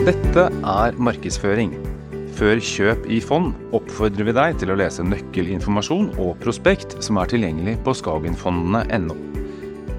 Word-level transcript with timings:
Dette 0.00 0.46
er 0.48 0.94
markedsføring. 0.96 1.74
Før 2.38 2.60
kjøp 2.64 3.02
i 3.12 3.18
fond 3.20 3.50
oppfordrer 3.76 4.24
vi 4.24 4.32
deg 4.32 4.54
til 4.62 4.70
å 4.72 4.76
lese 4.80 5.04
nøkkelinformasjon 5.04 6.06
og 6.24 6.38
prospekt 6.40 6.94
som 7.04 7.18
er 7.20 7.28
tilgjengelig 7.28 7.74
på 7.84 7.92
skagenfondene.no. 7.98 9.16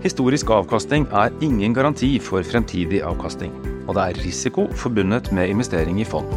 Historisk 0.01 0.49
avkastning 0.55 1.05
er 1.13 1.29
ingen 1.45 1.75
garanti 1.77 2.15
for 2.17 2.41
fremtidig 2.41 3.03
avkastning, 3.05 3.53
og 3.85 3.93
det 3.93 4.07
er 4.07 4.21
risiko 4.25 4.65
forbundet 4.73 5.29
med 5.37 5.53
investering 5.53 6.01
i 6.01 6.07
fond. 6.09 6.33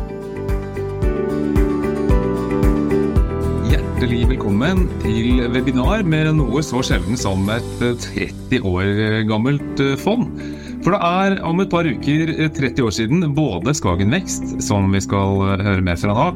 Hjertelig 3.70 4.26
velkommen 4.34 4.84
til 5.06 5.40
webinar 5.56 6.04
med 6.04 6.34
noe 6.36 6.60
så 6.60 6.84
sjelden 6.84 7.16
som 7.16 7.48
et 7.56 7.72
30 7.80 8.60
år 8.60 9.24
gammelt 9.32 9.80
fond. 10.04 10.36
For 10.84 10.92
det 10.92 11.00
er 11.00 11.38
om 11.48 11.62
et 11.62 11.70
par 11.72 11.86
uker 11.88 12.30
30 12.52 12.84
år 12.84 12.92
siden 12.92 13.24
både 13.32 13.72
Skagen 13.72 14.12
Vekst, 14.12 14.58
som 14.60 14.90
vi 14.92 15.00
skal 15.00 15.40
høre 15.64 15.80
mer 15.84 15.96
fra 15.96 16.12
nå, 16.12 16.26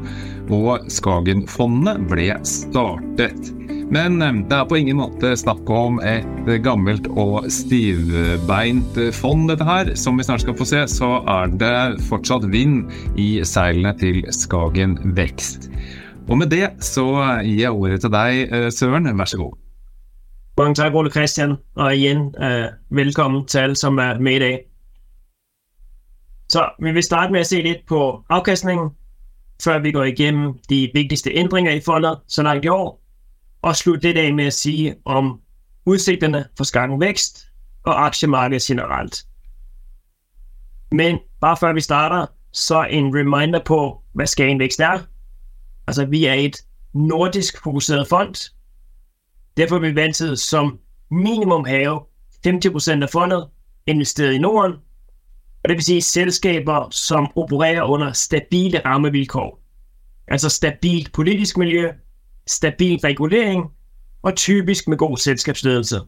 og 0.57 0.87
Skagenfondet 0.89 2.01
ble 2.09 2.31
startet. 2.49 3.51
Men 3.93 4.17
det 4.17 4.57
er 4.57 4.65
på 4.69 4.79
ingen 4.79 4.97
måte 4.97 5.35
snakk 5.37 5.69
om 5.73 6.01
et 6.05 6.49
gammelt 6.65 7.05
og 7.13 7.45
stivbeint 7.53 8.99
fond, 9.17 9.47
dette 9.53 9.69
her. 9.69 9.93
Som 9.93 10.17
vi 10.17 10.25
snart 10.25 10.41
skal 10.45 10.57
få 10.57 10.65
se, 10.69 10.83
så 10.97 11.11
er 11.29 11.53
det 11.61 12.01
fortsatt 12.09 12.49
vind 12.49 12.89
i 13.21 13.31
seilene 13.45 13.93
til 14.01 14.21
Skagen 14.33 14.97
Vekst. 15.17 15.69
Og 16.25 16.41
med 16.41 16.49
det 16.53 16.73
så 16.85 17.05
gir 17.45 17.67
jeg 17.67 17.73
ordet 17.73 18.01
til 18.01 18.13
deg, 18.17 18.61
Søren. 18.73 19.09
Vær 19.13 19.29
så 19.29 19.45
god. 19.45 19.68
Mange 20.59 20.75
tak, 20.75 20.93
Ole 20.93 21.11
Christian, 21.11 21.55
og 21.75 21.95
igjen 21.95 22.35
uh, 22.43 22.67
velkommen 22.89 23.47
til 23.47 23.57
alle 23.57 23.75
som 23.75 23.97
er 23.97 24.17
med 24.17 24.33
i 24.33 24.39
dag. 24.39 24.59
Så 26.49 26.69
vi 26.79 26.91
vil 26.91 27.03
starte 27.03 27.31
med 27.31 27.41
å 27.41 27.47
se 27.47 27.61
litt 27.63 27.85
på 27.87 27.99
avkastningen, 28.29 28.89
før 29.63 29.79
vi 29.79 29.93
går 29.95 30.03
igennem 30.03 30.57
de 30.69 30.91
vigtigste 30.93 31.31
ændringer 31.31 31.71
i 31.71 31.81
fondet 31.85 32.19
så 32.27 32.43
langt 32.43 32.65
i 32.65 32.67
år, 32.67 32.99
og 33.61 33.75
slutte 33.75 34.11
litt 34.11 34.19
av 34.19 34.35
med 34.35 34.51
å 34.51 34.57
si 34.57 34.75
om 35.05 35.31
utsiktene 35.87 36.43
for 36.57 36.67
Skagen 36.67 36.99
Vækst 36.99 37.45
og 37.85 37.95
aksjemarkedet 37.95 38.67
generelt. 38.67 39.23
Men 40.91 41.23
bare 41.39 41.57
før 41.57 41.73
vi 41.73 41.87
starter, 41.87 42.27
så 42.51 42.83
en 42.83 43.15
reminder 43.15 43.63
på 43.63 43.81
hva 44.11 44.27
Skagen 44.27 44.59
Vækst 44.59 44.83
er. 44.83 45.07
Altså, 45.87 46.05
vi 46.05 46.25
er 46.25 46.33
et 46.33 46.65
nordisk 46.93 47.63
fokuseret 47.63 48.11
fond, 48.11 48.35
Derfor 49.59 49.75
er 49.75 49.79
vi 49.79 49.95
vant 49.95 50.39
som 50.39 50.79
minimum 51.11 51.65
have 51.65 51.99
50% 52.47 53.03
af 53.03 53.09
fondet 53.09 53.49
investeret 53.87 54.33
i 54.33 54.37
Norden, 54.37 54.71
og 55.63 55.69
det 55.69 55.75
vil 55.75 55.83
sige 55.83 56.01
selskaber, 56.01 56.89
som 56.89 57.31
opererer 57.35 57.83
under 57.83 58.11
stabile 58.11 58.81
rammevilkår. 58.85 59.61
Altså 60.27 60.49
stabilt 60.49 61.13
politisk 61.13 61.57
miljø, 61.57 61.91
stabil 62.47 62.99
regulering 62.99 63.65
og 64.21 64.35
typisk 64.35 64.87
med 64.87 64.97
god 64.97 65.17
selskabsledelse. 65.17 65.99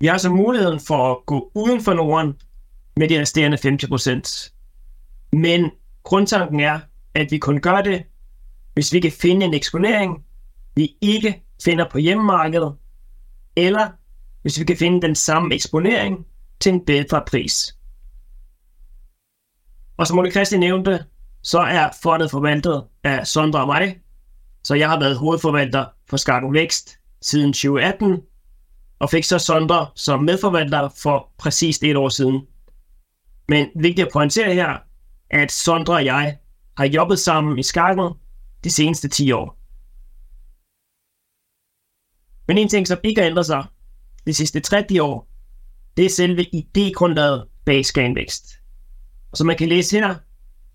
Vi 0.00 0.06
har 0.06 0.18
så 0.18 0.30
muligheden 0.30 0.80
for 0.80 1.12
at 1.12 1.26
gå 1.26 1.50
uden 1.54 1.80
for 1.80 1.94
Norden 1.94 2.34
med 2.96 3.08
de 3.08 3.20
resterende 3.20 3.58
50%. 3.58 4.52
Men 5.32 5.70
grundtanken 6.02 6.60
er, 6.60 6.80
at 7.14 7.30
vi 7.30 7.38
kun 7.38 7.60
gør 7.60 7.80
det, 7.80 8.02
hvis 8.74 8.92
vi 8.92 9.00
kan 9.00 9.12
finde 9.12 9.46
en 9.46 9.54
eksponering, 9.54 10.25
vi 10.76 10.96
ikke 11.00 11.42
finder 11.64 11.88
på 11.90 11.98
hjemmemarkedet, 11.98 12.76
eller 13.56 13.88
hvis 14.42 14.60
vi 14.60 14.64
kan 14.64 14.76
finde 14.76 15.02
den 15.02 15.14
samme 15.14 15.54
eksponering 15.54 16.26
til 16.60 16.72
en 16.72 16.84
bedre 16.84 17.24
pris. 17.26 17.76
Og 19.96 20.06
som 20.06 20.18
Ole 20.18 20.30
Christi 20.30 20.58
nævnte, 20.58 21.04
så 21.42 21.58
er 21.60 21.90
fondet 22.02 22.30
forvaltet 22.30 22.84
af 23.04 23.26
Sondre 23.26 23.60
og 23.60 23.66
mig, 23.66 24.00
så 24.64 24.74
jeg 24.74 24.90
har 24.90 24.98
været 24.98 25.16
hovedforvalter 25.16 25.86
for 26.10 26.16
Skargo 26.16 26.48
Vækst 26.48 26.98
siden 27.22 27.52
2018, 27.52 28.20
og 28.98 29.10
fik 29.10 29.24
så 29.24 29.38
Sondre 29.38 29.86
som 29.94 30.22
medforvalter 30.22 30.88
for 31.02 31.32
præcis 31.38 31.78
et 31.82 31.96
år 31.96 32.08
siden. 32.08 32.46
Men 33.48 33.68
vigtigt 33.76 34.06
at 34.06 34.12
pointere 34.12 34.54
her, 34.54 34.78
at 35.30 35.52
Sondre 35.52 35.94
og 35.94 36.04
jeg 36.04 36.38
har 36.76 36.84
jobbet 36.86 37.18
sammen 37.18 37.58
i 37.58 37.62
Skargo 37.62 38.14
de 38.64 38.70
seneste 38.70 39.08
10 39.08 39.32
år. 39.32 39.55
Men 42.48 42.58
en 42.58 42.68
ting, 42.68 42.86
som 42.86 42.98
ikke 43.02 43.20
har 43.20 43.28
ændret 43.28 43.46
sig 43.46 43.64
de 44.26 44.34
sidste 44.34 44.60
30 44.60 45.02
år, 45.02 45.28
det 45.96 46.04
er 46.04 46.10
selve 46.10 46.46
idégrundlaget 46.54 47.62
bag 47.64 47.86
Scanvækst. 47.86 48.44
Og 49.30 49.36
som 49.36 49.46
man 49.46 49.56
kan 49.56 49.68
læse 49.68 50.00
her, 50.00 50.14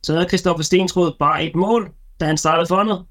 så 0.03 0.13
havde 0.13 0.29
Kristoffer 0.29 0.63
Stensrud 0.63 1.15
bare 1.19 1.45
et 1.45 1.55
mål, 1.55 1.91
da 2.19 2.25
han 2.25 2.37
startede 2.37 2.67
fondet, 2.67 3.05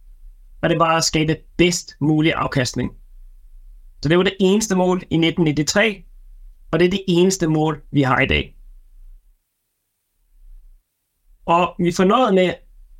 og 0.62 0.70
det 0.70 0.78
var 0.78 0.96
at 0.96 1.04
skabe 1.04 1.36
bedst 1.56 1.96
mulig 2.00 2.32
afkastning. 2.34 2.92
Så 4.02 4.08
det 4.08 4.18
var 4.18 4.24
det 4.24 4.36
eneste 4.40 4.76
mål 4.76 4.96
i 4.96 5.16
1993, 5.16 5.96
og 6.70 6.78
det 6.78 6.86
er 6.86 6.90
det 6.90 7.04
eneste 7.08 7.46
mål, 7.46 7.82
vi 7.90 8.02
har 8.02 8.20
i 8.20 8.26
dag. 8.26 8.56
Og 11.46 11.74
vi 11.78 11.88
er 11.88 11.92
fornøjet 11.92 12.34
med, 12.34 12.54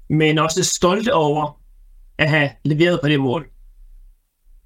men 0.08 0.38
også 0.38 0.64
stolte 0.64 1.14
over 1.14 1.60
at 2.18 2.30
have 2.30 2.50
leveret 2.64 3.00
på 3.02 3.08
det 3.08 3.20
mål 3.20 3.50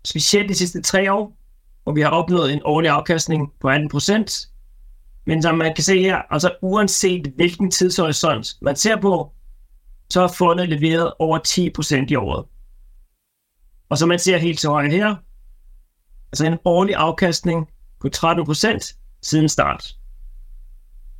specielt 0.04 0.48
de 0.48 0.54
sidste 0.54 0.82
tre 0.82 1.12
år, 1.12 1.36
hvor 1.82 1.92
vi 1.92 2.00
har 2.00 2.08
opnået 2.08 2.52
en 2.52 2.60
årlig 2.64 2.90
afkastning 2.90 3.52
på 3.60 3.68
18 3.68 3.88
procent. 3.88 4.48
Men 5.26 5.42
som 5.42 5.54
man 5.54 5.74
kan 5.74 5.84
se 5.84 6.02
her, 6.02 6.16
altså 6.30 6.54
uanset 6.62 7.32
hvilken 7.36 7.70
tidshorisont 7.70 8.48
man 8.62 8.76
ser 8.76 9.00
på, 9.00 9.32
så 10.10 10.20
har 10.20 10.28
fundet 10.28 10.68
leveret 10.68 11.12
over 11.18 11.38
10 11.38 11.70
procent 11.70 12.10
i 12.10 12.14
året. 12.14 12.44
Og 13.88 13.98
som 13.98 14.08
man 14.08 14.18
ser 14.18 14.38
helt 14.38 14.58
til 14.58 14.70
højre 14.70 14.90
her, 14.90 15.16
altså 16.32 16.46
en 16.46 16.58
årlig 16.64 16.94
afkastning 16.94 17.68
på 18.00 18.08
13 18.08 18.44
procent 18.44 18.94
siden 19.22 19.48
start. 19.48 19.94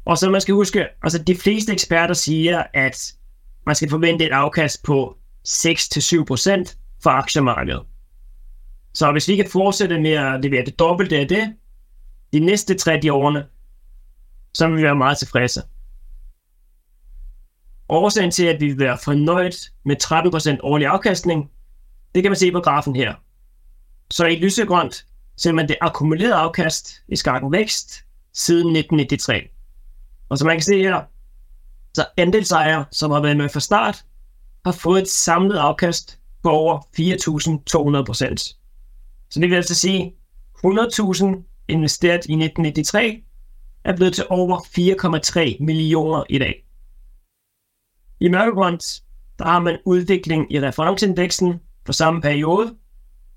Og 0.04 0.18
så 0.18 0.30
man 0.30 0.40
skal 0.40 0.54
huske, 0.54 0.86
altså 1.02 1.22
de 1.22 1.36
fleste 1.36 1.72
eksperter 1.72 2.14
siger, 2.14 2.62
at 2.74 3.12
man 3.66 3.74
skal 3.74 3.90
forvente 3.90 4.24
et 4.26 4.32
afkast 4.32 4.82
på 4.82 5.16
6-7% 5.48 6.76
for 7.02 7.10
aktiemarkedet. 7.10 7.82
Så 8.94 9.12
hvis 9.12 9.28
vi 9.28 9.36
kan 9.36 9.50
fortsette 9.50 10.00
med 10.00 10.12
at 10.12 10.44
levere 10.44 10.64
det 10.64 10.78
dobbelte 10.78 11.18
av 11.18 11.26
det, 11.28 11.54
de 12.32 12.40
næste 12.40 12.74
30 12.74 13.12
årene, 13.12 13.46
så 14.54 14.68
vil 14.68 14.76
vi 14.76 14.82
være 14.82 14.94
meget 14.94 15.18
tilfredse. 15.18 15.62
Årsagen 17.88 18.30
til, 18.30 18.44
at 18.44 18.60
vi 18.60 18.66
vil 18.66 18.78
være 18.78 18.98
fornøyd 19.04 19.70
med 19.84 19.96
13% 20.56 20.58
årlig 20.62 20.86
avkastning, 20.86 21.50
det 22.14 22.22
kan 22.22 22.30
man 22.30 22.36
se 22.36 22.52
på 22.52 22.60
grafen 22.60 22.96
her. 22.96 23.14
Så 24.10 24.26
i 24.26 24.36
lysegrønt 24.36 25.06
ser 25.36 25.52
man 25.52 25.68
det 25.68 25.76
akkumulerede 25.80 26.34
avkast 26.34 27.02
i 27.08 27.16
Skakken 27.16 27.52
Vækst 27.52 28.04
siden 28.32 28.76
1993. 28.76 29.50
Og 30.28 30.38
som 30.38 30.46
man 30.46 30.56
kan 30.56 30.62
se 30.62 30.78
her, 30.78 31.02
så 31.94 32.06
andelsejere, 32.16 32.84
som 32.90 33.10
har 33.10 33.20
været 33.20 33.36
med 33.36 33.48
fra 33.48 33.60
start, 33.60 34.04
har 34.64 34.72
fået 34.72 35.02
et 35.02 35.08
samlet 35.08 35.56
afkast 35.56 36.18
på 36.42 36.50
over 36.50 36.78
4.200 37.98 38.04
procent. 38.04 38.56
Så 39.34 39.40
det 39.40 39.50
vil 39.50 39.56
altså 39.56 39.74
sige, 39.74 40.14
100.000 40.66 41.64
investeret 41.68 42.26
i 42.26 42.34
1993 42.34 43.14
er 43.84 43.96
blevet 43.96 44.14
til 44.14 44.24
over 44.30 44.58
4,3 45.58 45.64
millioner 45.64 46.24
i 46.28 46.38
dag. 46.38 46.64
I 48.20 48.28
mørkegrønt, 48.28 49.02
der 49.38 49.44
har 49.44 49.60
man 49.60 49.78
udvikling 49.84 50.52
i 50.52 50.60
referenceindeksen 50.60 51.60
for 51.86 51.92
samme 51.92 52.20
periode, 52.20 52.74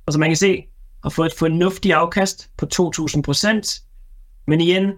og 0.06 0.14
som 0.14 0.20
man 0.20 0.30
kan 0.30 0.38
se, 0.38 0.64
har 1.04 1.10
fået 1.10 1.32
et 1.32 1.38
fornuftigt 1.38 1.96
afkast 1.96 2.50
på 2.58 2.66
2.000% 2.74 3.84
Men 4.48 4.62
igen, 4.62 4.94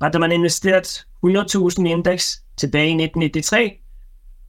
der 0.00 0.18
man 0.18 0.32
investeret 0.32 1.06
100.000 1.26 1.86
i 1.86 1.90
indeks 1.90 2.44
tilbage 2.56 2.88
i 2.88 3.04
1993, 3.04 3.72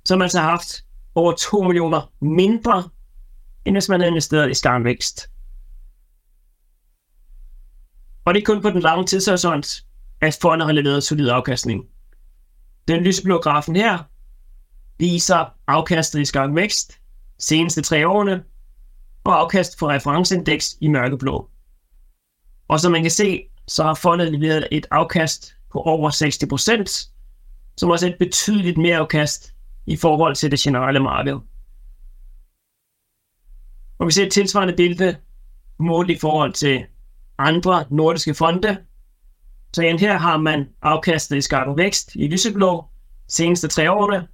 så 0.06 0.14
har 0.14 0.20
man 0.20 0.30
så 0.30 0.40
haft 0.40 0.86
over 1.16 1.32
2 1.32 1.64
millioner 1.64 2.12
mindre, 2.22 2.90
end 3.66 3.76
hvis 3.76 3.90
man 3.90 4.00
havde 4.00 4.12
investeret 4.12 4.52
i 4.52 4.54
skarnvækst. 4.54 5.30
Og 8.28 8.34
det 8.34 8.42
er 8.42 8.46
kun 8.46 8.62
på 8.62 8.70
den 8.70 8.82
lange 8.82 9.06
tidshorisont, 9.06 9.86
at 10.22 10.38
fondet 10.42 10.66
har 10.66 10.74
leveret 10.74 11.04
solid 11.04 11.30
afkastning. 11.30 11.86
Den 12.88 13.04
lyseblå 13.04 13.38
grafen 13.38 13.76
her 13.76 13.98
viser 15.00 15.46
afkastet 15.68 16.20
i 16.20 16.26
skarp 16.26 16.56
Vækst 16.56 17.00
seneste 17.40 17.82
tre 17.82 18.08
årene, 18.08 18.44
og 19.24 19.40
afkast 19.40 19.80
for 19.80 19.90
referenceindeks 19.90 20.78
i 20.82 20.88
mørkeblå. 20.88 21.50
Og 22.68 22.80
som 22.80 22.92
man 22.92 23.02
kan 23.02 23.12
se, 23.12 23.44
så 23.68 23.84
har 23.84 23.94
fondet 23.94 24.32
leveret 24.32 24.68
et 24.72 24.88
afkast 24.92 25.56
på 25.72 25.80
over 25.80 26.10
60%, 26.12 27.12
som 27.78 27.90
også 27.90 28.08
er 28.08 28.12
et 28.12 28.20
betydeligt 28.20 28.78
mere 28.78 28.98
afkast 28.98 29.54
i 29.86 29.96
forhold 29.96 30.36
til 30.36 30.52
det 30.52 30.60
generelle 30.60 31.00
marked. 31.00 31.40
Og 34.00 34.08
vi 34.08 34.12
ser 34.12 34.26
et 34.26 34.32
tilsvarende 34.32 34.76
billede 34.76 35.16
målt 35.80 36.10
i 36.10 36.18
forhold 36.18 36.54
til 36.54 36.86
andre 37.38 37.86
nordiske 37.90 38.34
fonde, 38.34 38.78
Så 39.74 39.82
igjen 39.82 40.00
her 40.00 40.18
har 40.18 40.38
man 40.38 40.70
avkastet 40.82 41.38
i 41.38 41.42
Skarpen 41.42 41.78
Vækst 41.78 42.16
i 42.16 42.28
lyseblå 42.28 42.86
seneste 43.28 43.68
tre 43.68 43.92
årene, 43.92 44.28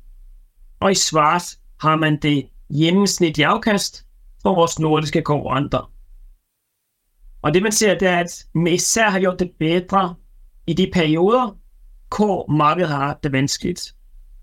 og 0.79 0.91
i 0.91 0.95
svart 0.95 1.57
har 1.81 1.95
man 1.95 2.19
det 2.21 2.49
gennemsnitlige 2.73 3.47
afkast 3.47 4.05
for 4.41 4.55
vores 4.55 4.79
nordiske 4.79 5.21
konkurrenter. 5.21 5.91
Og 7.41 7.53
det 7.53 7.63
man 7.63 7.71
ser, 7.71 7.99
det 7.99 8.07
er, 8.07 8.19
at 8.19 8.45
vi 8.55 8.71
især 8.71 9.09
har 9.09 9.19
gjort 9.19 9.39
det 9.39 9.51
bedre 9.59 10.15
i 10.67 10.73
de 10.73 10.89
perioder, 10.93 11.57
hvor 12.17 12.51
markedet 12.51 12.89
har 12.89 13.19
det 13.23 13.31
vanskeligt. 13.31 13.79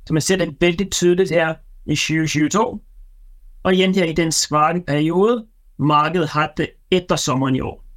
Så 0.06 0.12
man 0.12 0.22
ser 0.22 0.36
det 0.36 0.56
veldig 0.60 0.90
tydeligt 0.90 1.30
her 1.30 1.54
i 1.86 1.94
2022, 1.94 2.80
og 3.62 3.74
igjen 3.74 3.94
her 3.94 4.04
i 4.04 4.12
den 4.12 4.32
svarte 4.32 4.80
periode, 4.80 5.46
markedet 5.78 6.28
har 6.28 6.52
det 6.56 6.68
etter 6.90 7.16
sommeren 7.16 7.56
i 7.56 7.60
år. 7.60 7.89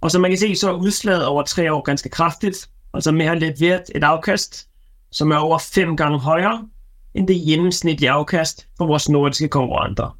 Og 0.00 0.10
som 0.10 0.20
man 0.20 0.30
kan 0.30 0.38
se, 0.38 0.56
så 0.56 0.70
er 0.70 0.76
udslaget 0.76 1.26
over 1.26 1.42
tre 1.42 1.72
år 1.72 1.80
ganske 1.80 2.08
kraftigt. 2.08 2.70
Altså 2.94 3.12
vi 3.12 3.24
har 3.24 3.34
leveret 3.34 3.82
et 3.94 4.04
afkast, 4.04 4.68
som 5.10 5.30
er 5.30 5.36
over 5.36 5.58
fem 5.58 5.96
gange 5.96 6.18
højere 6.18 6.68
end 7.14 7.28
det 7.28 7.46
gennemsnitlige 7.46 8.10
afkast 8.10 8.68
for 8.76 8.86
vores 8.86 9.08
nordiske 9.08 9.48
konkurrenter. 9.48 10.18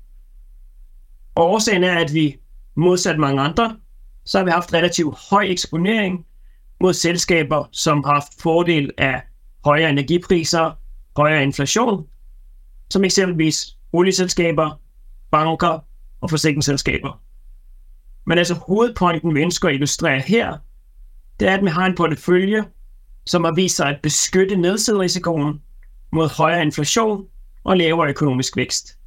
Og 1.34 1.60
er, 1.72 1.98
at 1.98 2.14
vi 2.14 2.36
modsat 2.74 3.18
mange 3.18 3.42
andre, 3.42 3.76
så 4.24 4.38
har 4.38 4.44
vi 4.44 4.50
haft 4.50 4.74
relativt 4.74 5.18
høj 5.30 5.44
eksponering 5.44 6.26
mod 6.80 6.94
selskaber, 6.94 7.68
som 7.72 8.04
har 8.04 8.12
haft 8.12 8.42
fordel 8.42 8.90
af 8.98 9.22
højere 9.64 9.90
energipriser, 9.90 10.70
højere 11.16 11.42
inflation, 11.42 12.06
som 12.90 13.04
eksempelvis 13.04 13.76
olieselskaber, 13.92 14.80
banker 15.30 15.78
og 16.20 16.30
forsikringsselskaber. 16.30 17.22
Men 18.28 18.38
altså 18.38 18.54
hovedpointen, 18.54 19.34
vi 19.34 19.42
ønsker 19.42 19.70
å 19.70 19.72
illustrere 19.72 20.20
her, 20.20 20.58
det 21.40 21.48
er, 21.48 21.54
at 21.54 21.64
vi 21.64 21.70
har 21.72 21.86
en 21.86 21.94
portefølje, 21.96 22.64
som 23.24 23.44
har 23.44 23.54
vist 23.56 23.80
seg 23.80 23.96
å 23.96 24.02
beskytte 24.04 24.56
nedsiderisikoen 24.60 25.54
mot 26.12 26.34
høyere 26.36 26.66
inflation 26.66 27.22
og 27.64 27.78
lavere 27.80 28.12
økonomisk 28.12 28.56
vekst. 28.60 28.98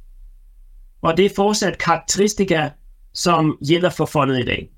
Og 1.06 1.16
det 1.16 1.28
er 1.28 1.36
fortsatt 1.36 1.78
karakteristika, 1.78 2.70
som 3.14 3.54
gjelder 3.62 3.94
for 3.94 4.10
fondet 4.10 4.40
i 4.40 4.48
dag. 4.48 4.68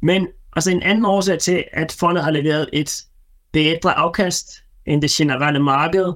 Men 0.00 0.28
altså 0.56 0.70
en 0.70 0.82
annen 0.82 1.04
årsag 1.04 1.38
til, 1.38 1.64
at 1.72 1.92
fondet 1.92 2.24
har 2.24 2.30
leveret 2.30 2.68
et 2.72 3.04
bedre 3.52 3.92
avkast 4.00 4.62
enn 4.86 5.02
det 5.02 5.10
generelle 5.10 5.60
marked 5.60 6.14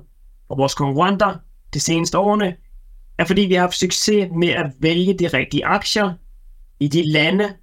og 0.49 0.59
vores 0.59 0.75
konkurrenter 0.75 1.37
de 1.75 1.81
seneste 1.81 2.19
årene, 2.19 2.57
er 3.19 3.25
fordi 3.25 3.43
vi 3.43 3.55
har 3.55 3.61
haft 3.61 3.75
succes 3.75 4.29
med 4.37 4.49
at 4.49 4.73
vælge 4.81 5.19
de 5.19 5.29
rigtige 5.29 5.67
aktier 5.67 6.13
i 6.81 6.89
de 6.89 7.13
lande 7.13 7.57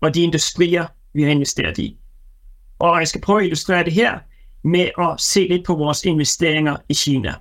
og 0.00 0.14
de 0.14 0.22
industrier, 0.22 0.86
vi 1.14 1.22
har 1.22 1.30
investeret 1.30 1.78
i. 1.78 1.98
Og 2.78 2.98
jeg 2.98 3.08
skal 3.08 3.20
prøve 3.20 3.40
at 3.40 3.44
illustrere 3.44 3.84
det 3.84 3.92
her 3.92 4.18
med 4.64 4.90
at 4.98 5.20
se 5.20 5.46
lidt 5.50 5.66
på 5.66 5.74
vores 5.74 6.04
investeringer 6.04 6.76
i 6.88 6.94
Kina. 6.94 7.34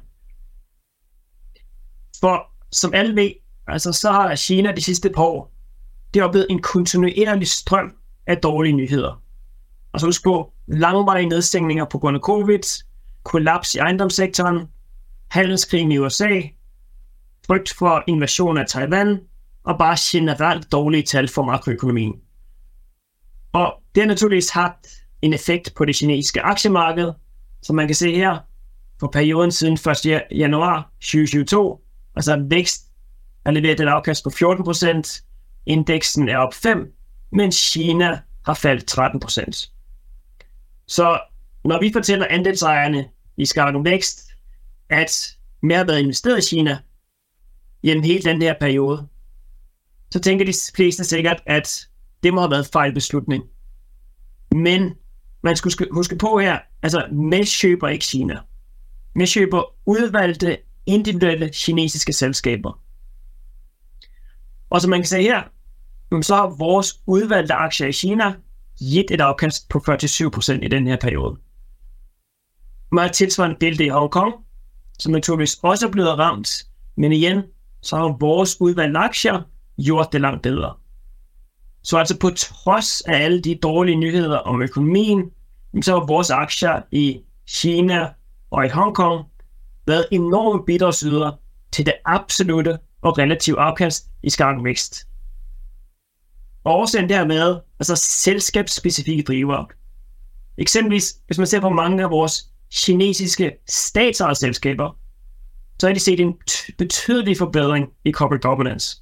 For 2.19 2.45
som 2.71 2.93
alle 2.93 3.15
ved, 3.15 3.31
altså 3.67 3.91
så 3.91 4.11
har 4.11 4.35
Kina 4.35 4.71
de 4.71 4.81
sidste 4.81 5.09
par 5.09 5.23
år, 5.23 5.53
det 6.13 6.23
oplevet 6.23 6.47
en 6.49 6.61
kontinuerlig 6.61 7.47
strøm 7.47 7.95
af 8.27 8.37
dårlige 8.37 8.73
nyheder. 8.73 9.21
Og 9.93 9.99
så 9.99 10.05
husk 10.05 10.23
på 10.23 10.53
langvarige 10.67 11.29
nedstængninger 11.29 11.85
på 11.85 11.99
grund 11.99 12.15
af 12.15 12.21
covid, 12.21 12.83
kollaps 13.23 13.75
i 13.75 13.77
ejendomssektoren, 13.77 14.67
handelskrigen 15.31 15.91
i 15.91 15.97
USA, 15.97 16.41
frygt 17.49 17.73
for 17.77 18.03
invasjon 18.07 18.57
av 18.57 18.65
Taiwan, 18.65 19.19
og 19.63 19.77
bare 19.77 19.97
generelt 19.99 20.71
dårlige 20.71 21.03
tal 21.03 21.27
for 21.27 21.43
makroøkonomien. 21.43 22.13
Og 23.53 23.73
det 23.95 24.03
har 24.03 24.07
naturligvis 24.07 24.49
hatt 24.49 24.87
en 25.21 25.33
effekt 25.33 25.73
på 25.75 25.85
det 25.85 25.95
kinesiske 25.95 26.41
aksjemarkedet, 26.41 27.15
som 27.61 27.75
man 27.75 27.87
kan 27.87 27.95
se 27.95 28.15
her, 28.15 28.37
for 28.99 29.07
perioden 29.07 29.51
siden 29.51 29.73
1. 29.73 30.21
januar 30.31 30.91
2022, 31.01 31.79
altså 32.15 32.45
vækst 32.49 32.85
har 33.45 33.51
leveret 33.51 33.79
et 33.79 33.87
avkast 33.87 34.23
på 34.23 34.29
14%, 34.29 35.23
indeksen 35.65 36.29
er 36.29 36.37
opp 36.37 36.53
5, 36.53 36.93
mens 37.31 37.71
Kina 37.73 38.19
har 38.45 38.53
falt 38.53 38.91
13%. 38.91 39.71
Så 40.87 41.19
når 41.65 41.79
vi 41.79 41.93
forteller 41.93 42.27
andelsejerne 42.29 43.05
i 43.37 43.45
Skagen 43.45 43.85
Vækst, 43.85 44.29
at 44.89 45.37
mer 45.61 45.77
har 45.77 45.83
været 45.83 45.99
investeret 45.99 46.37
i 46.37 46.55
Kina 46.55 46.77
gennem 47.85 48.03
hele 48.03 48.23
den 48.23 48.41
her 48.41 48.55
periode, 48.59 49.07
så 50.11 50.19
tænker 50.19 50.45
de 50.45 50.53
fleste 50.75 51.03
sikkert, 51.03 51.43
at 51.45 51.87
det 52.23 52.33
må 52.33 52.41
have 52.41 52.51
været 52.51 52.69
fejl 52.73 52.93
beslutning. 52.93 53.43
Men 54.55 54.93
man 55.43 55.55
skulle 55.55 55.87
huske 55.91 56.15
på 56.15 56.39
her, 56.39 56.59
altså 56.83 57.07
Mesh 57.11 57.61
køber 57.61 57.87
ikke 57.87 58.03
Kina. 58.03 58.39
Mesh 59.15 59.39
køber 59.39 59.63
udvalgte 59.85 60.57
individuelle 60.85 61.49
kinesiske 61.53 62.13
selskaber. 62.13 62.81
Og 64.69 64.81
som 64.81 64.89
man 64.89 64.99
kan 64.99 65.07
se 65.07 65.21
her, 65.21 65.43
så 66.21 66.35
har 66.35 66.55
vores 66.57 67.01
udvalgte 67.07 67.53
aktier 67.53 67.87
i 67.87 67.91
Kina 67.91 68.33
givet 68.79 69.11
et 69.11 69.21
afkast 69.21 69.69
på 69.69 69.77
47% 69.87 70.51
i 70.51 70.67
den 70.67 70.87
her 70.87 70.97
periode. 71.01 71.37
Har 72.97 73.07
tilsvarende 73.07 73.57
billede 73.59 73.85
i 73.85 73.89
Hongkong, 73.89 74.33
som 74.99 75.11
naturligvis 75.11 75.59
også 75.63 75.87
er 75.87 75.91
blevet 75.91 76.17
ramt, 76.17 76.65
men 76.97 77.11
igen, 77.11 77.43
så 77.81 77.97
har 77.97 78.17
vores 78.19 78.61
udvalgte 78.61 78.99
aktier 78.99 79.41
gjort 79.85 80.13
det 80.13 80.21
langt 80.21 80.43
bedre. 80.43 80.73
Så 81.83 81.97
altså 81.97 82.19
på 82.19 82.29
trods 82.29 83.01
af 83.01 83.23
alle 83.23 83.41
de 83.41 83.55
dårlige 83.55 83.95
nyheder 83.95 84.37
om 84.37 84.61
økonomien, 84.61 85.31
så 85.81 85.99
har 85.99 86.05
vores 86.05 86.29
aktier 86.29 86.81
i 86.91 87.19
Kina 87.49 88.13
og 88.51 88.65
i 88.65 88.69
Hongkong 88.69 89.25
været 89.87 90.05
enorme 90.11 90.65
bidragsyder 90.65 91.31
til 91.71 91.85
det 91.85 91.93
absolute 92.05 92.79
og 93.01 93.17
relative 93.17 93.59
afkast 93.59 94.09
i 94.23 94.29
Skagen 94.29 94.63
Vækst. 94.63 95.07
Årsagen 96.65 97.09
dermed, 97.09 97.59
altså 97.79 97.95
selskabsspecifikke 97.95 99.23
driver. 99.23 99.65
Eksempelvis, 100.57 101.15
hvis 101.25 101.37
man 101.37 101.47
ser 101.47 101.59
på 101.59 101.69
mange 101.69 102.03
af 102.03 102.09
vores 102.09 102.49
kinesiske 102.73 103.51
statsejede 103.69 104.35
selskaber, 104.35 104.98
så 105.79 105.87
har 105.87 105.93
de 105.93 105.99
set 105.99 106.19
en 106.19 106.33
betydelig 106.77 107.37
forbedring 107.37 107.87
i 108.05 108.11
corporate 108.11 108.47
governance. 108.47 108.97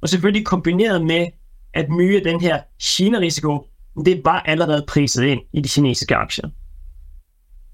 Og 0.00 0.08
selvfølgelig 0.08 0.46
kombineret 0.46 1.04
med, 1.04 1.26
at 1.74 1.90
mye 1.90 2.16
af 2.16 2.22
den 2.22 2.40
her 2.40 2.62
Kina-risiko, 2.80 3.66
det 4.04 4.20
var 4.24 4.40
allerede 4.40 4.84
priset 4.88 5.24
ind 5.24 5.40
i 5.52 5.60
de 5.60 5.68
kinesiske 5.68 6.16
aktier. 6.16 6.48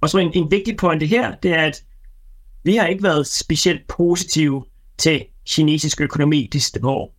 Og 0.00 0.10
så 0.10 0.18
en, 0.18 0.30
en 0.34 0.50
vigtig 0.50 0.76
pointe 0.76 1.06
her, 1.06 1.34
det 1.34 1.50
er, 1.50 1.62
at 1.62 1.84
vi 2.64 2.76
har 2.76 2.86
ikke 2.86 3.02
været 3.02 3.26
specielt 3.26 3.86
positive 3.86 4.64
til 4.98 5.24
kinesisk 5.46 6.00
økonomi 6.00 6.48
de 6.52 6.60
sidste 6.60 6.86
år. 6.86 7.16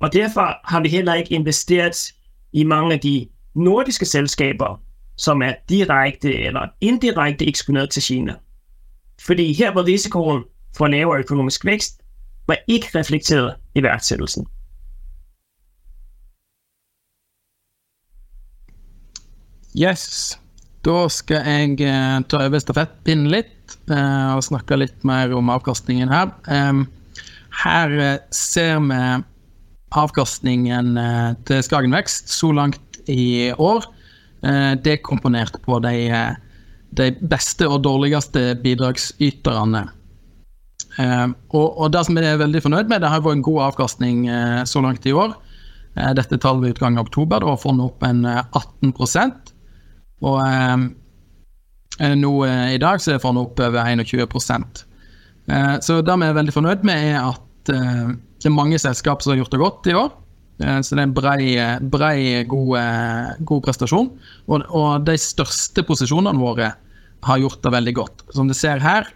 Og 0.00 0.12
derfor 0.12 0.58
har 0.64 0.80
vi 0.80 0.88
heller 0.88 1.14
ikke 1.14 1.34
investeret 1.34 2.14
i 2.52 2.64
mange 2.64 2.94
af 2.94 3.00
de 3.00 3.28
nordiske 3.54 4.04
selskaber, 4.04 4.80
som 5.16 5.42
er 5.42 5.54
direkte 5.68 6.34
eller 6.34 6.68
indirekte 6.80 7.46
eksponeret 7.46 7.90
til 7.90 8.02
Kina. 8.02 8.34
Fordi 9.22 9.52
her 9.56 9.74
var 9.74 9.86
risikoen 9.88 10.44
for 10.76 10.92
lavere 10.92 11.24
økonomisk 11.24 11.64
vækst 11.64 12.00
var 12.46 12.58
ikke 12.68 12.98
reflekteret 12.98 13.56
i 13.74 13.82
værdsættelsen. 13.82 14.46
Yes. 19.76 20.36
Da 20.86 21.08
skal 21.10 21.42
jeg 21.42 21.80
eh, 21.82 22.18
ta 22.30 22.44
over 22.46 22.62
stafettpinnen 22.62 23.26
litt 23.32 23.74
eh, 23.90 24.28
og 24.36 24.44
snakke 24.46 24.78
litt 24.78 25.02
mer 25.08 25.34
om 25.34 25.50
avkastningen 25.50 26.12
her. 26.12 26.30
Her 27.64 27.96
eh, 27.98 28.20
ser 28.30 28.78
vi 28.84 29.00
avkastningen 29.96 30.96
eh, 31.00 31.32
til 31.48 31.62
Skagen 31.66 31.94
Vekst 31.96 32.30
så 32.30 32.52
langt 32.54 33.00
i 33.10 33.50
år. 33.52 33.86
Eh, 34.46 34.72
dekomponert 34.84 35.58
på 35.64 35.80
de, 35.82 35.96
de, 36.96 37.10
beste 37.20 37.68
og 37.68 37.82
dårligste 37.84 38.54
bidragsyterne. 38.62 39.86
Og, 40.96 41.66
og, 41.66 41.90
det 41.92 42.06
som 42.06 42.16
jeg 42.16 42.30
er 42.32 42.40
veldig 42.40 42.62
fornøyd 42.64 42.88
med, 42.88 43.02
det 43.04 43.10
har 43.12 43.20
vært 43.20 43.36
en 43.36 43.44
god 43.44 43.58
avkastning 43.66 44.22
så 44.64 44.80
langt 44.80 45.04
i 45.04 45.12
år. 45.12 45.34
Dette 46.16 46.38
tallet 46.40 46.62
ved 46.62 46.76
utgangen 46.76 47.02
av 47.02 47.10
oktober. 47.10 47.44
Da 47.44 47.50
har 47.52 47.60
fondet 47.60 47.90
opp 47.90 48.06
en 48.08 48.22
18 48.24 48.94
og 50.24 50.38
eh, 50.40 52.14
nå 52.16 52.32
eh, 52.46 52.68
i 52.76 52.82
dag 52.82 53.02
så 53.02 53.14
er 53.14 53.22
fondet 53.22 53.48
opp 53.48 53.60
over 53.66 53.90
21 53.92 54.24
eh, 55.50 55.74
Så 55.84 56.00
det 56.04 56.20
vi 56.20 56.28
er 56.28 56.38
veldig 56.38 56.54
fornøyd 56.54 56.86
med, 56.88 57.10
er 57.12 57.18
at 57.20 57.72
eh, 57.74 58.14
det 58.40 58.48
er 58.48 58.56
mange 58.56 58.80
selskap 58.80 59.22
som 59.22 59.34
har 59.34 59.42
gjort 59.42 59.52
det 59.52 59.60
godt 59.60 59.90
i 59.90 59.96
år. 59.96 60.10
Eh, 60.62 60.80
så 60.80 60.96
det 60.96 61.02
er 61.02 61.08
en 61.10 61.16
brei, 61.16 61.50
brei 61.92 62.18
god, 62.48 62.72
eh, 62.80 63.30
god, 63.44 63.62
prestasjon. 63.68 64.10
Og, 64.48 64.64
og, 64.70 65.06
de 65.06 65.18
største 65.20 65.84
posisjonene 65.86 66.40
våre 66.40 66.72
har 67.24 67.38
gjort 67.42 67.62
det 67.62 67.72
veldig 67.74 67.94
godt. 67.96 68.24
Som 68.34 68.50
du 68.50 68.54
ser 68.54 68.82
her, 68.82 69.08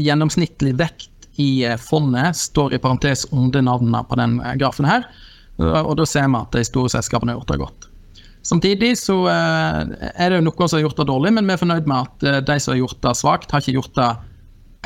gjennomsnittlig 0.00 0.74
vekt 0.78 1.10
i 1.40 1.66
fondet 1.82 2.38
står 2.38 2.76
i 2.76 2.80
parentes 2.82 3.26
under 3.34 3.64
navnene 3.66 4.04
på 4.06 4.18
den 4.18 4.38
grafen 4.60 4.88
her. 4.88 5.06
Og 5.58 5.94
da 5.98 6.06
ser 6.08 6.28
vi 6.30 6.40
at 6.40 6.54
de 6.54 6.64
store 6.66 6.92
selskapene 6.94 7.34
har 7.34 7.40
gjort 7.40 7.52
det 7.52 7.60
godt. 7.62 7.88
Samtidig 8.44 8.92
så 9.00 9.16
er 9.30 10.28
det 10.28 10.40
jo 10.40 10.44
noen 10.44 10.68
som 10.68 10.76
har 10.76 10.84
gjort 10.84 10.98
det 11.00 11.08
dårlig, 11.08 11.32
men 11.36 11.46
vi 11.48 11.54
er 11.54 11.60
fornøyd 11.62 11.86
med 11.90 12.10
at 12.10 12.46
de 12.48 12.56
som 12.60 12.74
har 12.74 12.82
gjort 12.82 13.00
det 13.06 13.14
svakt, 13.16 13.54
har 13.54 13.62
ikke 13.62 13.78
gjort 13.78 13.94
det 13.98 14.10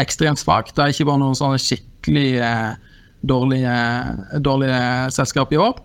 ekstremt 0.04 0.40
svakt. 0.40 0.74
Det 0.76 0.84
har 0.84 0.94
ikke 0.94 1.08
vært 1.08 1.22
noen 1.24 1.38
sånne 1.38 1.60
skikkelig 1.62 2.28
dårlige, 3.26 3.76
dårlige 4.44 4.82
selskap 5.16 5.52
i 5.52 5.60
år. 5.60 5.80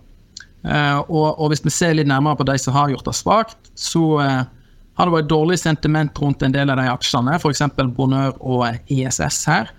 Og, 0.64 1.30
og, 1.34 1.48
hvis 1.52 1.64
vi 1.66 1.74
ser 1.74 1.96
litt 1.98 2.08
nærmere 2.08 2.40
på 2.40 2.48
de 2.48 2.56
som 2.62 2.76
har 2.78 2.92
gjort 2.94 3.10
det 3.10 3.16
svakt, 3.18 3.72
så 3.76 4.06
har 4.98 5.10
det 5.10 5.16
vært 5.16 5.32
dårlig 5.32 5.58
sentiment 5.62 6.20
rundt 6.22 6.44
en 6.46 6.54
del 6.54 6.70
av 6.70 6.78
de 6.78 6.90
aksjene, 6.92 7.38
f.eks. 7.40 7.64
Bonheur 7.98 8.36
og 8.40 8.92
ISS 8.94 9.46
her. 9.50 9.72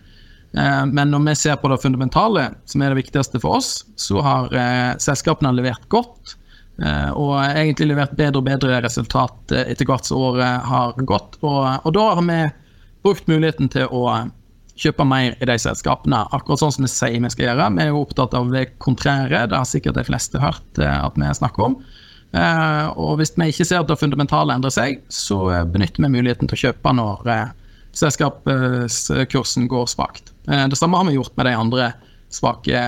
Eh, 0.57 0.87
men 0.87 1.11
når 1.11 1.27
vi 1.29 1.35
ser 1.39 1.57
på 1.57 1.71
det 1.71 1.81
fundamentale, 1.83 2.49
som 2.71 2.83
er 2.83 2.93
det 2.93 3.03
viktigste 3.03 3.41
for 3.43 3.61
oss, 3.61 3.85
så 3.97 4.23
har 4.23 4.55
eh, 4.55 4.93
selskapene 5.03 5.55
levert 5.57 5.87
godt. 5.93 6.37
Eh, 6.83 7.11
og 7.15 7.37
egentlig 7.45 7.93
levert 7.93 8.15
bedre 8.19 8.43
og 8.43 8.49
bedre 8.49 8.81
resultat 8.83 9.55
etter 9.55 9.87
hvert 9.87 10.07
som 10.09 10.23
året 10.31 10.67
har 10.69 10.95
gått. 11.03 11.39
Og, 11.43 11.61
og, 11.83 11.91
da 11.95 12.09
har 12.13 12.27
vi 12.27 12.41
brukt 13.07 13.31
muligheten 13.31 13.71
til 13.71 13.91
å 13.91 14.07
kjøpe 14.75 15.07
mer 15.07 15.37
i 15.39 15.47
de 15.47 15.55
selskapene, 15.63 16.25
akkurat 16.35 16.65
sånn 16.65 16.73
som 16.75 16.87
vi 16.87 16.91
sier 16.91 17.21
vi 17.23 17.31
skal 17.31 17.53
gjøre. 17.53 17.69
Vi 17.77 17.85
er 17.85 17.93
jo 17.93 18.03
opptatt 18.03 18.35
av 18.35 18.51
det 18.51 18.73
kontrære, 18.83 19.45
det 19.51 19.55
har 19.55 19.69
sikkert 19.71 20.01
de 20.01 20.07
fleste 20.09 20.43
hørt 20.43 20.81
at 20.83 21.15
vi 21.15 21.29
snakker 21.39 21.69
om. 21.69 21.77
Eh, 22.35 22.87
og 22.99 23.21
hvis 23.21 23.35
vi 23.39 23.47
ikke 23.53 23.67
ser 23.69 23.85
at 23.85 23.91
det 23.91 24.01
fundamentale 24.01 24.57
endrer 24.57 24.73
seg, 24.75 24.99
så 25.13 25.39
eh, 25.55 25.67
benytter 25.71 26.03
vi 26.03 26.11
muligheten 26.17 26.51
til 26.51 26.59
å 26.59 26.63
kjøpe 26.67 26.95
når 26.99 27.31
eh, 27.31 27.53
selskapskursen 27.95 29.69
går 29.71 29.87
svakt. 29.93 30.33
Det 30.45 30.77
samme 30.77 30.99
har 30.99 31.07
vi 31.07 31.15
gjort 31.15 31.37
med 31.39 31.47
de 31.47 31.53
andre 31.57 31.85
svake 32.35 32.81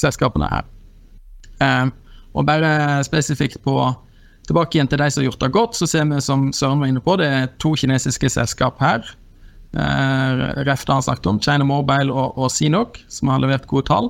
selskapene 0.00 0.48
her. 0.48 1.90
Og 2.32 2.46
bare 2.48 3.04
spesifikt 3.06 3.60
på 3.62 3.76
Tilbake 4.48 4.78
igjen 4.78 4.88
til 4.88 4.96
de 5.02 5.10
som 5.12 5.20
har 5.20 5.26
gjort 5.26 5.42
det 5.42 5.50
godt, 5.52 5.76
så 5.76 5.86
ser 5.90 6.06
vi 6.08 6.22
som 6.24 6.46
Søren 6.56 6.80
var 6.80 6.88
inne 6.88 7.02
på, 7.04 7.18
det 7.20 7.26
er 7.28 7.50
to 7.60 7.74
kinesiske 7.76 8.30
selskap 8.32 8.80
her. 8.80 9.04
Refta 10.64 10.96
har 10.96 11.04
snakket 11.04 11.28
om, 11.28 11.40
China 11.44 11.66
Mobile 11.68 12.08
og, 12.08 12.38
og 12.40 12.48
Sinok, 12.54 12.96
som 13.12 13.28
har 13.28 13.42
levert 13.44 13.68
gode 13.68 13.90
tall. 13.90 14.08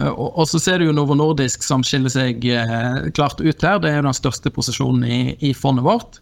Eh, 0.00 0.10
og, 0.10 0.42
så 0.48 0.60
ser 0.62 0.80
du 0.80 0.88
jo 0.88 0.96
Novo 0.96 1.16
Nordisk 1.18 1.62
som 1.66 1.84
skiller 1.86 2.12
seg 2.12 2.44
eh, 2.48 3.06
klart 3.16 3.40
ut 3.40 3.66
her. 3.66 3.78
Det 3.80 3.92
er 3.92 4.00
jo 4.00 4.08
den 4.08 4.18
største 4.18 4.52
posisjonen 4.54 5.06
i, 5.06 5.22
i 5.50 5.54
fondet 5.56 5.86
vårt. 5.86 6.20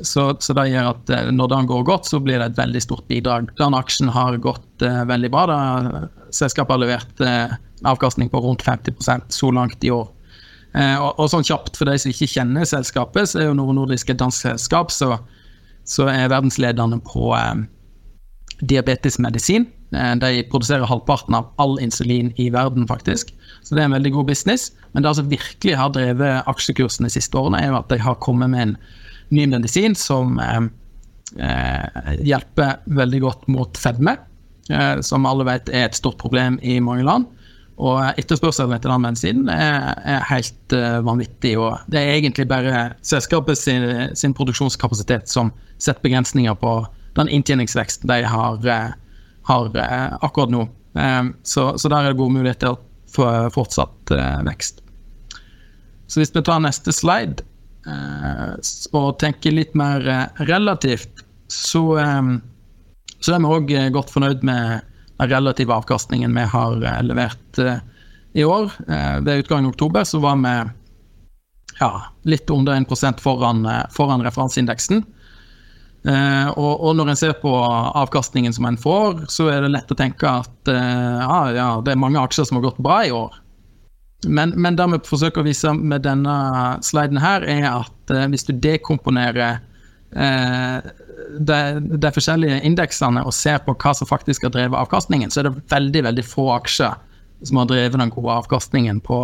Så, 0.00 0.36
så, 0.40 0.52
det 0.52 0.68
gjør 0.68 0.90
at 0.90 1.10
eh, 1.12 1.28
når 1.32 1.52
den 1.52 1.68
går 1.70 1.86
godt, 1.88 2.08
så 2.10 2.20
blir 2.20 2.40
det 2.40 2.50
et 2.50 2.58
veldig 2.58 2.82
stort 2.84 3.06
bidrag. 3.08 3.48
Den 3.56 3.76
aksjen 3.76 4.10
har 4.12 4.36
gått 4.44 4.84
eh, 4.84 5.04
veldig 5.08 5.30
bra. 5.32 5.46
Da. 5.48 6.02
Selskapet 6.34 6.74
har 6.74 6.82
levert 6.82 7.22
eh, 7.24 7.56
avkastning 7.86 8.28
på 8.32 8.42
rundt 8.44 8.64
50% 8.66 9.32
så 9.32 9.50
langt 9.54 9.84
i 9.84 9.92
år. 9.94 10.12
Og, 10.76 11.12
og, 11.22 11.28
sånn 11.32 11.46
kjapt, 11.46 11.78
for 11.78 11.88
de 11.88 11.94
som 11.96 12.10
ikke 12.10 12.26
kjenner 12.28 12.66
selskapet, 12.68 13.30
så 13.30 13.38
er 13.40 13.46
jo 13.46 13.54
Novo 13.56 13.72
Nordisk 13.72 14.10
et 14.12 14.18
dansk 14.20 14.42
selskap, 14.44 14.90
så, 14.92 15.14
er 16.04 16.28
verdenslederne 16.28 16.98
på 17.00 17.30
diabetesmedisin. 18.60 19.64
Eh, 19.94 20.14
de 20.22 20.42
produserer 20.50 20.86
halvparten 20.88 21.36
av 21.38 21.52
all 21.62 21.78
insulin 21.82 22.32
i 22.36 22.48
verden, 22.50 22.88
faktisk. 22.88 23.34
Så 23.62 23.74
det 23.74 23.84
er 23.84 23.90
en 23.90 23.98
veldig 23.98 24.12
god 24.18 24.26
business. 24.32 24.72
Men 24.92 25.04
det 25.04 25.14
som 25.18 25.30
virkelig 25.30 25.76
har 25.78 25.92
drevet 25.94 26.48
aksjekursen 26.50 27.06
de 27.06 27.12
siste 27.12 27.38
årene, 27.38 27.60
er 27.62 27.70
jo 27.70 27.80
at 27.80 27.90
de 27.92 28.00
har 28.02 28.18
kommet 28.24 28.50
med 28.50 28.62
en 28.62 28.76
ny 29.34 29.46
medisin 29.50 29.94
som 29.98 30.38
eh, 30.42 30.66
eh, 31.42 32.12
hjelper 32.26 32.80
veldig 32.98 33.22
godt 33.24 33.48
mot 33.52 33.78
fedme, 33.78 34.16
eh, 34.70 35.00
som 35.06 35.26
alle 35.26 35.46
vet 35.48 35.70
er 35.72 35.88
et 35.88 35.98
stort 35.98 36.18
problem 36.22 36.60
i 36.62 36.78
mange 36.80 37.06
land. 37.06 37.26
Og 37.76 38.00
etterspørselen 38.16 38.72
etter 38.72 38.88
den 38.88 39.02
medisinen 39.04 39.48
er, 39.52 39.90
er 40.08 40.22
helt 40.30 40.72
uh, 40.72 41.02
vanvittig. 41.04 41.58
og 41.60 41.76
Det 41.92 42.00
er 42.00 42.14
egentlig 42.14 42.46
bare 42.48 42.86
selskapet 43.04 43.60
sin, 43.60 43.84
sin, 44.16 44.32
produksjonskapasitet 44.32 45.28
som 45.28 45.50
setter 45.76 46.00
begrensninger 46.06 46.56
på 46.56 46.70
den 47.18 47.28
inntjeningsveksten 47.28 48.08
de 48.08 48.22
har, 48.24 48.56
uh, 48.64 48.96
har 49.46 49.76
eh, 49.76 50.14
akkurat 50.20 50.50
nå. 50.50 50.68
Eh, 50.98 51.24
så, 51.42 51.78
så, 51.78 51.88
der 51.88 51.98
er 52.02 52.12
det 52.12 52.20
gode 52.20 52.34
muligheter 52.34 52.78
for 53.10 53.50
fortsatt 53.54 54.10
eh, 54.14 54.40
vekst. 54.48 54.82
Så 56.06 56.20
hvis 56.20 56.34
vi 56.34 56.42
tar 56.46 56.62
neste 56.62 56.94
slide 56.94 57.44
og 57.86 59.18
tenker 59.22 59.54
litt 59.54 59.76
mer 59.78 60.02
relativt, 60.48 61.22
så, 61.46 61.82
så 63.22 63.34
er 63.34 63.42
vi 63.42 63.50
òg 63.54 63.70
godt 63.94 64.10
fornøyd 64.10 64.42
med 64.46 64.86
den 65.18 65.30
relative 65.30 65.74
avkastningen 65.74 66.34
vi 66.34 66.46
har 66.50 66.78
levert 67.06 67.60
i 68.34 68.42
år. 68.46 68.74
Ved 69.22 69.44
utgangen 69.44 69.68
av 69.68 69.74
oktober 69.74 70.06
så 70.06 70.18
var 70.22 70.38
vi 70.42 70.54
ja, 71.78 71.90
litt 72.26 72.50
under 72.50 72.74
1% 72.74 73.22
foran, 73.22 73.62
foran 73.94 74.26
referanseindeksen. 74.26 75.04
Uh, 76.06 76.52
og, 76.54 76.84
og, 76.86 76.92
når 76.94 77.08
en 77.10 77.18
ser 77.18 77.32
på 77.42 77.50
avkastningen 77.50 78.54
som 78.54 78.68
en 78.68 78.78
får, 78.78 79.24
så 79.32 79.48
er 79.50 79.64
det 79.64 79.72
lett 79.74 79.90
å 79.90 79.96
tenke 79.98 80.28
at 80.30 80.70
uh, 80.70 81.24
ah, 81.26 81.48
ja, 81.50 81.70
det 81.82 81.96
er 81.96 81.98
mange 81.98 82.20
aksjer 82.22 82.46
som 82.46 82.60
har 82.60 82.68
gått 82.68 82.78
bra 82.78 83.00
i 83.02 83.10
år. 83.14 83.34
Men, 84.26 84.52
men 84.54 84.78
det 84.78 84.86
vi 84.92 85.00
forsøker 85.08 85.42
å 85.42 85.46
vise 85.48 85.72
med 85.74 86.04
denne 86.06 86.36
sliden 86.86 87.18
her, 87.22 87.42
er 87.50 87.66
at 87.72 88.14
uh, 88.14 88.22
hvis 88.30 88.46
du 88.46 88.54
dekomponerer 88.54 89.64
de, 90.16 91.56
de, 91.82 92.10
forskjellige 92.14 92.60
indeksene 92.64 93.20
og 93.26 93.34
ser 93.34 93.58
på 93.66 93.74
hva 93.74 93.90
som 93.98 94.08
faktisk 94.08 94.46
har 94.46 94.52
drevet 94.54 94.78
avkastningen, 94.78 95.32
så 95.34 95.42
er 95.42 95.48
det 95.48 95.64
veldig 95.74 96.04
veldig 96.06 96.24
få 96.24 96.46
aksjer 96.54 96.94
som 97.42 97.58
har 97.60 97.66
drevet 97.68 97.98
den 97.98 98.12
gode 98.14 98.38
avkastningen 98.38 99.02
på, 99.04 99.18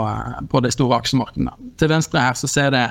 på 0.51 0.63
de 0.67 0.73
store 0.75 0.99
aksjemarkedene. 0.99 1.55
Til 1.81 1.93
venstre 1.95 2.27
her 2.27 2.37
så 2.37 2.51
ser 2.51 2.75
det 2.75 2.85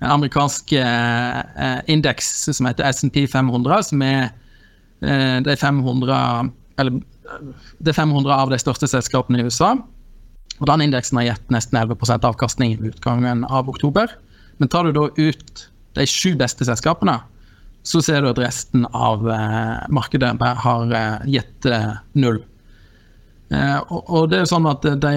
en 0.00 0.10
amerikansk 0.16 0.72
eh, 0.72 1.38
eh 1.38 1.80
indeks 1.94 2.30
som 2.50 2.66
heter 2.66 2.92
SNP 2.92 3.26
500, 3.32 3.82
som 3.90 4.02
er 4.02 4.30
eh, 5.02 5.40
de 5.44 5.56
500 5.56 6.52
eller 6.78 7.02
det 7.78 7.92
er 7.92 7.96
500 7.96 8.34
av 8.34 8.50
de 8.52 8.58
største 8.60 8.88
selskapene 8.90 9.40
i 9.40 9.46
USA. 9.48 9.74
Og 10.60 10.66
Den 10.70 10.84
indeksen 10.86 11.18
har 11.18 11.30
gitt 11.30 11.52
nesten 11.52 11.78
11% 11.80 12.26
avkastning 12.28 12.74
i 12.74 12.90
utgangen 12.90 13.44
av 13.44 13.68
oktober. 13.70 14.10
Men 14.58 14.70
tar 14.70 14.84
du 14.84 14.92
da 14.94 15.08
ut 15.16 15.68
de 15.94 16.06
sju 16.06 16.34
beste 16.38 16.66
selskapene, 16.66 17.18
så 17.84 18.00
ser 18.02 18.22
du 18.22 18.30
at 18.30 18.40
resten 18.40 18.86
av 18.96 19.26
eh, 19.28 19.86
markedet 19.92 20.32
har 20.40 20.94
eh, 20.96 21.26
gitt 21.36 21.68
eh, 21.68 21.92
null. 22.16 22.40
Eh, 23.52 23.78
og, 23.82 24.00
og, 24.08 24.30
det 24.30 24.38
er 24.38 24.44
jo 24.44 24.52
sånn 24.54 24.70
at 24.70 24.86
de, 25.02 25.14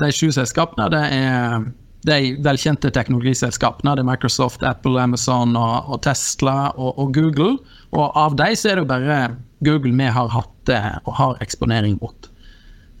de 0.00 0.10
sju 0.12 0.32
selskapene 0.34 0.88
det 0.92 1.02
er 1.14 1.68
de 2.08 2.34
velkjente 2.44 2.90
teknologiselskapene. 2.94 3.96
Det 3.96 4.04
er 4.04 4.08
Microsoft, 4.08 4.64
Apple, 4.66 5.00
Amazon 5.00 5.56
og, 5.56 5.90
og 5.90 6.02
Tesla 6.06 6.70
og, 6.74 6.98
og, 6.98 7.14
Google. 7.16 7.58
Og 7.96 8.18
av 8.18 8.36
de 8.38 8.50
så 8.58 8.70
er 8.70 8.78
det 8.78 8.84
jo 8.84 8.90
bare 8.92 9.18
Google 9.64 9.94
vi 9.96 10.10
har 10.16 10.30
hatt 10.32 10.72
eh, 10.72 10.92
og 11.04 11.16
har 11.18 11.40
eksponering 11.44 11.98
mot. 12.02 12.30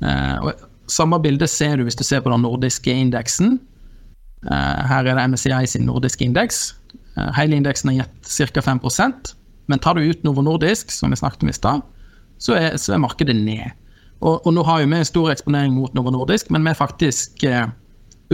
Eh, 0.04 0.50
samme 0.90 1.20
bilde 1.22 1.48
ser 1.50 1.78
du 1.78 1.86
hvis 1.86 1.98
du 1.98 2.04
ser 2.06 2.24
på 2.24 2.32
den 2.32 2.44
nordiske 2.44 2.92
indeksen. 2.92 3.58
Eh, 4.44 4.80
her 4.90 5.06
er 5.06 5.16
det 5.16 5.28
MSCI 5.32 5.64
sin 5.68 5.88
nordiske 5.88 6.24
indeks. 6.24 6.66
Eh, 7.16 7.30
hele 7.38 7.56
indeksen 7.60 7.92
har 7.92 8.04
gitt 8.04 8.52
ca. 8.54 8.64
5 8.72 8.80
men 9.66 9.78
tar 9.78 9.94
du 9.94 10.04
ut 10.04 10.24
Novo 10.24 10.42
Nordisk, 10.42 10.90
som 10.92 11.10
vi 11.10 11.16
snakket 11.16 11.42
om 11.42 11.48
i 11.48 11.56
stad, 11.56 11.80
så, 12.38 12.56
så, 12.76 12.92
er 12.92 13.00
markedet 13.00 13.36
ned. 13.36 13.72
Og, 14.20 14.46
og, 14.46 14.50
nå 14.54 14.62
har 14.62 14.82
vi 14.84 15.04
stor 15.04 15.30
eksponering 15.32 15.72
mot 15.72 15.94
Novo 15.94 16.12
Nordisk, 16.12 16.50
men 16.52 16.64
vi 16.64 16.72
er 16.72 16.78
faktisk 16.78 17.44
eh, 17.48 17.66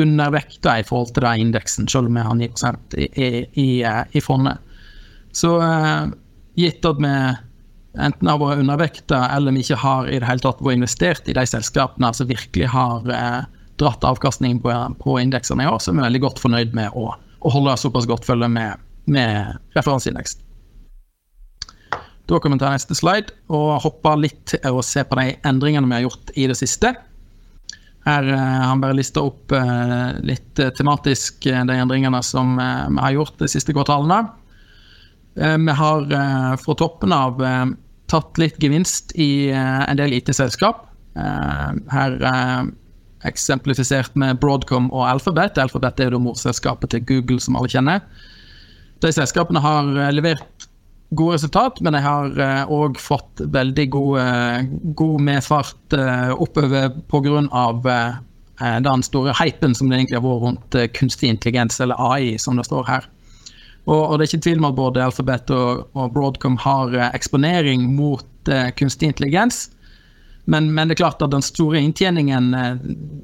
undervekta 0.03 0.79
i 0.81 0.87
forhold 0.87 1.15
til 1.15 1.27
den 1.27 1.47
indeksen, 1.47 1.89
selv 1.89 2.11
om 2.11 2.19
vi 2.19 2.25
har 2.27 2.35
9 2.39 2.49
i, 2.97 3.07
i, 3.07 3.29
i, 3.55 3.69
eh, 3.87 4.21
fondet. 4.25 4.59
Så 5.33 5.57
uh, 5.63 6.11
gitt 6.59 6.85
at 6.85 6.99
vi 6.99 7.15
enten 8.01 8.31
har 8.31 8.39
vært 8.39 8.63
undervekta 8.63 9.23
eller 9.35 9.55
vi 9.55 9.65
ikke 9.65 9.79
har 9.83 10.11
i 10.11 10.19
det 10.19 10.29
hele 10.29 10.43
tatt 10.43 10.61
vært 10.63 10.79
investert 10.79 11.31
i 11.31 11.35
de 11.37 11.47
selskapene 11.47 12.13
som 12.15 12.29
virkelig 12.31 12.71
har 12.71 13.07
uh, 13.07 13.41
dratt 13.81 14.05
avkastning 14.05 14.61
på, 14.63 14.75
på 15.01 15.17
indeksene 15.23 15.65
i 15.65 15.71
år, 15.71 15.81
så 15.81 15.91
er 15.91 15.99
vi 15.99 16.07
veldig 16.09 16.23
godt 16.27 16.43
fornøyd 16.43 16.77
med 16.77 16.95
å, 16.99 17.11
å 17.15 17.53
holde 17.55 17.79
såpass 17.81 18.09
godt 18.11 18.29
følge 18.29 18.51
med, 18.53 18.83
med 19.11 19.59
referanseindeksen. 19.79 20.47
Da 22.31 22.39
kan 22.39 22.53
vi 22.55 22.61
ta 22.63 22.71
neste 22.71 22.95
slide 22.95 23.35
og 23.51 23.81
hoppe 23.83 24.13
litt 24.21 24.55
og 24.69 24.85
se 24.87 25.03
på 25.03 25.19
de 25.19 25.33
endringene 25.49 25.89
vi 25.89 25.97
har 25.97 26.05
gjort 26.05 26.31
i 26.39 26.47
det 26.47 26.55
siste. 26.61 26.93
Her 28.05 28.23
har 28.23 28.33
eh, 28.33 28.67
han 28.69 28.81
bare 28.81 28.97
lista 28.97 29.23
opp 29.29 29.53
eh, 29.53 30.21
litt 30.25 30.59
eh, 30.59 30.73
tematisk 30.77 31.45
de 31.45 31.77
endringene 31.77 32.23
som 32.25 32.57
vi 32.57 33.01
har 33.05 33.17
gjort 33.17 33.39
de 33.43 33.49
siste 33.51 33.75
kvartalene. 33.77 34.25
Vi 35.41 35.75
har 35.79 36.09
fra 36.59 36.75
toppen 36.75 37.13
av 37.15 37.39
tatt 38.11 38.39
litt 38.43 38.57
gevinst 38.61 39.13
i 39.15 39.49
en 39.55 39.97
del 39.97 40.17
IT-selskap. 40.17 40.83
Her 41.15 42.17
eksemplifisert 43.31 44.19
med 44.19 44.41
Broadcom 44.43 44.91
og 44.91 45.07
Alphabet. 45.07 45.61
Alphabet 45.63 46.03
er 46.03 46.17
jo 46.17 46.21
morselskapet 46.25 46.91
til 46.93 47.07
Google, 47.07 47.39
som 47.41 47.57
alle 47.57 47.71
kjenner. 47.71 48.03
De 49.01 49.15
selskapene 49.15 49.63
har 49.63 49.95
levert 50.13 50.67
gode 51.11 51.35
resultat, 51.35 51.81
men 51.83 51.97
jeg 51.99 52.07
har 52.07 52.67
òg 52.71 52.97
uh, 52.97 53.03
fått 53.03 53.43
veldig 53.51 53.87
god, 53.91 54.19
uh, 54.23 54.75
god 54.99 55.25
medfart 55.27 55.97
uh, 55.99 56.35
oppover 56.39 56.93
pga. 57.11 57.47
Uh, 58.61 58.77
den 58.85 59.03
store 59.03 59.33
hypen 59.39 59.73
som 59.73 59.89
det 59.89 59.97
egentlig 59.97 60.19
har 60.19 60.27
vært 60.27 60.43
rundt 60.45 60.75
kunstig 60.93 61.31
intelligens, 61.33 61.81
eller 61.81 61.97
AI, 61.97 62.35
som 62.39 62.59
det 62.61 62.67
står 62.69 62.85
her. 62.91 63.07
Og, 63.89 63.97
og 63.97 64.19
det 64.19 64.27
er 64.27 64.31
ikke 64.35 64.45
tvil 64.45 64.59
om 64.61 64.67
at 64.69 64.77
både 64.77 65.05
Alphabet 65.07 65.53
og, 65.57 65.87
og 65.97 66.11
Broadcom 66.13 66.59
har 66.61 66.93
eksponering 67.09 67.87
mot 67.97 68.51
kunstig 68.77 69.09
intelligens. 69.09 69.71
Men, 70.45 70.69
men, 70.77 70.91
det 70.91 70.99
er 70.99 71.01
klart 71.01 71.25
at 71.25 71.33
den 71.33 71.45
store 71.45 71.81
inntjeningen 71.81 72.53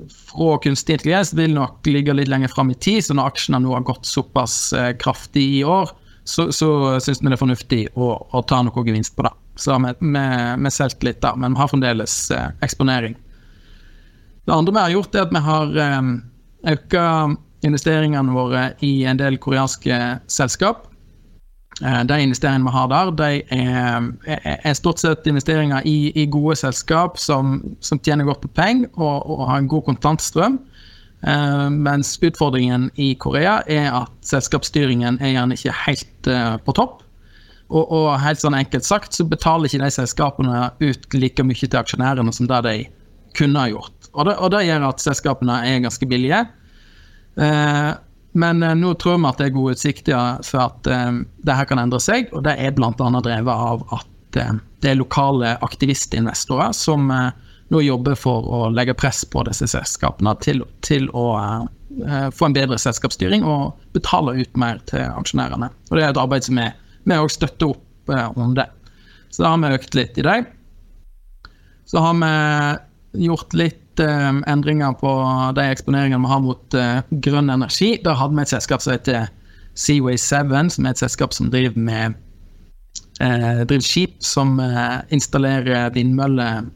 fra 0.08 0.56
kunstig 0.64 0.96
intelligens 0.96 1.34
vil 1.36 1.52
nok 1.52 1.84
ligge 1.92 2.16
litt 2.16 2.32
lenger 2.32 2.54
fram 2.54 2.72
i 2.72 2.78
tid. 2.80 3.04
Så 3.04 3.12
når 3.12 3.34
aksjene 3.34 3.60
nå 3.60 3.76
har 3.76 3.84
gått 3.84 4.08
såpass 4.08 4.72
kraftig 5.04 5.44
i 5.58 5.62
år, 5.68 5.92
så, 6.26 6.48
så 6.52 6.68
syns 7.00 7.22
vi 7.22 7.30
det 7.30 7.36
er 7.36 7.40
fornuftig 7.40 7.82
å, 7.94 8.10
å, 8.18 8.42
ta 8.50 8.58
noe 8.66 8.84
gevinst 8.86 9.14
på 9.16 9.26
det. 9.26 9.32
Så 9.56 9.76
vi 9.78 9.92
har 10.18 10.74
solgt 10.74 11.06
litt 11.06 11.22
der, 11.22 11.38
men 11.38 11.54
vi 11.54 11.62
har 11.62 11.70
fremdeles 11.70 12.16
eh, 12.34 12.48
eksponering. 12.66 13.14
Det 14.46 14.54
andre 14.54 14.74
vi 14.74 14.82
har 14.82 14.94
gjort, 14.96 15.14
er 15.14 15.24
at 15.26 15.34
vi 15.34 15.44
har 15.46 15.78
eh, 15.84 16.10
økt 16.74 16.98
investeringene 17.66 18.34
våre 18.34 18.68
i 18.84 18.92
en 19.08 19.18
del 19.22 19.38
koreanske 19.42 20.00
selskap. 20.30 20.84
Eh, 21.84 22.02
de 22.08 22.20
investeringene 22.24 22.66
vi 22.66 22.74
har 22.74 22.90
der, 22.92 23.14
de 23.22 23.30
er, 23.54 24.10
er 24.56 24.76
stort 24.78 25.02
sett 25.02 25.26
investeringer 25.30 25.86
i, 25.86 26.12
i 26.16 26.26
gode 26.26 26.56
selskap 26.58 27.18
som, 27.20 27.60
som, 27.80 28.00
tjener 28.00 28.28
godt 28.28 28.44
på 28.46 28.52
penger 28.56 28.90
og, 28.96 29.30
og 29.30 29.46
har 29.50 29.62
en 29.62 29.70
god 29.70 29.86
kontantstrøm. 29.92 30.58
Uh, 31.24 31.70
mens 31.72 32.18
utfordringen 32.22 32.90
i 33.00 33.14
Korea 33.14 33.62
er 33.72 33.88
at 34.02 34.12
selskapsstyringen 34.26 35.16
er 35.24 35.32
gjerne 35.32 35.56
ikke 35.56 35.74
helt 35.86 36.28
uh, 36.28 36.56
på 36.62 36.74
topp. 36.76 37.00
Og, 37.66 37.82
og, 37.82 38.10
helt 38.22 38.38
sånn 38.38 38.54
enkelt 38.54 38.86
sagt 38.86 39.16
så 39.16 39.24
betaler 39.26 39.66
ikke 39.66 39.82
de 39.82 39.90
selskapene 39.90 40.58
ut 40.78 41.16
like 41.16 41.42
mye 41.42 41.66
til 41.66 41.80
aksjonærene 41.80 42.34
som 42.36 42.46
det 42.50 42.60
de 42.68 42.74
kunne 43.36 43.64
ha 43.64 43.72
gjort. 43.72 44.10
Og 44.12 44.28
det, 44.28 44.36
og 44.38 44.52
det 44.54 44.66
gjør 44.68 44.86
at 44.92 45.02
selskapene 45.02 45.56
er 45.66 45.82
ganske 45.82 46.08
billige. 46.08 46.44
Uh, 47.40 47.96
men 48.36 48.60
nå 48.60 48.92
tror 49.00 49.16
vi 49.16 49.30
at 49.30 49.40
det 49.40 49.48
er 49.48 49.56
gode 49.56 49.74
utsikter 49.78 50.42
for 50.44 50.66
at 50.66 50.84
det 50.84 51.54
her 51.56 51.64
kan 51.64 51.80
endre 51.80 51.96
seg, 52.04 52.26
og 52.36 52.42
det 52.44 52.52
er 52.60 52.74
bl.a. 52.76 52.92
drevet 53.24 53.48
av 53.48 53.86
at 53.96 54.10
det 54.36 54.90
er 54.90 54.98
lokale 54.98 55.54
aktivistinvestorer 55.64 56.74
som 56.76 57.08
uh, 57.08 57.30
nå 57.68 57.82
jobber 57.82 58.14
for 58.18 58.46
å 58.46 58.66
legge 58.70 58.94
press 58.98 59.24
på 59.26 59.42
disse 59.48 59.66
selskapene 59.70 60.34
til, 60.42 60.62
til 60.86 61.08
å 61.16 61.26
uh, 61.36 62.28
få 62.34 62.48
en 62.48 62.56
bedre 62.56 62.78
selskapsstyring 62.78 63.46
og 63.46 63.74
betale 63.96 64.36
ut 64.38 64.60
mer 64.60 64.78
til 64.90 65.06
aksjonærene. 65.08 65.70
Og 65.90 65.96
Det 65.96 66.04
er 66.04 66.12
et 66.12 66.20
arbeid 66.22 66.46
som 66.46 66.60
vi, 66.60 66.68
også 67.16 67.40
støtter 67.40 67.74
opp 67.74 68.12
uh, 68.12 68.28
om 68.38 68.54
det. 68.58 68.68
Så 69.34 69.42
da 69.42 69.52
har 69.52 69.64
vi 69.64 69.80
økt 69.80 69.98
litt 69.98 70.20
i 70.20 70.26
det. 70.26 70.36
Så 71.86 72.02
har 72.02 72.14
vi 72.18 73.26
gjort 73.26 73.54
litt 73.54 74.00
eh, 74.02 74.38
endringer 74.50 74.94
på 74.98 75.10
de 75.54 75.66
eksponeringene 75.70 76.18
vi 76.24 76.30
har 76.30 76.40
mot 76.42 76.76
grønn 77.26 77.52
energi. 77.52 77.92
Da 78.02 78.14
hadde 78.18 78.34
vi 78.34 78.42
et 78.42 78.50
selskap 78.50 78.82
som 78.82 78.94
heter 78.94 79.28
Seaway 79.78 80.18
7, 80.18 80.50
som 80.72 80.86
er 80.86 80.94
et 80.94 81.02
selskap 81.02 81.36
som 81.36 81.50
driver 81.52 81.78
med 81.78 82.16
driver 83.18 83.84
skip 83.86 84.16
som 84.24 84.58
installerer 85.14 85.92
vindmøller 85.94 86.66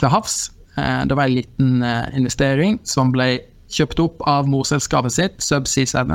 til 0.00 0.12
havs. 0.12 0.46
Eh, 0.76 1.06
det 1.06 1.14
var 1.14 1.24
en 1.24 1.34
liten 1.34 1.82
eh, 1.82 2.16
investering 2.16 2.78
som 2.84 3.12
ble 3.14 3.38
kjøpt 3.72 4.00
opp 4.02 4.22
av 4.28 4.48
morselskapet 4.50 5.14
sitt, 5.14 5.40
Subsea 5.42 5.88
7. 5.88 6.12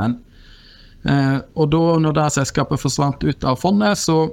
Eh, 1.09 1.37
og 1.57 1.71
da 1.73 1.83
når 2.05 2.17
det 2.17 2.29
selskapet 2.37 2.81
forsvant 2.81 3.23
ut 3.25 3.47
av 3.47 3.59
fondet, 3.61 3.97
så 3.99 4.29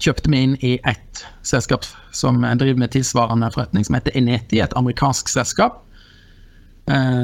kjøpte 0.00 0.32
vi 0.32 0.42
inn 0.44 0.56
i 0.64 0.74
ett 0.88 1.24
selskap 1.44 1.84
som 2.16 2.40
driver 2.40 2.80
med 2.80 2.92
tilsvarende 2.94 3.50
forretning, 3.52 3.84
som 3.84 3.96
heter 3.96 4.16
Eneti, 4.16 4.60
et 4.60 4.76
amerikansk 4.76 5.28
selskap. 5.28 5.82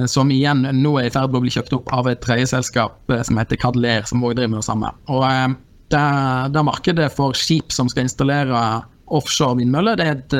Som 0.06 0.28
igjen 0.30 0.60
nå 0.76 0.90
er 1.00 1.08
i 1.08 1.10
ferd 1.10 1.32
med 1.32 1.40
å 1.40 1.42
bli 1.42 1.50
kjøpt 1.50 1.72
opp 1.74 1.88
av 1.96 2.06
et 2.06 2.20
tredje 2.22 2.52
selskap 2.52 3.08
som 3.26 3.40
heter 3.40 3.58
Cadler, 3.58 4.04
som 4.06 4.22
også 4.22 4.36
driver 4.36 4.52
med 4.52 4.60
det 4.60 4.66
samme. 4.68 4.90
Og 5.10 5.24
det, 5.90 6.02
det 6.54 6.64
markedet 6.68 7.08
for 7.16 7.34
skip 7.34 7.74
som 7.74 7.88
skal 7.90 8.06
installere 8.06 8.60
offshore 9.16 9.56
vindmøller, 9.58 9.98
det 9.98 10.06
er 10.06 10.20
et 10.20 10.36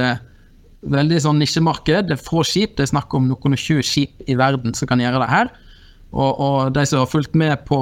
veldig 0.92 1.20
sånn 1.25 1.40
nisjemarked. 1.42 2.09
Det 2.09 2.16
er 2.16 2.22
få 2.22 2.44
skip. 2.46 2.77
Det 2.77 2.87
er 2.87 2.92
snakk 2.92 3.14
om 3.16 3.29
noen 3.31 3.57
og 3.57 3.61
tjue 3.62 3.85
skip 3.87 4.22
i 4.29 4.37
verden 4.38 4.77
som 4.77 4.90
kan 4.90 5.03
gjøre 5.03 5.22
det 5.22 5.33
her. 5.33 5.51
Og, 6.14 6.31
og, 6.33 6.59
de 6.77 6.87
som 6.87 7.03
har 7.03 7.11
fulgt 7.11 7.35
med 7.37 7.66
på 7.68 7.81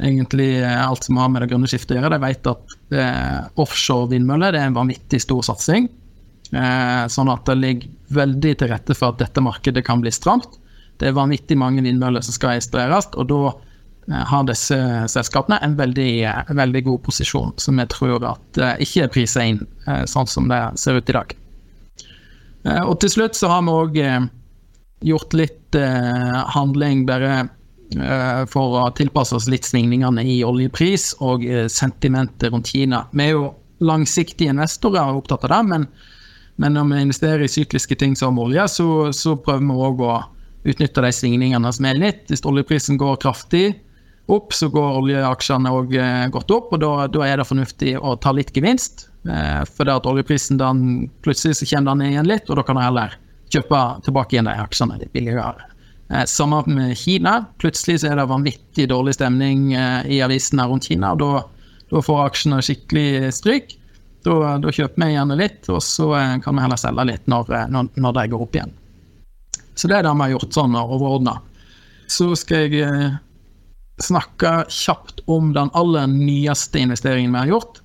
egentlig 0.00 0.62
alt 0.64 1.04
som 1.04 1.18
har 1.20 1.28
med 1.32 1.44
det 1.44 1.50
grønne 1.52 1.68
skiftet 1.70 1.94
å 1.94 2.00
gjøre, 2.00 2.14
de 2.14 2.20
vet 2.22 2.48
at 2.48 2.76
eh, 2.96 3.40
offshore 3.60 4.08
vindmøller 4.14 4.56
er 4.56 4.68
en 4.68 4.76
vanvittig 4.76 5.20
stor 5.22 5.44
satsing. 5.46 5.90
Eh, 6.50 7.04
sånn 7.12 7.30
at 7.30 7.44
det 7.46 7.58
ligger 7.60 8.14
veldig 8.16 8.54
til 8.58 8.72
rette 8.72 8.96
for 8.96 9.12
at 9.12 9.20
dette 9.20 9.44
markedet 9.44 9.84
kan 9.86 10.02
bli 10.02 10.12
stramt. 10.14 10.56
Det 11.00 11.08
er 11.08 11.16
vanvittig 11.16 11.56
mange 11.56 11.84
vindmøller 11.84 12.24
som 12.24 12.36
skal 12.36 12.58
installeres, 12.58 13.08
og 13.16 13.28
da 13.30 13.42
eh, 13.52 14.24
har 14.32 14.48
disse 14.48 14.80
selskapene 15.12 15.60
en 15.64 15.76
veldig, 15.78 16.10
veldig 16.56 16.82
god 16.88 17.04
posisjon, 17.06 17.54
som 17.60 17.80
jeg 17.80 17.92
tror 17.94 18.26
at 18.32 18.60
eh, 18.60 18.82
ikke 18.84 19.06
er 19.06 19.14
prisa 19.14 19.46
inn 19.52 19.62
eh, 19.86 20.04
sånn 20.08 20.28
som 20.28 20.48
det 20.50 20.64
ser 20.80 21.00
ut 21.00 21.12
i 21.12 21.16
dag. 21.20 21.36
Eh, 22.64 22.82
og 22.84 22.98
til 23.00 23.12
slutt 23.14 23.38
så 23.38 23.50
har 23.52 23.64
vi 23.64 23.74
òg 23.74 23.98
eh, 24.02 24.28
gjort 25.10 25.36
litt 25.38 25.78
eh, 25.78 26.36
handling 26.56 27.06
bare 27.08 27.48
for 28.46 28.76
å 28.78 28.82
tilpasse 28.94 29.34
oss 29.34 29.48
litt 29.50 29.66
svingningene 29.66 30.22
i 30.22 30.36
oljepris 30.46 31.08
og 31.26 31.42
sentimentet 31.74 32.52
rundt 32.52 32.68
Kina. 32.70 33.00
Vi 33.10 33.24
er 33.24 33.32
jo 33.32 33.48
langsiktige 33.82 34.52
investorer 34.54 35.10
og 35.10 35.24
opptatt 35.24 35.48
av 35.48 35.50
det, 35.50 35.58
men, 35.72 35.86
men, 36.62 36.76
når 36.76 36.86
vi 36.86 37.00
investerer 37.08 37.42
i 37.42 37.50
sykliske 37.50 37.98
ting 37.98 38.14
som 38.14 38.38
olje, 38.38 38.68
så, 38.70 38.86
så 39.10 39.34
prøver 39.42 39.66
vi 39.66 39.88
òg 39.88 40.04
å 40.06 40.20
utnytte 40.70 41.02
de 41.02 41.10
svingningene 41.18 41.74
som 41.74 41.90
er 41.90 41.98
litt. 41.98 42.22
Hvis 42.30 42.46
oljeprisen 42.46 43.00
går 43.00 43.18
kraftig 43.26 43.72
opp, 44.30 44.54
så 44.54 44.70
går 44.70 45.00
oljeaksjene 45.02 45.74
òg 45.74 45.98
godt 46.38 46.54
opp, 46.60 46.70
og 46.70 46.84
da, 46.86 46.94
da 47.10 47.26
er 47.26 47.42
det 47.42 47.50
fornuftig 47.50 47.98
å 47.98 48.14
ta 48.22 48.30
litt 48.38 48.54
gevinst. 48.54 49.09
Eh, 49.28 49.64
for 49.68 49.84
det 49.84 49.98
at 50.00 50.06
oljeprisen 50.08 50.60
den, 50.60 51.10
plutselig 51.24 51.58
så 51.58 51.68
kommer 51.74 51.92
den 51.92 52.04
ned 52.04 52.14
igjen 52.14 52.30
litt, 52.30 52.48
og 52.48 52.60
da 52.60 52.64
kan 52.64 52.78
du 52.78 52.84
heller 52.84 53.18
kjøpe 53.50 53.80
tilbake 54.06 54.36
igjen 54.36 54.48
de 54.48 54.56
aksjene 54.62 54.98
litt 55.00 55.12
billigere. 55.12 55.66
Eh, 56.10 56.24
Samme 56.24 56.62
med 56.66 56.98
Kina. 56.98 57.44
Plutselig 57.58 58.00
så 58.00 58.10
er 58.10 58.18
det 58.18 58.30
vanvittig 58.30 58.88
dårlig 58.90 59.14
stemning 59.18 59.72
eh, 59.74 60.08
i 60.10 60.22
avisene 60.24 60.66
rundt 60.66 60.88
Kina. 60.90 61.12
og 61.12 61.20
Da, 61.22 61.44
da 61.92 62.02
får 62.02 62.24
aksjene 62.26 62.62
skikkelig 62.64 63.34
stryk. 63.36 63.76
Da, 64.24 64.56
da, 64.60 64.72
kjøper 64.72 65.00
vi 65.00 65.14
gjerne 65.14 65.38
litt, 65.38 65.68
og 65.72 65.80
så 65.84 66.12
eh, 66.18 66.36
kan 66.44 66.56
vi 66.56 66.64
heller 66.64 66.80
selge 66.80 67.06
litt 67.08 67.30
når, 67.30 67.54
når, 67.72 67.92
når 67.96 68.16
de 68.18 68.28
går 68.32 68.46
opp 68.46 68.58
igjen. 68.58 68.74
Så 69.74 69.88
det 69.88 70.00
er 70.00 70.04
det 70.04 70.14
vi 70.16 70.26
har 70.26 70.34
gjort 70.34 70.56
sånn 70.56 70.76
overordna. 70.76 71.38
Så 72.10 72.32
skal 72.36 72.72
jeg 72.74 73.12
snakke 74.02 74.64
kjapt 74.72 75.22
om 75.30 75.52
den 75.54 75.70
aller 75.78 76.08
nyeste 76.10 76.80
investeringen 76.82 77.32
vi 77.36 77.44
har 77.44 77.52
gjort. 77.54 77.80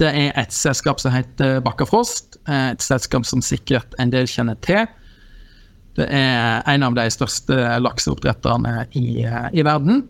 Det 0.00 0.08
er 0.12 0.34
et 0.36 0.52
selskap 0.52 1.00
som 1.00 1.14
heter 1.14 1.62
Bakkafrost. 1.64 2.36
Et 2.52 2.82
selskap 2.84 3.24
som 3.28 3.42
sikkert 3.44 3.96
en 4.02 4.12
del 4.12 4.28
kjenner 4.28 4.58
til. 4.64 4.84
Det 5.96 6.06
er 6.12 6.60
en 6.68 6.84
av 6.84 6.96
de 6.98 7.06
største 7.12 7.56
lakseoppdretterne 7.80 8.84
i, 8.98 9.24
i 9.24 9.64
verden. 9.64 10.04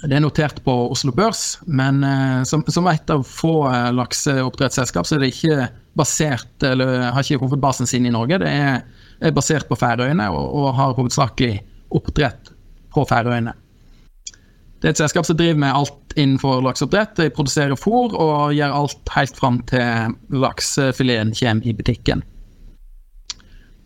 Det 0.00 0.14
er 0.16 0.22
notert 0.22 0.62
på 0.64 0.72
Oslo 0.94 1.12
Børs, 1.12 1.58
men 1.66 1.98
uh, 2.06 2.40
som, 2.48 2.62
som, 2.72 2.86
et 2.88 3.10
av 3.12 3.24
få 3.26 3.66
lakseoppdrettsselskap 3.98 5.08
så 5.08 5.18
er 5.18 5.24
det 5.24 5.32
ikke 5.34 5.66
basert, 5.98 6.54
eller 6.64 7.10
har 7.10 7.26
ikke 7.26 7.42
hovedbasen 7.42 7.90
sin 7.90 8.06
i 8.08 8.14
Norge. 8.14 8.38
Det 8.40 8.48
er, 8.48 8.78
er 9.20 9.34
basert 9.36 9.68
på 9.68 9.76
Færøyene 9.76 10.30
og, 10.32 10.46
og 10.62 10.70
har 10.78 10.94
hovedsakelig 10.96 11.58
oppdrett 11.98 12.54
på 12.94 13.04
Færøyene. 13.10 13.52
Det 14.80 14.88
er 14.88 14.94
et 14.94 15.00
selskap 15.02 15.26
som 15.28 15.36
driver 15.36 15.58
med 15.60 15.76
alt 15.76 16.14
innenfor 16.16 16.62
lakseoppdrett. 16.64 17.12
De 17.18 17.28
produserer 17.36 17.76
fôr 17.76 18.14
og 18.16 18.54
gjør 18.56 18.76
alt 18.78 19.12
helt 19.12 19.36
fram 19.36 19.60
til 19.68 20.14
laksefileten 20.32 21.34
kommer 21.36 21.68
i 21.68 21.74
butikken. 21.76 22.24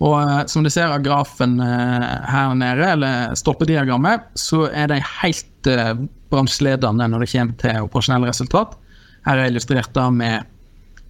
Og 0.05 0.15
eh, 0.21 0.45
som 0.51 0.63
du 0.63 0.71
ser 0.71 0.93
av 0.93 1.03
grafen 1.03 1.59
eh, 1.63 2.07
her 2.31 2.55
nede, 2.59 2.87
eller 2.95 3.35
stolpediagrammet, 3.39 4.31
så 4.39 4.69
er 4.71 4.91
de 4.91 5.01
helt 5.23 5.71
uh, 5.71 5.95
bransjeledende 6.31 7.09
når 7.11 7.25
det 7.25 7.31
kommer 7.33 7.59
til 7.63 7.89
operasjonelle 7.89 8.31
resultat. 8.31 8.79
Her 9.27 9.41
er 9.41 9.51
illustrert 9.51 9.99
med 10.15 10.51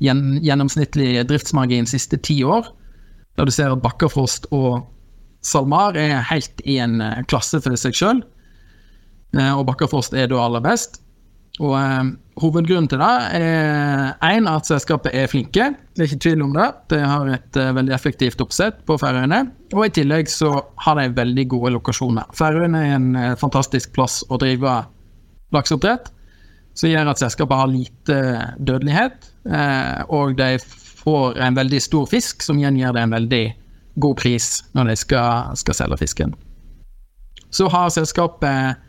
gjennomsnittlig 0.05 1.25
driftsmargin 1.29 1.88
siste 1.88 2.18
ti 2.25 2.40
år. 2.44 2.68
Der 3.37 3.49
du 3.49 3.53
ser 3.53 3.73
at 3.73 3.83
Bakkafrost 3.83 4.47
og 4.55 4.85
SalMar 5.44 5.97
er 5.99 6.23
helt 6.31 6.62
i 6.64 6.79
en 6.81 7.01
klasse 7.29 7.59
for 7.61 7.75
seg 7.81 7.97
sjøl. 7.99 8.23
Eh, 9.35 9.53
og 9.55 9.66
Bakkafrost 9.68 10.14
er 10.16 10.31
da 10.31 10.42
aller 10.42 10.64
best. 10.64 11.01
Og 11.62 11.75
eh, 11.79 12.14
Hovedgrunnen 12.42 12.88
til 12.90 12.99
det 12.99 13.38
er 13.38 14.16
én 14.27 14.49
at 14.51 14.66
selskapet 14.66 15.14
er 15.14 15.29
flinke, 15.31 15.68
det 15.94 16.03
er 16.03 16.09
ikke 16.09 16.23
tvil 16.25 16.40
om 16.42 16.55
det. 16.57 16.66
De 16.90 16.99
har 16.99 17.29
et 17.31 17.59
eh, 17.61 17.75
veldig 17.77 17.94
effektivt 17.94 18.42
oppsett 18.42 18.81
på 18.88 18.97
Færøyene. 18.99 19.44
Og 19.70 19.85
i 19.87 19.92
tillegg 19.94 20.31
så 20.33 20.51
har 20.83 20.99
de 20.99 21.12
veldig 21.14 21.44
gode 21.53 21.77
lokasjoner. 21.77 22.27
Færøyene 22.35 22.81
er 22.81 22.97
en 22.97 23.09
eh, 23.20 23.37
fantastisk 23.38 23.94
plass 23.94 24.25
å 24.35 24.38
drive 24.42 24.81
lakseoppdrett, 25.55 26.11
som 26.75 26.90
gjør 26.90 27.12
at 27.12 27.23
selskapet 27.23 27.61
har 27.61 27.70
lite 27.70 28.18
dødelighet. 28.59 29.31
Eh, 29.47 30.03
og 30.11 30.35
de 30.40 30.57
får 31.05 31.38
en 31.38 31.61
veldig 31.61 31.83
stor 31.87 32.11
fisk, 32.11 32.42
som 32.42 32.59
igjen 32.59 32.81
gjør 32.83 32.97
det 32.99 33.07
en 33.07 33.14
veldig 33.14 33.44
god 34.03 34.18
pris 34.18 34.49
når 34.75 34.90
de 34.90 34.99
skal, 34.99 35.55
skal 35.61 35.79
selge 35.79 36.01
fisken. 36.03 36.35
Så 37.55 37.70
har 37.70 37.94
selskapet 37.94 38.83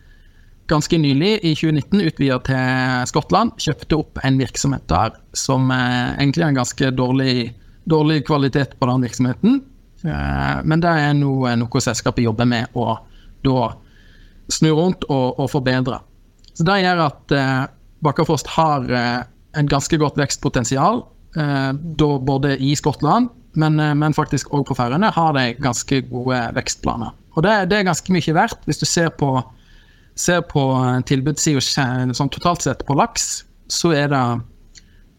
ganske 0.70 0.98
nylig, 0.98 1.38
i 1.46 1.54
2019, 1.58 2.02
utvida 2.10 2.40
til 2.48 3.06
Skottland. 3.12 3.54
Kjøpte 3.62 4.00
opp 4.02 4.20
en 4.26 4.40
virksomhet 4.42 4.88
der 4.90 5.16
som 5.38 5.70
eh, 5.74 6.16
egentlig 6.18 6.46
er 6.46 6.52
en 6.54 6.60
ganske 6.60 6.92
dårlig, 6.98 7.54
dårlig 7.86 8.24
kvalitet 8.28 8.78
på 8.80 8.90
den 8.90 9.06
virksomheten. 9.06 9.64
Eh, 10.06 10.58
men 10.64 10.84
det 10.84 10.92
er 10.92 11.16
noe, 11.18 11.56
noe 11.60 11.84
selskapet 11.84 12.26
jobber 12.26 12.48
med 12.50 12.78
å 12.78 12.98
da 13.46 13.72
snu 14.52 14.72
rundt 14.76 15.08
og, 15.10 15.40
og 15.42 15.50
forbedre. 15.52 16.00
Så 16.56 16.66
Det 16.68 16.80
gjør 16.82 17.06
at 17.08 17.36
eh, 17.36 17.64
Bakkafrost 18.06 18.52
har 18.56 18.86
eh, 18.90 19.22
en 19.58 19.72
ganske 19.72 19.98
godt 20.02 20.18
vekstpotensial, 20.20 21.06
da 21.36 22.08
både 22.24 22.54
i 22.64 22.70
Skottland, 22.80 23.26
men, 23.60 23.76
men 23.76 24.14
faktisk 24.16 24.54
òg 24.56 24.62
på 24.70 24.76
Færøyene 24.78 25.10
har 25.12 25.34
de 25.36 25.50
ganske 25.60 25.98
gode 26.08 26.38
vekstplaner. 26.56 27.12
Og 27.36 27.44
det, 27.44 27.56
det, 27.72 27.82
er 27.82 27.88
ganske 27.90 28.14
mye 28.16 28.36
verdt 28.38 28.62
hvis 28.64 28.80
du 28.80 28.86
ser 28.88 29.12
på, 29.20 29.34
ser 30.16 30.44
på 30.48 30.64
tilbudssida 31.10 32.12
sånn 32.16 32.32
totalt 32.32 32.66
sett 32.66 32.86
på 32.88 32.96
laks, 32.98 33.44
så 33.72 33.92
er 33.96 34.12
det, 34.14 34.26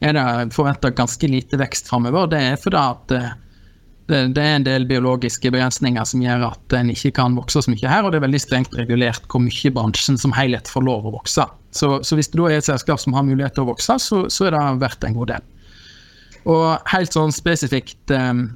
er 0.07 0.17
det 0.17 0.55
forventa 0.57 0.93
ganske 0.95 1.29
lite 1.29 1.59
vekst 1.61 1.91
framover. 1.91 2.31
Det 2.33 2.41
er 2.53 2.57
fordi 2.61 2.81
at 2.81 3.17
det, 4.07 4.21
det, 4.37 4.43
er 4.43 4.57
en 4.61 4.67
del 4.67 4.87
biologiske 4.87 5.51
begrensninger 5.51 6.07
som 6.07 6.23
gjør 6.23 6.47
at 6.53 6.75
en 6.79 6.93
ikke 6.93 7.13
kan 7.19 7.37
vokse 7.39 7.65
så 7.65 7.73
mye 7.73 7.91
her, 7.91 8.07
og 8.07 8.13
det 8.13 8.21
er 8.21 8.27
veldig 8.29 8.43
strengt 8.43 8.77
regulert 8.79 9.25
hvor 9.33 9.43
mye 9.43 9.73
bransjen 9.75 10.19
som 10.21 10.35
helhet 10.37 10.71
får 10.71 10.87
lov 10.87 11.09
å 11.09 11.17
vokse. 11.19 11.47
Så, 11.75 11.91
så 12.07 12.19
hvis 12.19 12.31
det 12.31 12.39
da 12.41 12.51
er 12.51 12.61
et 12.61 12.69
selskap 12.69 13.03
som 13.03 13.17
har 13.17 13.27
mulighet 13.27 13.57
til 13.57 13.67
å 13.67 13.73
vokse, 13.73 13.99
så, 14.03 14.23
så 14.33 14.47
er 14.47 14.55
det 14.55 14.63
verdt 14.85 15.05
en 15.05 15.19
god 15.19 15.35
del. 15.35 15.51
Og 16.47 16.93
helt 16.93 17.17
sånn 17.17 17.35
spesifikt 17.35 18.15
um, 18.15 18.47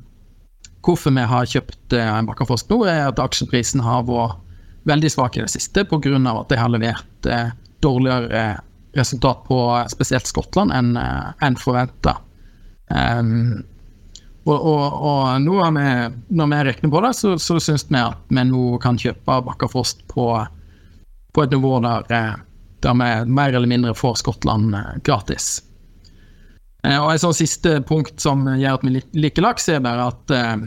Hvorfor 0.87 1.13
vi 1.13 1.25
har 1.29 1.49
kjøpt 1.51 1.93
uh, 1.93 2.21
Bakkafoss 2.25 2.63
nå, 2.71 2.79
er 2.89 3.11
at 3.11 3.19
aksjeprisen 3.21 3.83
har 3.85 4.07
vært 4.09 4.39
veldig 4.89 5.11
svak 5.13 5.37
i 5.37 5.45
det 5.45 5.53
siste 5.53 5.85
pga. 5.85 6.17
at 6.17 6.49
de 6.49 6.59
har 6.59 6.73
levert 6.73 7.27
eh, 7.27 7.51
dårligere 7.81 8.61
resultat 8.97 9.45
på 9.47 9.59
spesielt 9.93 10.27
Skottland 10.27 10.73
enn 10.75 10.97
en 10.97 11.57
forventa. 11.57 12.17
Um, 12.91 13.63
og, 14.49 14.57
og, 14.57 14.85
og, 14.99 15.43
nå 15.45 15.59
har 15.61 15.73
vi, 15.77 15.87
når 16.35 16.51
vi 16.51 16.61
regner 16.67 16.91
på 16.91 17.03
det, 17.05 17.13
så, 17.15 17.37
så 17.39 17.61
syns 17.63 17.87
vi 17.87 18.01
at 18.01 18.33
vi 18.33 18.45
nå 18.49 18.65
kan 18.83 18.99
kjøpe 18.99 19.39
Bakkafrost 19.47 20.03
på, 20.11 20.27
på 21.31 21.45
et 21.45 21.55
nivå 21.55 21.77
der, 21.85 22.41
der 22.83 22.99
vi 22.99 23.11
mer 23.31 23.55
eller 23.55 23.71
mindre 23.71 23.95
får 23.95 24.19
Skottland 24.25 24.75
gratis. 25.07 25.61
Eh, 26.85 26.97
og 26.97 27.13
et 27.13 27.23
sånt 27.23 27.39
siste 27.39 27.79
punkt 27.87 28.21
som 28.23 28.47
gjør 28.49 28.79
at 28.79 28.87
vi 28.87 29.03
liker 29.21 29.45
laks, 29.45 29.69
er 29.69 29.85
bare 29.85 30.09
at 30.13 30.35
eh, 30.35 30.67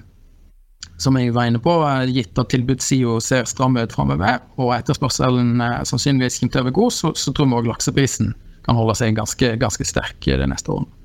som 1.04 1.20
jeg 1.20 1.34
var 1.36 1.50
inne 1.50 1.62
på, 1.62 1.76
gitt 2.10 2.40
at 2.40 2.52
tilbudssida 2.54 3.20
ser 3.24 3.46
stram 3.50 3.78
ut 3.78 3.94
framover, 3.94 4.42
og 4.58 4.74
etterspørselen 4.78 5.62
sannsynligvis 5.88 6.40
kommer 6.40 6.56
til 6.56 6.64
å 6.64 6.68
være 6.70 6.80
god, 6.80 6.96
så, 6.96 7.14
så 7.20 7.36
tror 7.36 7.52
vi 7.52 7.60
òg 7.60 7.70
lakseprisen 7.70 8.34
kan 8.64 8.80
holde 8.80 8.96
seg 8.96 9.18
ganske, 9.18 9.56
ganske 9.60 9.88
sterk 9.88 10.24
det 10.24 10.50
neste 10.50 10.72
året. 10.74 11.00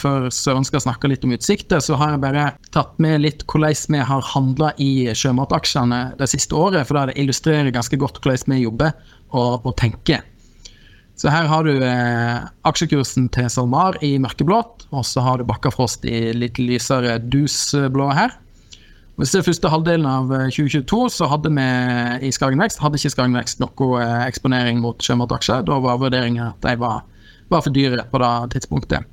Før 0.00 0.28
Søren 0.32 0.64
skal 0.66 0.82
snakke 0.82 1.10
litt 1.10 1.24
om 1.26 1.34
utsikter, 1.34 1.82
så 1.84 1.98
har 2.00 2.14
jeg 2.14 2.22
bare 2.22 2.46
tatt 2.74 2.94
med 3.02 3.22
litt 3.22 3.44
hvordan 3.50 3.92
vi 3.92 4.02
har 4.08 4.28
handla 4.32 4.72
i 4.80 4.92
sjømataksjene 5.18 6.02
det 6.18 6.28
siste 6.32 6.56
året, 6.56 6.88
for 6.88 6.98
det 7.10 7.18
illustrerer 7.20 7.74
ganske 7.74 7.98
godt 8.00 8.22
hvordan 8.22 8.54
vi 8.54 8.62
jobber 8.64 8.94
og, 9.30 9.66
og 9.66 9.74
tenker. 9.80 10.24
Så 11.18 11.30
her 11.30 11.46
har 11.46 11.66
du 11.68 11.84
eh, 11.84 12.38
aksjekursen 12.66 13.28
til 13.34 13.50
SalMar 13.52 13.98
i 14.02 14.16
mørkeblått, 14.22 14.88
og 14.90 15.04
så 15.06 15.22
har 15.22 15.38
du 15.38 15.46
Bakkafrost 15.46 16.06
i 16.08 16.32
litt 16.34 16.58
lysere 16.58 17.18
dusblå 17.20 18.08
her. 18.16 18.32
Hvis 19.22 19.30
det 19.36 19.38
er 19.38 19.44
første 19.46 19.70
halvdelen 19.70 20.06
av 20.10 20.32
2022, 20.50 20.96
eh, 21.06 21.10
så 21.14 21.26
hadde 21.30 21.50
vi 21.54 21.64
i 22.26 22.30
Skagen 22.34 22.58
Vekst 22.58 22.80
hadde 22.82 22.98
ikke 22.98 23.12
Skagen 23.12 23.36
Vekst 23.38 23.60
noe 23.62 24.00
eh, 24.02 24.22
eksponering 24.26 24.80
mot 24.82 24.98
sjømataksjer. 24.98 25.62
Da 25.68 25.76
var 25.84 26.00
vurderingen 26.02 26.48
at 26.48 26.58
de 26.64 26.72
var, 26.80 27.04
var, 27.46 27.62
for 27.62 27.70
dyre 27.70 28.02
på 28.10 28.18
det 28.18 28.30
tidspunktet. 28.56 29.06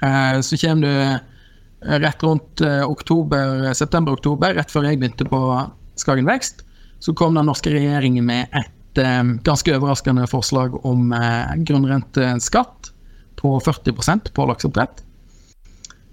Eh, 0.00 0.38
så 0.40 0.56
kommer 0.62 0.88
du 0.88 1.92
rett 2.00 2.24
rundt 2.24 2.60
oktober, 2.64 3.68
september-oktober, 3.76 4.56
rett 4.56 4.72
før 4.72 4.88
jeg 4.88 5.02
begynte 5.02 5.28
på 5.28 5.40
Skagen 6.00 6.28
Vekst, 6.28 6.64
så 7.00 7.12
kom 7.16 7.36
den 7.36 7.48
norske 7.48 7.72
regjeringen 7.72 8.24
med 8.24 8.48
et 8.56 9.00
ganske 9.44 9.76
overraskende 9.76 10.26
forslag 10.28 10.76
om 10.84 11.12
grunnrenteskatt 11.64 12.90
på 13.40 13.54
40% 13.64 14.32
på 14.36 14.48
lakseoppdrett. 14.48 15.00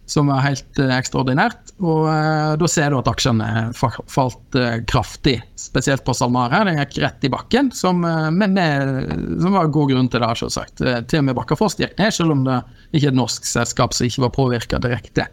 Som 0.07 0.29
var 0.31 0.43
helt 0.45 0.79
eh, 0.79 0.91
ekstraordinært. 0.95 1.73
Og 1.83 2.05
eh, 2.07 2.53
da 2.61 2.69
ser 2.71 2.93
du 2.93 2.99
at 2.99 3.09
aksjene 3.11 3.47
falt 3.75 4.57
eh, 4.57 4.77
kraftig, 4.87 5.35
spesielt 5.59 6.05
på 6.07 6.15
SalMar. 6.15 6.53
her, 6.55 6.67
Den 6.69 6.79
gikk 6.79 7.01
rett 7.03 7.27
i 7.27 7.31
bakken, 7.33 7.73
som, 7.75 7.99
men 8.03 8.55
med, 8.55 9.11
som 9.43 9.57
var 9.57 9.73
god 9.73 9.91
grunn 9.91 10.07
til 10.11 10.23
det, 10.23 10.31
selvsagt. 10.39 10.79
til 10.79 11.19
og 11.19 11.27
med 11.27 11.35
Bakkafoss 11.35 11.75
gikk 11.79 11.97
ned, 11.99 12.15
selv 12.15 12.37
om 12.37 12.45
det 12.47 12.61
ikke 12.93 13.09
er 13.09 13.11
et 13.11 13.19
norsk 13.19 13.49
selskap 13.49 13.95
som 13.97 14.07
ikke 14.07 14.23
var 14.23 14.33
påvirka 14.37 14.79
direkte. 14.83 15.27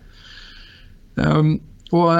Um, 1.14 1.60
og 1.94 2.10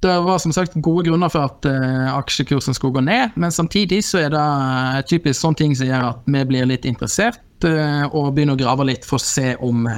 det 0.00 0.20
var 0.20 0.38
som 0.38 0.52
sagt 0.54 0.76
gode 0.78 1.08
grunner 1.08 1.30
for 1.32 1.48
at 1.48 1.66
uh, 1.66 2.12
aksjekursen 2.14 2.76
skulle 2.76 2.94
gå 2.94 3.02
ned, 3.08 3.34
men 3.34 3.52
samtidig 3.54 4.04
så 4.06 4.20
er 4.22 4.30
det 4.34 4.44
uh, 4.44 5.00
typisk 5.08 5.40
sånne 5.40 5.58
ting 5.58 5.74
som 5.74 5.88
gjør 5.90 6.12
at 6.12 6.28
vi 6.30 6.44
blir 6.52 6.68
litt 6.70 6.86
interessert 6.86 7.66
uh, 7.66 8.06
og 8.12 8.30
begynner 8.36 8.54
å 8.54 8.60
grave 8.60 8.86
litt 8.92 9.08
for 9.08 9.18
å 9.18 9.24
se 9.24 9.56
om 9.64 9.88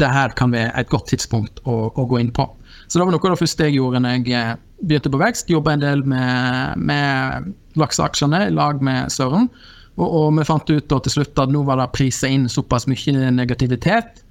det 0.00 0.08
her 0.12 0.34
kan 0.36 0.52
være 0.52 0.72
et 0.80 0.90
godt 0.92 1.10
tidspunkt 1.12 1.62
å, 1.64 1.88
å, 1.88 2.04
gå 2.08 2.20
inn 2.20 2.32
på. 2.34 2.46
Så 2.86 2.98
det 2.98 3.06
var 3.06 3.14
noe 3.14 3.22
av 3.22 3.34
det 3.34 3.40
første 3.40 3.68
jeg 3.68 3.78
gjorde 3.78 4.02
når 4.02 4.28
jeg 4.28 4.58
begynte 4.82 5.12
på 5.12 5.22
vekst. 5.22 5.50
Jobba 5.50 5.74
en 5.74 5.82
del 5.84 6.04
med, 6.08 6.76
med 6.76 7.50
lakseaksjene 7.80 8.46
i 8.48 8.54
lag 8.54 8.82
med 8.84 9.12
Søren. 9.12 9.48
Og, 9.96 10.06
og, 10.06 10.28
vi 10.36 10.44
fant 10.44 10.70
ut 10.70 10.92
til 10.92 11.14
slutt 11.14 11.40
at 11.40 11.52
nå 11.52 11.64
var 11.66 11.80
det 11.80 11.88
prisa 11.96 12.28
inn 12.28 12.50
såpass 12.52 12.84
mye 12.90 13.30
negativitet 13.32 14.22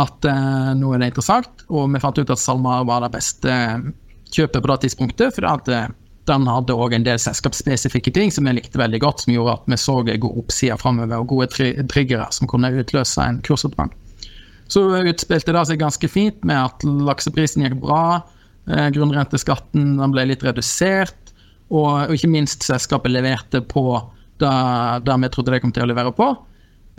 at 0.00 0.24
uh, 0.24 0.72
nå 0.76 0.92
er 0.92 1.02
det 1.02 1.10
interessant. 1.12 1.66
Og 1.72 1.88
vi 1.92 2.00
fant 2.02 2.20
ut 2.20 2.32
at 2.32 2.40
SalMar 2.40 2.86
var 2.88 3.04
det 3.04 3.12
beste 3.16 3.56
kjøpet 4.32 4.60
på 4.60 4.70
det 4.70 4.78
tidspunktet, 4.86 5.36
for 5.36 5.48
at 5.48 5.68
uh, 5.72 5.88
den 6.30 6.46
hadde 6.46 6.76
òg 6.78 6.94
en 6.96 7.06
del 7.06 7.18
selskapsspesifikke 7.20 8.12
ting 8.14 8.30
som 8.32 8.46
vi 8.46 8.54
likte 8.56 8.80
veldig 8.80 9.00
godt, 9.02 9.24
som 9.24 9.34
gjorde 9.34 9.56
at 9.58 9.72
vi 9.72 9.80
så 9.80 9.96
god 10.06 10.38
oppside 10.44 10.78
framover 10.80 11.24
og 11.24 11.32
gode 11.34 11.50
tri 11.52 11.72
triggere 11.90 12.28
som 12.34 12.50
kunne 12.50 12.70
utløse 12.78 13.24
en 13.24 13.40
kursoppgang. 13.44 13.90
Så 14.70 14.84
utspilte 15.00 15.54
det 15.54 15.64
seg 15.68 15.80
ganske 15.80 16.08
fint 16.10 16.44
med 16.48 16.58
at 16.58 16.84
lakseprisen 16.84 17.64
gikk 17.64 17.80
bra, 17.82 18.22
eh, 18.70 18.88
grunnrenteskatten 18.94 19.98
ble 20.14 20.28
litt 20.30 20.44
redusert, 20.46 21.18
og, 21.72 22.12
ikke 22.12 22.28
minst 22.28 22.64
selskapet 22.66 23.12
leverte 23.12 23.62
på 23.64 23.86
det, 24.42 25.16
vi 25.22 25.30
trodde 25.30 25.52
de 25.54 25.60
kom 25.62 25.72
til 25.72 25.84
å 25.84 25.88
levere 25.88 26.12
på. 26.16 26.26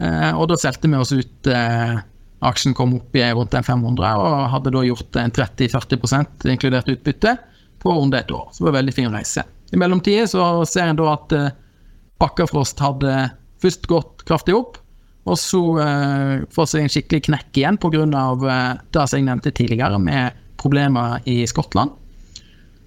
Eh, 0.01 0.31
og 0.33 0.47
da 0.49 0.57
solgte 0.57 0.89
vi 0.89 0.99
oss 0.99 1.13
ut 1.13 1.49
eh, 1.51 1.99
Aksjen 2.43 2.73
kom 2.75 2.95
opp 2.97 3.15
i 3.15 3.23
rundt 3.31 3.53
500 3.55 4.09
og 4.19 4.47
hadde 4.51 4.71
da 4.75 4.81
gjort 4.83 5.15
en 5.21 5.31
30-40% 5.31 6.47
inkludert 6.51 6.89
utbytte 6.91 7.37
på 7.79 7.93
rundt 7.93 8.17
et 8.17 8.31
år. 8.33 8.49
Så 8.51 8.63
det 8.63 8.65
var 8.65 8.73
en 8.73 8.79
veldig 8.81 8.95
fin 8.97 9.13
reise. 9.13 9.45
I 9.71 9.79
mellomtiden 9.79 10.27
så 10.27 10.43
ser 10.67 10.91
en 10.91 10.99
da 10.99 11.13
at 11.13 11.35
eh, 11.37 11.53
Bakkafrost 12.21 12.81
hadde 12.83 13.29
først 13.63 13.87
gått 13.87 14.25
kraftig 14.27 14.57
opp, 14.57 14.77
og 15.23 15.39
så 15.39 15.61
uh, 15.79 16.43
får 16.51 16.69
seg 16.69 16.83
en 16.83 16.91
skikkelig 16.91 17.25
knekk 17.29 17.59
igjen 17.61 17.79
pga. 17.79 18.03
Uh, 18.03 18.79
det 18.91 19.05
som 19.07 19.19
jeg 19.19 19.27
nevnte 19.27 19.53
tidligere, 19.55 19.99
med 20.01 20.39
problemer 20.59 21.23
i 21.29 21.43
Skottland. 21.47 21.93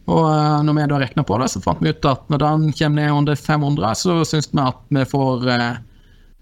Og 0.06 0.22
uh, 0.22 0.60
når 0.66 0.76
vi 0.76 0.86
da 0.92 1.00
regna 1.02 1.24
på 1.26 1.38
det, 1.40 1.48
så 1.52 1.62
fant 1.64 1.82
vi 1.82 1.94
ut 1.94 2.08
at 2.08 2.28
når 2.32 2.42
den 2.44 2.68
kommer 2.76 3.00
ned 3.02 3.16
under 3.16 3.40
500, 3.40 3.94
så 4.02 4.20
syns 4.28 4.50
vi 4.52 4.62
at 4.62 4.84
vi 4.92 5.06
får 5.08 5.48
eh, 5.50 5.80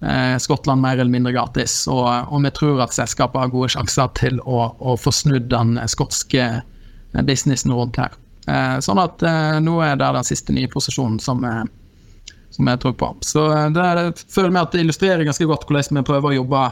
eh, 0.04 0.34
Skottland 0.42 0.82
mer 0.82 0.98
eller 0.98 1.14
mindre 1.14 1.32
gratis. 1.36 1.84
Og, 1.88 2.04
og, 2.04 2.42
vi 2.44 2.52
tror 2.58 2.82
at 2.84 2.96
selskapet 2.96 3.40
har 3.40 3.54
gode 3.54 3.70
sjanser 3.72 4.10
til 4.18 4.42
å, 4.44 4.66
å 4.78 4.98
få 5.00 5.14
snudd 5.14 5.48
den 5.54 5.78
skotske 5.90 6.50
businessen 7.22 7.72
rundt 7.72 8.02
her. 8.02 8.18
Eh, 8.44 8.78
sånn 8.84 9.00
at 9.00 9.22
eh, 9.24 9.56
nå 9.64 9.78
er 9.84 9.96
det 10.00 10.10
den 10.18 10.26
siste 10.26 10.52
nye 10.52 10.68
posisjonen 10.68 11.16
som, 11.22 11.40
eh, 11.48 11.64
som 12.54 12.70
jeg 12.70 12.80
tror 12.82 12.96
på. 12.98 13.10
Så 13.26 13.44
det 13.74 13.74
det, 13.76 14.06
jeg 14.06 14.34
føler 14.34 14.54
meg 14.54 14.66
at 14.66 14.74
det 14.74 14.84
illustrerer 14.84 15.26
ganske 15.26 15.48
godt 15.50 15.66
hvordan 15.68 16.00
vi 16.00 16.06
prøver 16.06 16.30
å 16.30 16.38
jobbe 16.38 16.64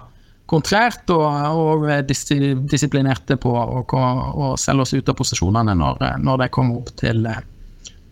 kontrært 0.51 1.11
og, 1.15 1.27
og 1.57 1.87
disiplinerte 2.07 3.39
på 3.41 3.53
å 3.53 4.53
selge 4.61 4.85
oss 4.85 4.95
ut 4.95 5.09
av 5.09 5.17
posisjonene 5.19 5.75
når, 5.79 6.03
når 6.23 6.45
de 6.45 6.49
kommer 6.55 6.83
opp 6.83 6.93
til, 7.01 7.27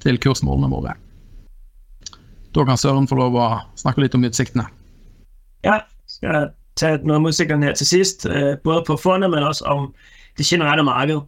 til 0.02 0.20
kursmålene 0.22 0.70
våre. 0.72 0.94
Da 2.54 2.64
kan 2.66 2.78
Søren 2.80 3.08
få 3.10 3.18
lov 3.18 3.36
å 3.38 3.50
snakke 3.78 4.02
litt 4.02 4.16
om 4.18 4.24
utsiktene. 4.26 4.66
Jeg 5.62 5.84
skal 6.10 6.50
ta 6.80 6.94
af 6.96 7.20
musikeren 7.22 7.62
her 7.62 7.76
til 7.78 7.86
sidst, 7.86 8.26
øh, 8.26 8.56
både 8.64 8.82
på 8.86 8.96
fondet, 8.96 9.30
men 9.30 9.44
også 9.46 9.64
om 9.70 9.92
det 10.38 10.46
generelle 10.46 10.82
markedet. 10.82 11.22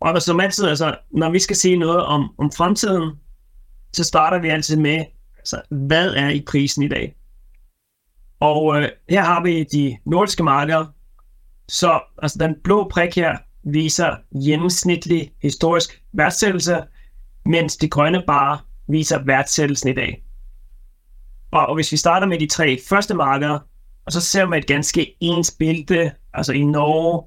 Og 0.00 0.22
som 0.22 0.40
altid, 0.40 0.64
altså, 0.64 0.94
når 1.10 1.30
vi 1.30 1.38
skal 1.38 1.56
si 1.56 1.76
noe 1.76 2.02
om, 2.04 2.28
om 2.38 2.50
fremtiden, 2.52 3.16
så 3.96 4.04
starter 4.04 4.38
vi 4.38 4.52
alltid 4.52 4.76
med, 4.76 5.04
altså, 5.46 5.62
hvad 5.70 6.14
er 6.14 6.28
i 6.28 6.44
prisen 6.46 6.82
i 6.82 6.88
dag? 6.88 7.14
Og 8.40 8.76
øh, 8.76 8.88
her 9.10 9.22
har 9.22 9.42
vi 9.42 9.64
de 9.64 9.96
nordiske 10.04 10.42
markeder. 10.42 10.86
Så 11.68 12.00
altså, 12.22 12.38
den 12.38 12.54
blå 12.64 12.88
prik 12.88 13.16
her, 13.16 13.36
viser 13.64 14.16
gennemsnitlig 14.44 15.32
historisk 15.42 16.02
værdsættelse, 16.12 16.82
mens 17.44 17.76
de 17.76 17.88
grønne 17.88 18.22
bare 18.26 18.58
viser 18.88 19.24
værdsættelsen 19.24 19.88
i 19.88 19.94
dag. 19.94 20.24
Og, 21.52 21.66
og 21.66 21.74
hvis 21.74 21.92
vi 21.92 21.96
starter 21.96 22.26
med 22.26 22.38
de 22.38 22.46
tre 22.46 22.78
første 22.88 23.14
markeder, 23.14 23.58
og 24.06 24.12
så 24.12 24.20
ser 24.20 24.46
man 24.46 24.58
et 24.58 24.66
ganske 24.66 25.16
ens 25.20 25.56
billede, 25.58 26.12
altså 26.34 26.52
i 26.52 26.64
Norge, 26.64 27.26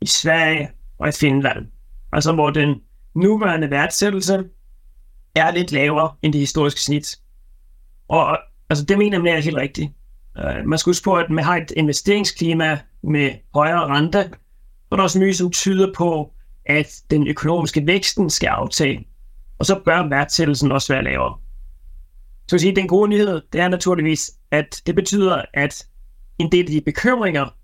i 0.00 0.06
Sverige 0.06 0.70
og 0.98 1.08
i 1.08 1.12
Finland. 1.12 1.66
Altså 2.12 2.32
hvor 2.32 2.50
den 2.50 2.80
nuværende 3.14 3.70
værdsættelse 3.70 4.44
er 5.34 5.50
lidt 5.50 5.72
lavere 5.72 6.14
end 6.22 6.32
det 6.32 6.40
historiske 6.40 6.80
snit. 6.80 7.18
Og 8.12 8.38
altså, 8.70 8.84
det 8.84 8.98
mener 8.98 9.24
jeg 9.24 9.36
er 9.36 9.40
helt 9.40 9.56
rigtigt. 9.56 9.92
Uh, 10.38 10.66
man 10.66 10.78
skal 10.78 10.90
huske 10.90 11.04
på, 11.04 11.16
at 11.16 11.30
man 11.30 11.44
har 11.44 11.56
et 11.56 11.70
investeringsklima 11.70 12.80
med 13.02 13.30
højere 13.54 13.86
rente, 13.86 14.30
og 14.90 14.98
der 14.98 14.98
er 14.98 15.02
også 15.02 15.18
mye, 15.18 15.34
som 15.34 15.50
tyder 15.50 15.92
på, 15.94 16.32
at 16.66 17.02
den 17.10 17.28
økonomiske 17.28 17.86
væksten 17.86 18.30
skal 18.30 18.46
aftage. 18.46 19.08
Og 19.58 19.66
så 19.66 19.80
bør 19.84 20.08
værdsættelsen 20.08 20.72
også 20.72 20.92
være 20.92 21.04
lavere. 21.04 21.38
Så 22.48 22.58
sige, 22.58 22.76
den 22.76 22.88
gode 22.88 23.08
nyhed, 23.08 23.42
det 23.52 23.60
er 23.60 23.68
naturligvis, 23.68 24.30
at 24.50 24.82
det 24.86 24.94
betyder, 24.94 25.42
at 25.54 25.86
en 26.38 26.52
del 26.52 26.64
af 26.64 26.70
de 26.70 26.80
bekymringer, 26.80 27.56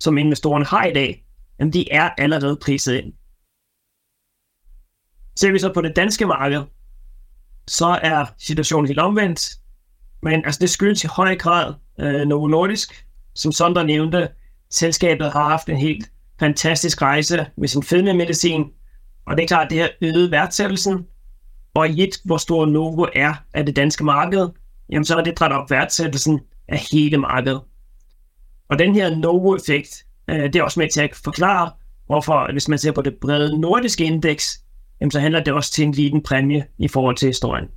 som 0.00 0.18
investorerne 0.18 0.64
har 0.64 0.84
i 0.84 0.92
dag, 0.92 1.24
de 1.72 1.92
er 1.92 2.10
allerede 2.18 2.56
priset 2.56 2.94
ind. 2.94 3.12
Ser 5.36 5.52
vi 5.52 5.58
så 5.58 5.72
på 5.72 5.80
det 5.80 5.96
danske 5.96 6.26
marked, 6.26 6.62
så 7.68 7.98
er 8.02 8.26
situationen 8.38 8.86
helt 8.86 8.98
omvendt. 8.98 9.61
Men 10.22 10.44
altså, 10.44 10.58
det 10.60 10.70
skyldes 10.70 11.04
i 11.04 11.06
høj 11.06 11.36
grad 11.36 11.74
øh, 12.00 12.20
Novo 12.20 12.46
Nordisk. 12.46 13.06
Som 13.34 13.52
Sondre 13.52 13.84
nævnte, 13.84 14.28
selskabet 14.70 15.32
har 15.32 15.48
haft 15.48 15.68
en 15.68 15.76
helt 15.76 16.10
fantastisk 16.40 17.02
rejse 17.02 17.46
med 17.56 17.68
sin 17.68 17.82
fedmemedicin. 17.82 18.64
Og 19.26 19.36
det 19.36 19.42
er 19.42 19.46
klart, 19.46 19.70
det 19.70 19.80
har 19.80 19.90
øget 20.02 20.30
værdsættelsen. 20.30 21.06
Og 21.74 21.88
i 21.88 22.02
et, 22.02 22.20
hvor 22.24 22.36
stor 22.36 22.66
Novo 22.66 23.06
er 23.14 23.34
af 23.54 23.66
det 23.66 23.76
danske 23.76 24.04
marked, 24.04 24.48
jamen 24.90 25.04
så 25.04 25.16
er 25.16 25.24
det 25.24 25.38
drejet 25.38 25.52
op 25.52 25.70
værdsættelsen 25.70 26.40
af 26.68 26.82
hele 26.92 27.18
markedet. 27.18 27.60
Og 28.70 28.78
den 28.78 28.94
her 28.94 29.16
Novo-effekt, 29.16 30.04
øh, 30.30 30.42
det 30.42 30.56
er 30.56 30.62
også 30.62 30.80
med 30.80 30.88
til 30.88 31.00
at 31.00 31.14
forklare, 31.24 31.70
hvorfor, 32.06 32.52
hvis 32.52 32.68
man 32.68 32.78
ser 32.78 32.92
på 32.92 33.02
det 33.02 33.14
brede 33.20 33.60
nordiske 33.60 34.04
indeks, 34.04 34.64
jamen, 35.00 35.10
så 35.10 35.20
handler 35.20 35.44
det 35.44 35.52
også 35.52 35.72
til 35.72 35.84
en 35.84 35.92
liten 35.92 36.22
præmie 36.22 36.66
i 36.78 36.88
forhold 36.88 37.16
til 37.16 37.28
historien. 37.28 37.68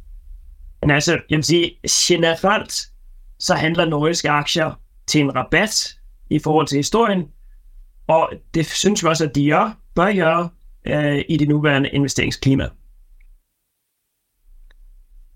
Men 0.82 0.92
altså, 0.92 1.12
jeg 1.30 1.38
vil 1.38 1.44
sige, 1.44 1.72
generelt, 1.88 2.92
så 3.40 3.54
handler 3.54 3.86
nordiske 3.86 4.30
aktier 4.30 4.82
til 5.08 5.22
en 5.22 5.36
rabat 5.36 6.00
i 6.30 6.40
forhold 6.40 6.68
til 6.68 6.76
historien, 6.76 7.28
og 8.08 8.30
det 8.54 8.66
synes 8.66 9.04
vi 9.04 9.08
også, 9.08 9.26
at 9.26 9.36
de 9.36 9.50
gør, 9.50 9.78
bør 9.96 10.14
gøre 10.14 10.50
øh, 10.86 11.24
i 11.30 11.38
det 11.38 11.48
nuværende 11.48 11.90
investeringsklima. 11.90 12.70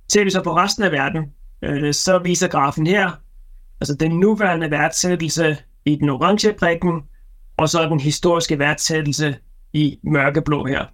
Ser 0.07 0.23
vi 0.23 0.29
så 0.29 0.43
på 0.43 0.55
resten 0.55 0.83
af 0.83 0.91
verden, 0.91 1.33
øh, 1.61 1.93
så 1.93 2.19
viser 2.19 2.47
grafen 2.47 2.87
her, 2.87 3.11
altså 3.81 3.95
den 3.95 4.19
nuværende 4.19 4.71
værdsættelse 4.71 5.57
i 5.85 5.95
den 5.95 6.09
orange 6.09 6.53
prikken, 6.53 7.01
og 7.57 7.69
så 7.69 7.85
den 7.89 7.99
historiske 7.99 8.59
værdsættelse 8.59 9.37
i 9.73 9.99
mørkeblå 10.03 10.65
her. 10.65 10.85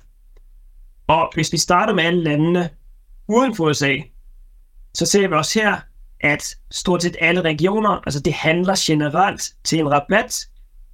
Og 1.08 1.32
hvis 1.34 1.54
vi 1.54 1.58
starter 1.58 1.94
med 1.94 2.04
alle 2.04 2.24
landene 2.24 2.70
uden 3.28 3.56
for 3.56 3.70
USA, 3.70 3.98
så 4.96 5.06
ser 5.06 5.28
vi 5.28 5.34
også 5.34 5.60
her, 5.60 5.82
at 6.20 6.56
stort 6.72 7.02
set 7.02 7.16
alle 7.22 7.42
regioner, 7.42 7.90
altså 7.90 8.20
det 8.20 8.34
handler 8.34 8.76
generelt 8.80 9.54
til 9.64 9.80
en 9.80 9.92
rabat 9.92 10.48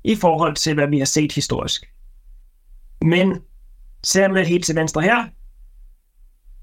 i 0.04 0.16
forhold 0.16 0.56
til, 0.56 0.74
hvad 0.74 0.88
vi 0.88 0.98
har 0.98 1.06
set 1.06 1.32
historisk. 1.32 1.86
Men 3.02 3.42
ser 4.04 4.34
vi 4.34 4.44
helt 4.44 4.66
til 4.66 4.76
venstre 4.76 5.02
her, 5.02 5.26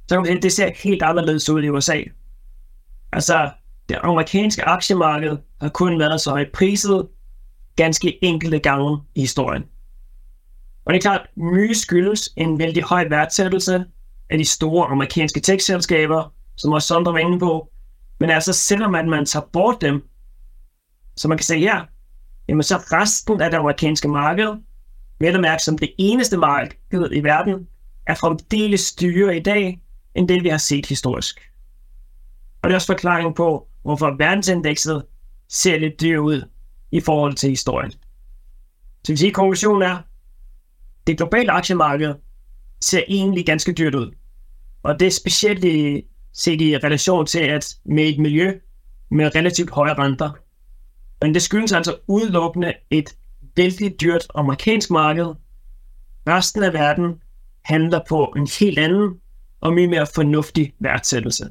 så 0.08 0.14
kan 0.14 0.32
man 0.32 0.42
det 0.42 0.52
ser 0.52 0.70
helt 0.84 1.02
anderledes 1.02 1.50
ud 1.50 1.62
i 1.62 1.68
USA. 1.68 2.02
Altså, 3.12 3.50
det 3.88 3.98
amerikanske 4.02 4.64
aktiemarked 4.64 5.36
har 5.60 5.68
kun 5.68 5.98
været 5.98 6.20
så 6.20 6.30
højt 6.30 6.52
priset 6.52 7.08
ganske 7.76 8.24
enkelte 8.24 8.58
gange 8.58 8.98
i 9.14 9.20
historien. 9.20 9.64
Og 10.84 10.94
det 10.94 10.98
er 10.98 11.02
klart, 11.02 11.26
mye 11.36 11.74
skyldes 11.74 12.30
en 12.36 12.58
veldig 12.58 12.82
høj 12.82 13.08
værdsættelse 13.08 13.84
af 14.30 14.38
de 14.38 14.44
store 14.44 14.86
amerikanske 14.86 15.40
tech-selskaber, 15.40 16.32
som 16.58 16.72
også 16.72 16.88
Sondre 16.88 17.12
var 17.12 17.18
inde 17.18 17.38
på. 17.38 17.70
Men 18.20 18.30
altså, 18.30 18.52
selvom 18.52 18.94
at 18.94 19.08
man 19.08 19.26
tager 19.26 19.46
bort 19.52 19.80
dem, 19.80 20.08
så 21.16 21.28
man 21.28 21.38
kan 21.38 21.44
se 21.44 21.58
her, 21.58 21.84
jamen 22.48 22.62
så 22.62 22.76
resten 22.76 23.40
af 23.40 23.50
det 23.50 23.58
amerikanske 23.58 24.08
marked, 24.08 24.56
vel 25.20 25.34
at 25.34 25.40
mærke 25.40 25.62
som 25.62 25.78
det 25.78 25.92
eneste 25.98 26.36
marked 26.36 27.12
i 27.12 27.20
verden, 27.20 27.68
er 28.06 28.14
fremdeles 28.14 28.80
styre 28.80 29.36
i 29.36 29.40
dag, 29.40 29.80
end 30.14 30.28
det 30.28 30.44
vi 30.44 30.48
har 30.48 30.58
set 30.58 30.86
historisk. 30.86 31.40
Og 32.62 32.68
det 32.68 32.74
er 32.74 32.76
også 32.76 32.86
forklaringen 32.86 33.34
på, 33.34 33.68
hvorfor 33.82 34.16
verdensindekset 34.18 35.04
ser 35.48 35.78
lidt 35.78 36.00
dyr 36.00 36.18
ud 36.18 36.42
i 36.90 37.00
forhold 37.00 37.34
til 37.34 37.50
historien. 37.50 37.90
Så 39.04 39.12
vil 39.12 39.18
sige, 39.18 39.32
konklusionen 39.32 39.82
er, 39.82 39.98
det 41.06 41.16
globale 41.16 41.52
aktiemarked 41.52 42.14
ser 42.80 43.02
egentlig 43.08 43.46
ganske 43.46 43.72
dyrt 43.72 43.94
ud. 43.94 44.14
Og 44.82 45.00
det 45.00 45.06
er 45.06 45.10
specielt 45.10 45.64
i, 45.64 46.02
set 46.38 46.60
i 46.60 46.76
relation 46.76 47.26
til, 47.26 47.38
at 47.38 47.74
med 47.84 48.08
et 48.08 48.18
miljø 48.18 48.58
med 49.10 49.34
relativt 49.34 49.70
høje 49.70 49.94
renter. 49.94 50.30
Men 51.22 51.34
det 51.34 51.42
skyldes 51.42 51.72
altså 51.72 51.96
udelukkende 52.06 52.74
et 52.90 53.16
vældig 53.56 54.00
dyrt 54.00 54.26
amerikansk 54.34 54.90
marked. 54.90 55.34
Resten 56.28 56.62
af 56.62 56.72
verden 56.72 57.22
handler 57.64 58.00
på 58.08 58.32
en 58.36 58.48
helt 58.60 58.78
anden 58.78 59.20
og 59.60 59.72
mye 59.72 59.88
mere 59.88 60.06
fornuftig 60.14 60.74
værdsættelse. 60.80 61.50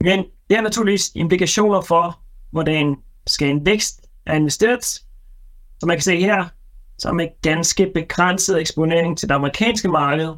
Men 0.00 0.24
det 0.48 0.56
har 0.56 0.62
naturligvis 0.62 1.12
implikationer 1.14 1.80
for, 1.80 2.20
hvordan 2.50 2.96
skal 3.26 3.48
en 3.48 3.66
vækst 3.66 4.00
er 4.26 4.34
investeret. 4.34 4.84
Som 5.80 5.86
man 5.86 5.96
kan 5.96 6.02
se 6.02 6.20
her, 6.20 6.48
så 6.98 7.12
med 7.12 7.28
ganske 7.42 7.90
begrænset 7.94 8.60
eksponering 8.60 9.18
til 9.18 9.28
det 9.28 9.34
amerikanske 9.34 9.88
marked, 9.88 10.34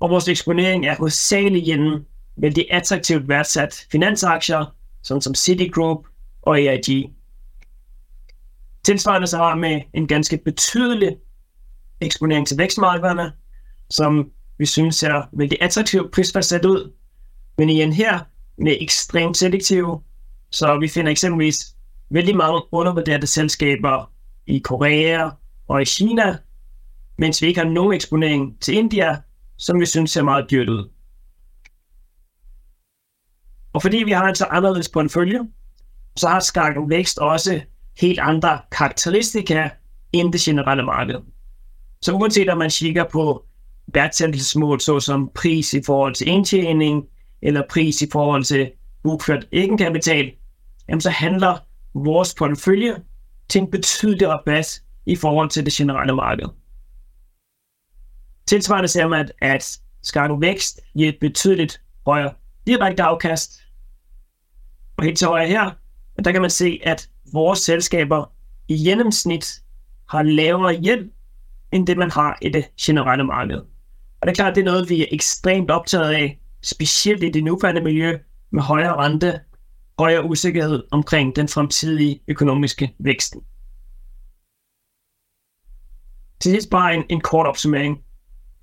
og 0.00 0.10
vores 0.10 0.28
eksponering 0.28 0.86
er 0.86 0.96
hovedsageligt 0.96 1.64
gennem 1.64 2.04
vældig 2.36 2.66
attraktivt 2.70 3.28
værdsat 3.28 3.86
finansaktier, 3.92 4.74
som 5.02 5.20
som 5.20 5.34
Citigroup 5.34 6.06
og 6.42 6.58
AIG. 6.58 7.12
Tilsvarende 8.84 9.26
så 9.26 9.36
har 9.36 9.54
med 9.54 9.80
en 9.94 10.06
ganske 10.06 10.36
betydelig 10.44 11.16
eksponering 12.00 12.46
til 12.46 12.58
vækstmarkederne, 12.58 13.32
som 13.90 14.30
vi 14.58 14.66
synes 14.66 14.96
ser 14.96 15.22
vældig 15.32 15.58
attraktivt 15.60 16.12
prisfastsat 16.12 16.64
ud, 16.64 16.92
men 17.58 17.68
igen 17.68 17.92
her 17.92 18.20
med 18.58 18.76
ekstremt 18.80 19.36
selektive, 19.36 20.02
så 20.50 20.78
vi 20.78 20.88
finder 20.88 21.10
eksempelvis 21.10 21.74
vældig 22.10 22.36
mange 22.36 22.62
undervurderede 22.72 23.26
selskaber 23.26 24.12
i 24.46 24.58
Korea 24.58 25.30
og 25.68 25.82
i 25.82 25.84
Kina, 25.84 26.36
mens 27.18 27.42
vi 27.42 27.46
ikke 27.46 27.60
har 27.60 27.68
nogen 27.68 27.92
eksponering 27.92 28.60
til 28.60 28.74
India, 28.74 29.16
som 29.58 29.80
vi 29.80 29.86
synes 29.86 30.10
ser 30.10 30.22
meget 30.22 30.50
dyrt 30.50 30.68
ud. 30.68 30.90
Og 33.72 33.82
fordi 33.82 33.96
vi 33.96 34.12
har 34.12 34.28
en 34.28 34.34
så 34.34 34.44
anderledes 34.44 34.88
på 34.88 35.00
en 35.00 35.10
følge, 35.10 35.40
så 36.16 36.28
har 36.28 36.40
Skakken 36.40 36.90
Vækst 36.90 37.18
også 37.18 37.60
helt 38.00 38.18
andre 38.18 38.60
karakteristika 38.72 39.68
end 40.12 40.32
det 40.32 40.40
generelle 40.40 40.82
marked. 40.82 41.16
Så 42.02 42.12
uanset 42.12 42.48
om 42.48 42.58
man 42.58 42.70
kigger 42.70 43.04
på 43.04 43.44
værdsættelsesmål, 43.94 44.80
såsom 44.80 45.30
pris 45.34 45.74
i 45.74 45.82
forhold 45.86 46.14
til 46.14 46.28
indtjening, 46.28 47.04
eller 47.42 47.62
pris 47.70 48.02
i 48.02 48.06
forhold 48.12 48.44
til 48.44 48.70
bogført 49.02 49.46
egenkapital, 49.52 50.32
så 51.00 51.10
handler 51.10 51.58
vores 51.94 52.34
portefølje 52.34 52.96
til 53.48 53.60
en 53.60 53.70
betydelig 53.70 54.28
rabat 54.28 54.82
i 55.06 55.16
forhold 55.16 55.50
til 55.50 55.64
det 55.64 55.72
generelle 55.72 56.14
marked. 56.14 56.46
Tilsvarende 58.48 58.88
ser 58.88 59.08
man, 59.08 59.28
at 59.42 59.78
Skarno 60.02 60.34
Vækst 60.34 60.80
giver 60.96 61.08
et 61.08 61.18
betydeligt 61.20 61.82
højere 62.06 62.34
direkte 62.66 63.02
afkast. 63.02 63.60
Og 64.96 65.04
helt 65.04 65.18
til 65.18 65.26
højre 65.26 65.48
her, 65.48 65.70
der 66.24 66.32
kan 66.32 66.40
man 66.40 66.50
se, 66.50 66.80
at 66.82 67.08
vores 67.32 67.58
selskaber 67.58 68.32
i 68.68 68.76
gennemsnit 68.76 69.62
har 70.08 70.22
lavere 70.22 70.80
hjælp, 70.80 71.12
end 71.72 71.86
det 71.86 71.98
man 71.98 72.10
har 72.10 72.38
i 72.42 72.48
det 72.48 72.64
generelle 72.80 73.24
marked. 73.24 73.58
Og 74.20 74.26
det 74.26 74.28
er 74.28 74.34
klart, 74.34 74.54
det 74.54 74.60
er 74.60 74.64
noget, 74.64 74.88
vi 74.88 75.02
er 75.02 75.06
ekstremt 75.12 75.70
optaget 75.70 76.10
af, 76.10 76.40
specielt 76.62 77.24
i 77.24 77.30
det 77.30 77.44
nuværende 77.44 77.80
miljø 77.80 78.18
med 78.50 78.62
højere 78.62 78.96
rente, 78.96 79.40
højere 79.98 80.24
usikkerhed 80.24 80.82
omkring 80.90 81.36
den 81.36 81.48
fremtidige 81.48 82.20
økonomiske 82.28 82.94
væksten. 82.98 83.40
Til 86.40 86.52
sidst 86.52 86.70
bare 86.70 86.94
en, 86.94 87.04
en 87.08 87.20
kort 87.20 87.46
opsummering. 87.46 88.04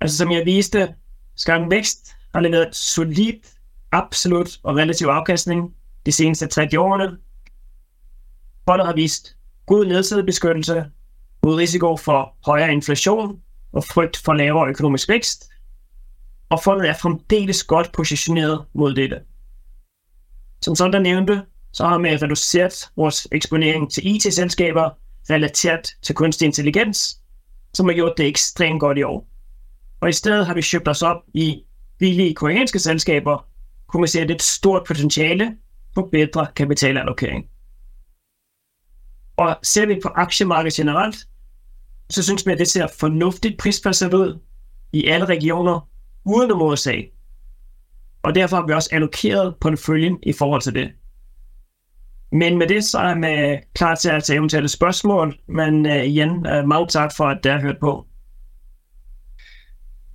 Altså 0.00 0.16
som 0.16 0.32
jeg 0.32 0.44
viste, 0.44 0.94
Skarpen 1.36 1.70
Vækst 1.70 2.16
har 2.34 2.40
leveret 2.40 2.76
solidt, 2.76 3.52
absolut 3.92 4.60
og 4.62 4.76
relativ 4.76 5.06
afkastning 5.06 5.74
de 6.06 6.12
seneste 6.12 6.46
30 6.46 6.78
årene. 6.78 7.18
Fondet 8.68 8.86
har 8.86 8.94
vist 8.94 9.36
god 9.66 9.86
nedsidebeskyttelse 9.86 10.84
mod 11.42 11.54
risiko 11.54 11.96
for 11.96 12.36
højere 12.46 12.72
inflation 12.72 13.40
og 13.72 13.84
frygt 13.84 14.16
for 14.16 14.34
lavere 14.34 14.68
økonomisk 14.68 15.08
vækst, 15.08 15.50
og 16.48 16.62
fondet 16.62 16.88
er 16.88 16.94
fremdeles 16.94 17.64
godt 17.64 17.92
positioneret 17.92 18.64
mod 18.74 18.94
dette. 18.94 19.20
Som 20.62 20.74
sådan 20.74 21.02
nævnte, 21.02 21.42
så 21.72 21.86
har 21.86 21.98
vi 21.98 22.08
reduceret 22.08 22.90
vores 22.96 23.28
eksponering 23.32 23.92
til 23.92 24.06
IT-selskaber 24.06 24.90
relateret 25.30 25.88
til 26.02 26.14
kunstig 26.14 26.46
intelligens, 26.46 27.20
som 27.74 27.86
har 27.86 27.94
gjort 27.94 28.12
det 28.16 28.26
ekstremt 28.26 28.80
godt 28.80 28.98
i 28.98 29.02
år. 29.02 29.28
Og 30.00 30.08
i 30.08 30.12
stedet 30.12 30.46
har 30.46 30.54
vi 30.54 30.62
købt 30.72 30.88
os 30.88 31.02
op 31.02 31.22
i 31.34 31.62
billige 31.98 32.34
koreanske 32.34 32.78
selskaber, 32.78 33.46
kunne 33.88 34.02
vi 34.02 34.08
se 34.08 34.22
et 34.22 34.42
stort 34.42 34.82
potentiale 34.86 35.56
på 35.94 36.08
bedre 36.12 36.46
kapitalallokering. 36.56 37.46
Og 39.36 39.58
ser 39.62 39.86
vi 39.86 40.00
på 40.02 40.08
aktiemarkedet 40.08 40.74
generelt, 40.74 41.16
så 42.10 42.22
synes 42.22 42.46
vi, 42.46 42.52
at 42.52 42.58
det 42.58 42.68
ser 42.68 42.86
fornuftigt 43.00 43.58
prisfastsat 43.58 44.14
ud 44.14 44.38
i 44.92 45.06
alle 45.06 45.24
regioner 45.26 45.88
uden 46.24 46.50
om 46.50 46.62
USA. 46.62 46.94
Og 48.22 48.34
derfor 48.34 48.56
har 48.56 48.66
vi 48.66 48.72
også 48.72 48.88
allokeret 48.92 49.54
porteføljen 49.60 50.18
i 50.22 50.32
forhold 50.32 50.60
til 50.60 50.74
det. 50.74 50.92
Men 52.32 52.58
med 52.58 52.66
det, 52.66 52.84
så 52.84 52.98
er 52.98 53.14
vi 53.14 53.60
klar 53.74 53.94
til 53.94 54.08
at 54.08 54.24
tage 54.24 54.36
eventuelle 54.36 54.68
spørgsmål, 54.68 55.38
men 55.48 55.86
uh, 55.86 56.04
igen, 56.04 56.30
uh, 56.30 56.68
mange 56.68 56.86
tak 56.86 57.16
for 57.16 57.24
at 57.24 57.38
dere 57.44 57.54
har 57.54 57.60
hørt 57.60 57.78
på. 57.80 58.06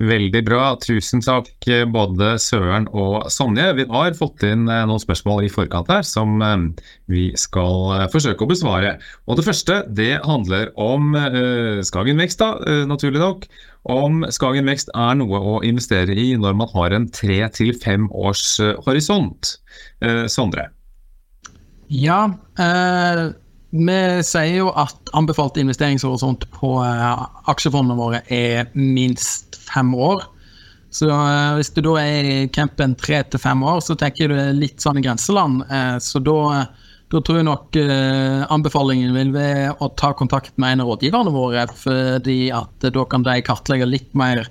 Veldig 0.02 0.42
bra. 0.48 0.72
Tusen 0.82 1.22
takk 1.22 1.68
både 1.94 2.34
Søren 2.42 2.88
og 2.90 3.28
Sonje. 3.30 3.68
Vi 3.78 3.86
har 3.92 4.18
fått 4.18 4.42
inn 4.48 4.66
eh, 4.66 4.84
noen 4.90 5.02
spørsmål 5.04 5.46
i 5.46 5.52
forkant 5.54 5.92
her 5.94 6.02
som 6.08 6.42
eh, 6.42 6.56
vi 7.12 7.28
skal 7.38 7.92
eh, 8.00 8.08
forsøke 8.10 8.48
å 8.48 8.50
besvare. 8.50 8.96
Og 9.30 9.38
Det 9.38 9.46
første 9.46 9.82
det 10.02 10.16
handler 10.26 10.74
om 10.80 11.14
Skagen 11.86 12.22
Vekst, 12.22 12.42
da, 12.42 12.84
naturlig 12.90 13.22
nok. 13.22 13.48
Om 13.92 14.26
Skagen 14.34 14.70
Vekst 14.70 14.90
er 14.98 15.16
noe 15.22 15.40
å 15.40 15.56
investere 15.66 16.18
i 16.18 16.32
når 16.40 16.58
man 16.58 16.74
har 16.74 16.98
en 16.98 17.10
tre 17.14 17.40
til 17.54 17.74
fem 17.78 18.10
års 18.10 18.58
horisont. 18.86 19.58
Sondre? 20.32 20.72
Ja, 21.92 22.32
eh, 22.60 23.32
vi 23.72 24.00
sier 24.24 24.54
jo 24.56 24.70
at 24.80 25.12
anbefalt 25.18 25.58
investeringshorisont 25.60 26.46
på 26.56 26.70
eh, 26.86 27.26
aksjefondene 27.52 27.98
våre 28.00 28.22
er 28.32 28.70
minst 28.80 29.51
fem 29.74 29.96
år. 29.96 30.24
Så 30.92 31.08
uh, 31.08 31.56
hvis 31.56 31.72
du 31.72 31.80
da 31.86 31.96
er 32.02 32.28
i 32.28 32.38
campen 32.52 32.98
tre 33.00 33.22
til 33.32 33.40
fem 33.40 33.64
år, 33.64 33.80
så 33.84 33.96
tenker 33.98 34.32
du 34.32 34.40
litt 34.58 34.84
sånn 34.84 35.00
i 35.00 35.06
grenseland. 35.06 35.64
Uh, 35.72 35.96
så 36.04 36.20
da, 36.24 36.66
da, 37.14 37.22
tror 37.22 37.40
jeg 37.40 37.48
nok 37.48 37.80
uh, 37.80 38.44
anbefalingen 38.52 39.16
vil 39.16 39.32
være 39.36 39.72
å 39.80 39.88
ta 40.00 40.12
kontakt 40.18 40.52
med 40.60 40.76
en 40.76 40.84
av 40.84 40.92
rådgiverne 40.92 41.32
våre, 41.32 41.64
fordi 41.80 42.42
at 42.56 42.90
da 42.92 43.06
kan 43.08 43.24
de 43.28 43.38
kartlegge 43.48 43.88
litt 43.88 44.12
mer 44.20 44.44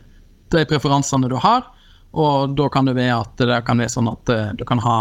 de 0.50 0.64
preferansene 0.70 1.28
du 1.30 1.36
har. 1.44 1.68
Og 2.16 2.56
da 2.58 2.70
kan 2.72 2.88
det 2.88 2.96
være 2.96 3.20
at 3.20 3.44
det 3.44 3.60
kan 3.68 3.78
være 3.78 3.92
sånn 3.92 4.08
at 4.10 4.32
du 4.58 4.64
kan 4.66 4.80
ha 4.82 4.96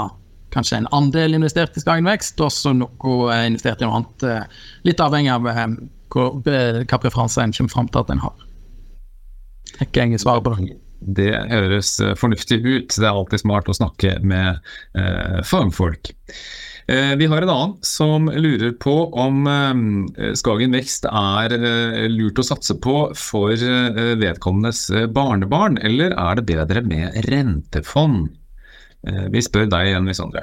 kanskje 0.53 0.81
en 0.81 0.89
andel 0.93 1.37
investert 1.37 1.77
i 1.77 1.81
Skagen 1.81 2.05
Vekst, 2.09 2.37
og 2.43 2.51
så 2.53 2.75
noe 2.75 3.39
investert 3.47 3.81
i 3.81 3.87
noe 3.87 4.01
annet. 4.01 4.51
Litt 4.85 5.01
avhengig 5.01 5.31
av 5.33 5.47
hva 5.49 7.01
preferanser 7.01 7.47
en 7.47 7.55
kommer 7.55 7.73
fram 7.73 7.89
til 7.89 8.03
at 8.03 8.13
en 8.13 8.21
har 8.27 8.45
ikke 9.77 10.03
egentlig 10.03 10.23
svare 10.23 10.43
på 10.43 10.55
det. 10.55 10.77
Det 10.99 11.31
høres 11.51 11.93
eh, 12.03 12.15
fornuftig 12.19 12.59
ut. 12.65 12.89
Det 12.91 13.05
er 13.05 13.13
alltid 13.13 13.43
smart 13.43 13.69
å 13.71 13.77
snakke 13.77 14.17
med 14.25 14.59
eh, 14.99 15.39
fagfolk. 15.47 16.11
Eh, 16.89 17.15
vi 17.15 17.27
har 17.29 17.41
en 17.45 17.51
annen 17.53 17.73
som 17.85 18.27
lurer 18.33 18.71
på 18.81 18.95
om 19.13 19.47
eh, 19.47 20.33
Skagen 20.37 20.73
Vekst 20.73 21.05
er 21.05 21.53
eh, 21.55 22.07
lurt 22.09 22.41
å 22.41 22.45
satse 22.47 22.75
på 22.81 23.11
for 23.17 23.53
eh, 23.53 23.99
vedkommendes 24.19 24.87
barnebarn, 25.13 25.77
eller 25.85 26.15
er 26.17 26.39
det 26.39 26.47
bedre 26.49 26.85
med 26.85 27.17
rentefond? 27.29 28.35
vi 29.31 29.39
spør 29.39 29.69
deg 29.71 29.87
igjen, 29.87 30.09
Lisandre. 30.11 30.41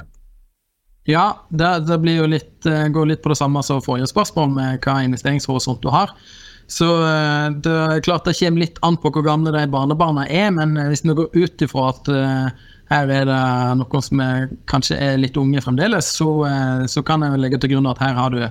Ja, 1.04 1.42
det, 1.52 1.84
det 1.90 1.98
blir 2.00 2.22
jo 2.22 2.28
litt, 2.32 2.64
går 2.64 3.10
litt 3.10 3.20
på 3.20 3.28
det 3.28 3.36
samme 3.36 3.60
som 3.60 3.82
forrige 3.84 4.08
spørsmål, 4.08 4.54
med 4.56 4.78
hva 4.80 4.94
investeringshorisont 5.04 5.82
du 5.84 5.90
har. 5.92 6.14
Så 6.66 6.86
eh, 7.06 7.50
det 7.62 7.72
er 7.72 8.02
klart 8.02 8.26
det 8.26 8.34
kommer 8.40 8.64
litt 8.64 8.78
an 8.86 8.98
på 8.98 9.12
hvor 9.14 9.24
gamle 9.26 9.52
de 9.54 9.66
barnebarna 9.70 10.26
er, 10.26 10.50
men 10.54 10.74
eh, 10.76 10.88
hvis 10.90 11.04
vi 11.06 11.14
går 11.14 11.36
ut 11.36 11.62
ifra 11.62 11.90
at 11.92 12.10
uh, 12.10 12.48
her 12.90 13.12
er 13.12 13.28
det 13.28 13.42
noen 13.80 14.02
som 14.02 14.22
er, 14.22 14.48
kanskje 14.70 14.98
er 15.02 15.20
litt 15.20 15.38
unge 15.38 15.62
fremdeles, 15.62 16.10
så, 16.18 16.28
så 16.86 17.02
kan 17.06 17.24
jeg 17.26 17.40
legge 17.42 17.58
til 17.58 17.72
grunn 17.72 17.88
at 17.90 17.98
her 17.98 18.14
har 18.14 18.30
du 18.30 18.44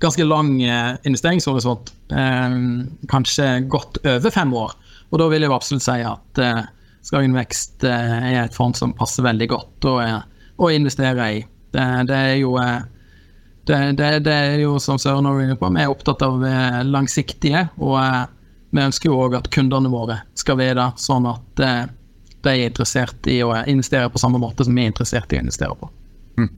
ganske 0.00 0.22
lang 0.22 0.52
investeringshorisont. 0.62 1.90
kanskje 3.10 3.48
godt 3.66 3.98
over 4.06 4.30
fem 4.30 4.54
år. 4.54 4.76
Og 5.10 5.18
da 5.18 5.26
vil 5.32 5.42
jeg 5.42 5.52
absolutt 5.52 5.82
si 5.82 5.98
at 6.06 6.42
Skagen 7.02 7.34
Vekst 7.34 7.82
er 7.82 8.38
et 8.44 8.54
fond 8.54 8.78
som 8.78 8.94
passer 8.94 9.26
veldig 9.26 9.50
godt 9.50 9.90
å 9.90 10.70
investere 10.70 11.26
i. 11.34 11.42
Det, 11.74 11.88
det 12.06 12.22
er 12.30 12.38
jo 12.44 12.54
det, 13.68 13.78
det, 13.98 14.10
det, 14.26 14.34
er 14.34 14.58
jo 14.62 14.78
som 14.82 14.98
Søren 14.98 15.28
var 15.28 15.40
inne 15.42 15.56
på, 15.58 15.68
vi 15.74 15.82
er 15.82 15.92
opptatt 15.92 16.22
av 16.26 16.44
eh, 16.46 16.80
langsiktige. 16.88 17.66
Og 17.82 17.96
eh, 18.00 18.22
vi 18.70 18.84
ønsker 18.86 19.10
jo 19.10 19.18
òg 19.20 19.36
at 19.40 19.50
kundene 19.52 19.90
våre 19.92 20.20
skal 20.38 20.60
det, 20.60 20.74
sånn 21.00 21.28
at 21.30 21.64
eh, 21.64 21.84
de 22.40 22.52
er 22.54 22.70
interessert 22.70 23.28
i 23.28 23.40
å 23.44 23.52
investere 23.68 24.10
på 24.10 24.20
samme 24.22 24.40
måte 24.40 24.64
som 24.64 24.76
vi 24.76 24.86
er 24.86 24.92
interessert 24.92 25.32
i 25.32 25.38
å 25.40 25.44
investere 25.44 25.76
på. 25.76 25.90
Mm. 26.40 26.50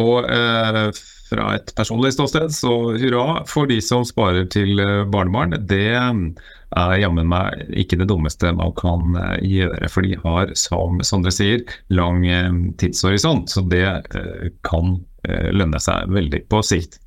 Og 0.00 0.30
eh, 0.32 0.82
fra 1.28 1.50
et 1.56 1.72
personlig 1.78 2.14
ståsted, 2.16 2.52
så 2.56 2.74
hurra 2.96 3.42
for 3.48 3.68
de 3.70 3.80
som 3.84 4.06
sparer 4.08 4.48
til 4.52 4.80
barnebarn. 5.12 5.56
Det 5.68 5.92
er 5.92 6.94
jammen 7.00 7.28
meg 7.30 7.68
ikke 7.76 8.00
det 8.00 8.08
dummeste 8.10 8.50
man 8.56 8.74
kan 8.78 9.14
gjøre, 9.44 9.92
for 9.92 10.04
de 10.04 10.16
har, 10.24 10.54
som 10.58 11.02
Sondre 11.06 11.32
sier, 11.34 11.62
lang 11.92 12.24
tidshorisont. 12.80 13.52
Så 13.52 13.64
det 13.68 13.86
kan 14.66 14.98
Eh, 15.26 15.50
lønne 15.50 15.80
seg 15.82 16.12
veldig 16.14 16.44
på 16.48 16.60
sikt. 16.62 17.00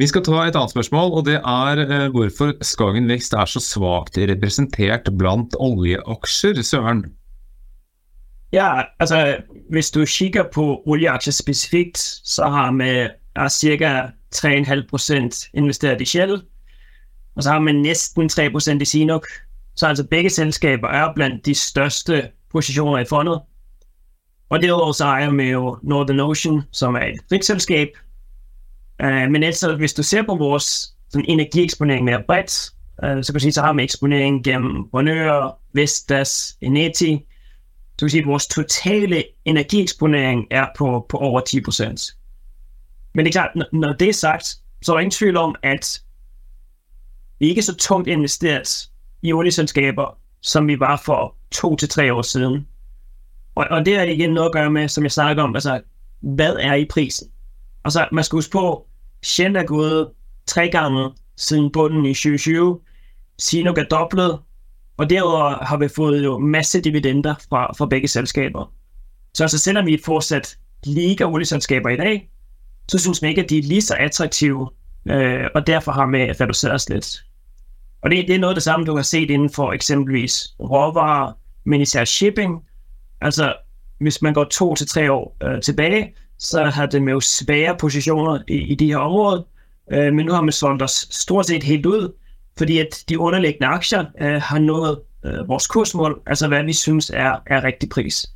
Vi 0.00 0.06
skal 0.08 0.24
ta 0.26 0.42
et 0.44 0.56
annet 0.56 0.72
spørsmål, 0.72 1.14
og 1.16 1.24
det 1.28 1.38
er 1.38 1.80
eh, 1.82 2.10
hvorfor 2.12 2.52
Skagen 2.64 3.08
Vekst 3.10 3.32
er 3.32 3.48
så 3.48 3.62
svakt 3.62 4.18
representert 4.20 5.08
blant 5.16 5.56
oljeaksjer, 5.56 6.60
Søren? 6.66 7.06
Ja, 8.52 8.84
altså 9.00 9.40
hvis 9.72 9.90
du 9.94 10.02
kikker 10.04 10.50
på 10.52 10.82
oljeaksjer 10.84 11.34
spesifikt, 11.38 12.02
så 12.02 12.50
har 12.52 12.76
vi 12.76 12.92
ca. 13.36 14.10
3,5% 14.34 15.50
investert 15.54 16.00
i 16.00 16.04
Shell, 16.04 16.42
og 17.36 17.42
så 17.42 17.50
har 17.50 17.58
man 17.58 17.74
nesten 17.74 18.30
3% 18.32 18.78
i 18.80 18.84
Sinok. 18.84 19.26
Så 19.76 19.86
altså 19.86 20.06
begge 20.06 20.30
selskaper 20.30 20.88
er 20.88 21.14
blant 21.14 21.46
de 21.46 21.54
største 21.54 22.28
posisjoner 22.50 22.98
i 22.98 23.04
fondet. 23.04 23.40
Og 24.48 24.62
derudover 24.62 24.92
så 24.92 25.04
ejer 25.04 25.30
vi 25.30 25.42
jo 25.42 25.78
Northern 25.82 26.20
Ocean, 26.20 26.62
som 26.72 26.94
er 26.94 27.00
et 27.00 27.20
rigsselskab. 27.32 27.88
Uh, 29.02 29.30
men 29.30 29.42
altså, 29.42 29.76
hvis 29.76 29.94
du 29.94 30.02
ser 30.02 30.22
på 30.22 30.34
vores 30.34 30.94
energieksponering 31.14 32.04
mere 32.04 32.22
bredt, 32.26 32.50
så 33.02 33.32
kan 33.32 33.34
du 33.34 33.38
sige, 33.38 33.52
så 33.52 33.62
har 33.62 33.72
vi 33.72 33.82
eksponering 33.82 34.44
gennem 34.44 34.88
Bonheur, 34.92 35.58
Vestas, 35.72 36.56
Eneti. 36.60 37.26
Så 37.98 38.06
kan 38.06 38.10
sige, 38.10 38.20
at 38.20 38.26
vores 38.26 38.46
totale 38.46 39.24
energieksponering 39.44 40.46
er 40.50 40.66
på, 40.78 41.06
på 41.08 41.16
over 41.16 41.40
10%. 41.48 42.21
Men 43.14 43.24
det 43.24 43.30
er 43.30 43.40
klart, 43.40 43.72
når 43.72 43.92
det 43.92 44.08
er 44.08 44.12
sagt, 44.12 44.46
så 44.82 44.92
er 44.92 44.96
der 44.96 45.00
ingen 45.00 45.10
tvivl 45.10 45.36
om, 45.36 45.54
at 45.62 46.02
vi 47.38 47.48
ikke 47.48 47.58
er 47.58 47.62
så 47.62 47.76
tungt 47.76 48.08
investeret 48.08 48.90
i 49.22 49.32
olieselskaber, 49.32 50.18
som 50.40 50.68
vi 50.68 50.80
var 50.80 51.02
for 51.04 51.36
to 51.50 51.76
til 51.76 51.88
tre 51.88 52.14
år 52.14 52.22
siden. 52.22 52.66
Og, 53.54 53.66
og 53.70 53.86
det 53.86 53.94
er 53.94 54.02
igen 54.02 54.30
noget 54.30 54.48
at 54.48 54.52
gøre 54.52 54.70
med, 54.70 54.88
som 54.88 55.04
jeg 55.04 55.12
snakker 55.12 55.42
om, 55.42 55.54
altså, 55.54 55.80
hvad 56.20 56.56
er 56.56 56.74
i 56.74 56.84
prisen? 56.84 57.28
Altså, 57.84 58.08
man 58.12 58.24
skal 58.24 58.36
huske 58.36 58.52
på, 58.52 58.86
Shell 59.22 59.56
er 59.56 59.62
gået 59.62 60.10
tre 60.46 60.68
gange 60.68 61.10
siden 61.36 61.72
bunden 61.72 62.06
i 62.06 62.14
2020, 62.14 62.80
Sinok 63.38 63.78
er 63.78 63.84
dobblet, 63.84 64.38
og 64.96 65.10
derudover 65.10 65.64
har 65.64 65.76
vi 65.76 65.88
fået 65.88 66.24
jo 66.24 66.38
masse 66.38 66.80
dividender 66.80 67.34
fra, 67.48 67.72
fra 67.72 67.86
begge 67.86 68.08
selskaber. 68.08 68.72
Så 69.34 69.44
altså, 69.44 69.58
selvom 69.58 69.86
vi 69.86 70.00
fortsat 70.04 70.58
liker 70.84 71.26
olieselskaber 71.26 71.88
i 71.88 71.96
dag, 71.96 72.30
så 72.92 72.98
synes 72.98 73.22
man 73.22 73.28
ikke, 73.28 73.42
at 73.42 73.50
de 73.50 73.58
er 73.58 73.62
lige 73.62 73.82
så 73.82 73.94
attraktive, 74.00 74.70
øh, 75.08 75.44
og 75.54 75.66
derfor 75.66 75.92
har 75.92 76.06
man 76.06 76.40
reduceret 76.40 76.88
lidt. 76.88 77.24
Og 78.02 78.10
det, 78.10 78.28
det 78.28 78.34
er 78.34 78.38
noget 78.38 78.52
af 78.52 78.56
det 78.56 78.62
samme, 78.62 78.86
du 78.86 78.96
har 78.96 79.02
set 79.02 79.30
inden 79.30 79.50
for 79.50 79.72
eksempelvis 79.72 80.48
råvarer, 80.60 81.32
men 81.64 81.80
især 81.80 82.04
shipping, 82.04 82.62
Altså, 83.22 83.54
hvis 84.00 84.22
man 84.22 84.34
går 84.34 84.44
to 84.44 84.74
til 84.74 84.88
tre 84.88 85.12
år 85.12 85.36
øh, 85.42 85.60
tilbage, 85.60 86.14
så 86.38 86.64
har 86.64 86.86
det 86.86 87.02
med 87.02 87.12
jo 87.12 87.20
svære 87.20 87.76
positioner 87.76 88.38
i, 88.48 88.54
i 88.54 88.74
de 88.74 88.86
her 88.86 88.96
områder, 88.96 89.42
øh, 89.92 90.12
men 90.12 90.26
nu 90.26 90.32
har 90.32 90.40
man 90.40 90.52
solgt 90.52 90.82
os 90.82 91.06
stort 91.10 91.46
set 91.46 91.62
helt 91.62 91.86
ud, 91.86 92.12
fordi 92.58 92.78
at 92.78 93.04
de 93.08 93.18
underliggende 93.18 93.66
aktier 93.66 94.04
øh, 94.20 94.42
har 94.42 94.58
nået 94.58 94.98
øh, 95.24 95.48
vores 95.48 95.66
kursmål, 95.66 96.22
altså 96.26 96.48
hvad 96.48 96.64
vi 96.64 96.72
synes 96.72 97.10
er, 97.10 97.36
er 97.46 97.64
rigtig 97.64 97.88
pris. 97.88 98.26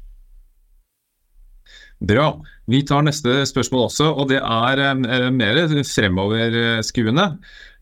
Bra. 2.05 2.28
Vi 2.68 2.82
tar 2.84 3.07
neste 3.07 3.47
spørsmål 3.49 3.86
også, 3.86 4.11
og 4.20 4.28
det 4.28 4.42
er 4.42 4.82
eh, 4.84 5.30
mer 5.32 5.62
fremoverskuende. 5.88 7.24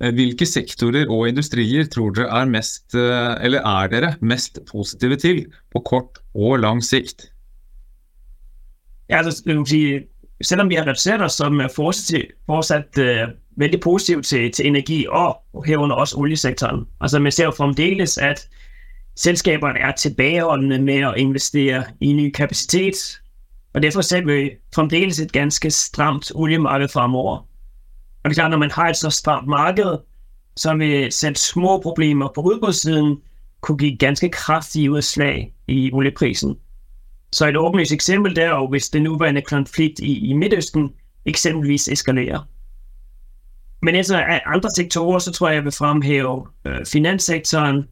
Eh, 0.00 0.12
hvilke 0.14 0.46
sektorer 0.46 1.10
og 1.10 1.28
industrier 1.28 1.88
tror 1.90 2.14
dere 2.14 2.30
er 2.30 2.50
mest, 2.50 2.94
eh, 2.94 3.34
eller 3.42 3.66
er 3.66 3.90
dere 3.90 4.14
mest 4.22 4.60
positive 4.70 5.18
til 5.18 5.46
på 5.74 5.82
kort 5.82 6.22
og 6.34 6.60
lang 6.62 6.84
sikt? 6.84 7.30
Ja, 9.10 9.18
altså, 9.18 9.42
selv 9.66 10.06
selvom 10.42 10.70
vi 10.70 10.76
har 10.76 10.86
redusert 10.86 11.20
oss 11.20 11.36
som 11.38 11.60
fortsatt 11.70 12.98
uh, 12.98 13.30
veldig 13.56 13.80
positive 13.80 14.22
til, 14.22 14.52
til 14.52 14.66
energi 14.66 15.06
og 15.06 15.66
herunder 15.66 15.96
også 15.96 16.16
oljesektoren. 16.16 16.84
Altså 17.00 17.18
man 17.18 17.32
ser 17.32 17.44
jo 17.44 17.50
fremdeles 17.50 18.18
at 18.18 18.48
selskapene 19.16 19.78
er 19.78 19.92
tilbakeholdne 19.92 20.78
med 20.78 21.04
å 21.06 21.12
investere 21.12 21.84
i 22.00 22.12
ny 22.12 22.30
kapasitet, 22.34 23.20
og 23.74 23.82
derfor 23.82 24.00
ser 24.00 24.24
vi 24.24 24.50
fremdeles 24.74 25.20
et 25.20 25.32
ganske 25.32 25.70
stramt 25.70 26.32
oljemarked 26.34 26.88
fremover. 26.88 27.36
Og 28.24 28.30
det 28.30 28.30
er 28.30 28.34
klart, 28.34 28.50
når 28.50 28.58
man 28.58 28.70
har 28.70 28.88
et 28.88 28.96
så 28.96 29.10
stramt 29.10 29.48
marked, 29.48 29.98
så 30.56 30.74
vil 30.74 31.12
selv 31.12 31.36
små 31.36 31.80
problemer 31.80 32.28
på 32.34 32.40
udbudssiden 32.40 33.16
kunne 33.60 33.78
give 33.78 33.96
ganske 33.96 34.28
kraftige 34.28 34.90
udslag 34.90 35.54
i 35.68 35.90
oljeprisen. 35.92 36.56
Så 37.32 37.48
et 37.48 37.56
åbenlyst 37.56 37.92
eksempel 37.92 38.36
der, 38.36 38.50
og 38.50 38.68
hvis 38.68 38.88
den 38.88 39.02
nuværende 39.02 39.42
konflikt 39.42 39.98
i, 39.98 40.28
i 40.28 40.32
Midtøsten 40.32 40.90
eksempelvis 41.24 41.88
eskalerer. 41.88 42.40
Men 43.82 43.94
altså 43.94 44.16
andre 44.46 44.70
sektorer, 44.70 45.18
så 45.18 45.32
tror 45.32 45.48
jeg, 45.48 45.54
jeg 45.54 45.64
vil 45.64 45.72
fremhæve 45.72 46.46
øh, 46.64 46.86
finanssektoren, 46.86 47.84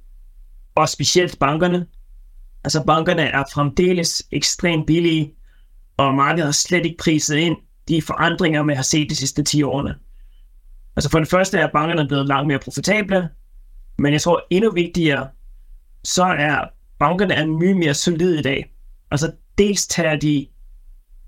og 0.74 0.88
specielt 0.88 1.38
bankerne. 1.38 1.86
Altså 2.64 2.84
bankerne 2.86 3.22
er 3.22 3.44
fremdeles 3.54 4.22
ekstremt 4.32 4.86
billige, 4.86 5.34
og 6.06 6.14
markedet 6.14 6.44
har 6.44 6.52
slet 6.52 6.86
ikke 6.86 6.96
priset 6.98 7.36
ind 7.36 7.56
de 7.88 8.02
forandringer, 8.02 8.62
man 8.62 8.76
har 8.76 8.82
set 8.82 9.10
de 9.10 9.16
sidste 9.16 9.42
10 9.42 9.62
årene. 9.62 9.94
Altså 10.96 11.10
for 11.10 11.18
det 11.18 11.28
første 11.28 11.58
er 11.58 11.68
bankerne 11.72 12.08
blevet 12.08 12.26
langt 12.26 12.48
mere 12.48 12.58
profitable, 12.58 13.28
men 13.98 14.12
jeg 14.12 14.20
tror 14.20 14.42
endnu 14.50 14.70
vigtigere, 14.72 15.28
så 16.04 16.24
er 16.24 16.64
bankerne 16.98 17.34
er 17.34 17.46
mye 17.46 17.74
mere 17.74 17.94
solide 17.94 18.38
i 18.38 18.42
dag. 18.42 18.72
Altså 19.10 19.32
dels 19.58 19.86
tager 19.86 20.16
de 20.16 20.46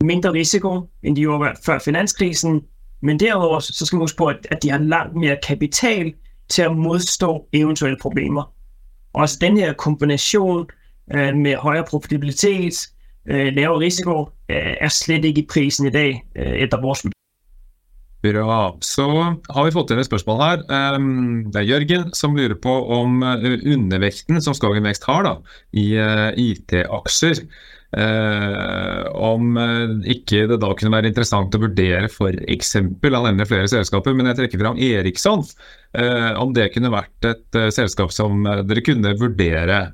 mindre 0.01 0.33
risiko, 0.33 0.91
end 1.03 1.17
de 1.17 1.21
gjorde 1.21 1.55
før 1.67 1.79
finanskrisen, 1.79 2.63
men 3.03 3.21
derudover 3.21 3.61
så 3.61 3.87
skal 3.87 3.97
man 3.97 4.03
huske 4.03 4.17
på, 4.17 4.27
at 4.27 4.63
de 4.63 4.71
har 4.71 4.79
langt 4.79 5.17
mere 5.17 5.37
kapital 5.43 6.15
til 6.49 6.63
at 6.63 6.77
modstå 6.77 7.49
eventuelle 7.53 7.97
problemer. 8.01 8.43
Og 9.13 9.21
også 9.21 9.39
den 9.41 9.57
her 9.57 9.73
kombination 9.73 10.67
øh, 11.15 11.37
med 11.37 11.57
højere 11.57 11.85
profitabilitet, 11.85 12.89
øh, 13.27 13.53
lavere 13.53 13.81
risiko, 13.81 14.29
er 14.49 14.93
slet 14.93 15.25
ikke 15.31 15.49
prisen 15.55 15.89
i 15.89 15.95
dag, 15.95 16.19
etter 16.35 16.65
etter 16.67 16.83
vores 16.83 17.05
Bra. 18.25 18.77
Så 18.81 19.05
har 19.53 19.67
vi 19.67 19.73
fått 19.75 19.91
inn 19.93 20.01
et 20.01 20.09
spørsmål 20.09 20.39
her. 20.41 20.63
Det 21.53 21.61
er 21.61 21.67
Jørgen 21.69 22.07
som 22.17 22.37
lurer 22.39 22.57
på 22.57 22.73
om 22.97 23.21
eh, 23.21 23.59
undervekten 23.75 24.41
som 24.41 24.57
Skagen 24.57 24.87
Vekst 24.87 25.05
har 25.11 25.27
da, 25.27 25.35
i 25.77 25.91
IT-aksjer, 26.41 27.43
om 29.15 29.59
ikke 30.11 30.41
det 30.51 30.57
da 30.65 30.71
kunne 30.75 30.95
være 30.97 31.13
interessant 31.13 31.55
å 31.55 31.61
vurdere 31.63 32.09
f.eks. 32.09 32.73
Han 32.81 32.97
nevner 33.29 33.47
flere 33.47 33.69
selskaper, 33.71 34.17
men 34.17 34.27
jeg 34.33 34.41
trekker 34.41 34.65
fram 34.65 34.81
Eriksson. 34.83 35.45
Om 36.41 36.57
det 36.57 36.73
kunne 36.75 36.91
vært 36.91 37.29
et 37.29 37.61
selskap 37.77 38.11
som 38.11 38.43
dere 38.43 38.83
kunne 38.83 39.15
vurdere 39.21 39.85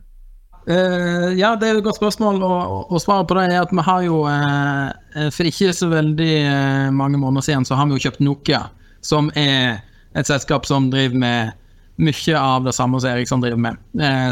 Uh, 0.71 1.33
ja, 1.35 1.57
det 1.59 1.67
er 1.67 1.79
et 1.79 1.85
godt 1.85 1.99
spørsmål. 1.99 2.43
Og, 2.47 2.91
og 2.93 3.03
svaret 3.03 3.29
på 3.29 3.37
det 3.39 3.49
er 3.51 3.65
at 3.65 3.73
vi 3.75 3.85
har 3.87 4.03
jo 4.07 4.23
uh, 4.23 5.31
For 5.35 5.49
ikke 5.49 5.73
så 5.75 5.89
veldig 5.91 6.35
uh, 6.47 6.91
mange 6.95 7.19
måneder 7.19 7.49
siden 7.49 7.67
så 7.67 7.79
har 7.79 7.89
vi 7.89 7.97
jo 7.97 8.05
kjøpt 8.07 8.23
Nokia, 8.23 8.67
som 9.03 9.33
er 9.39 9.81
et 10.19 10.29
selskap 10.29 10.69
som 10.69 10.91
driver 10.93 11.19
med 11.19 11.57
mye 12.01 12.39
av 12.39 12.65
det 12.65 12.75
samme 12.75 13.01
som 13.01 13.11
Eriksson 13.11 13.43
driver 13.43 13.61
med. 13.61 13.77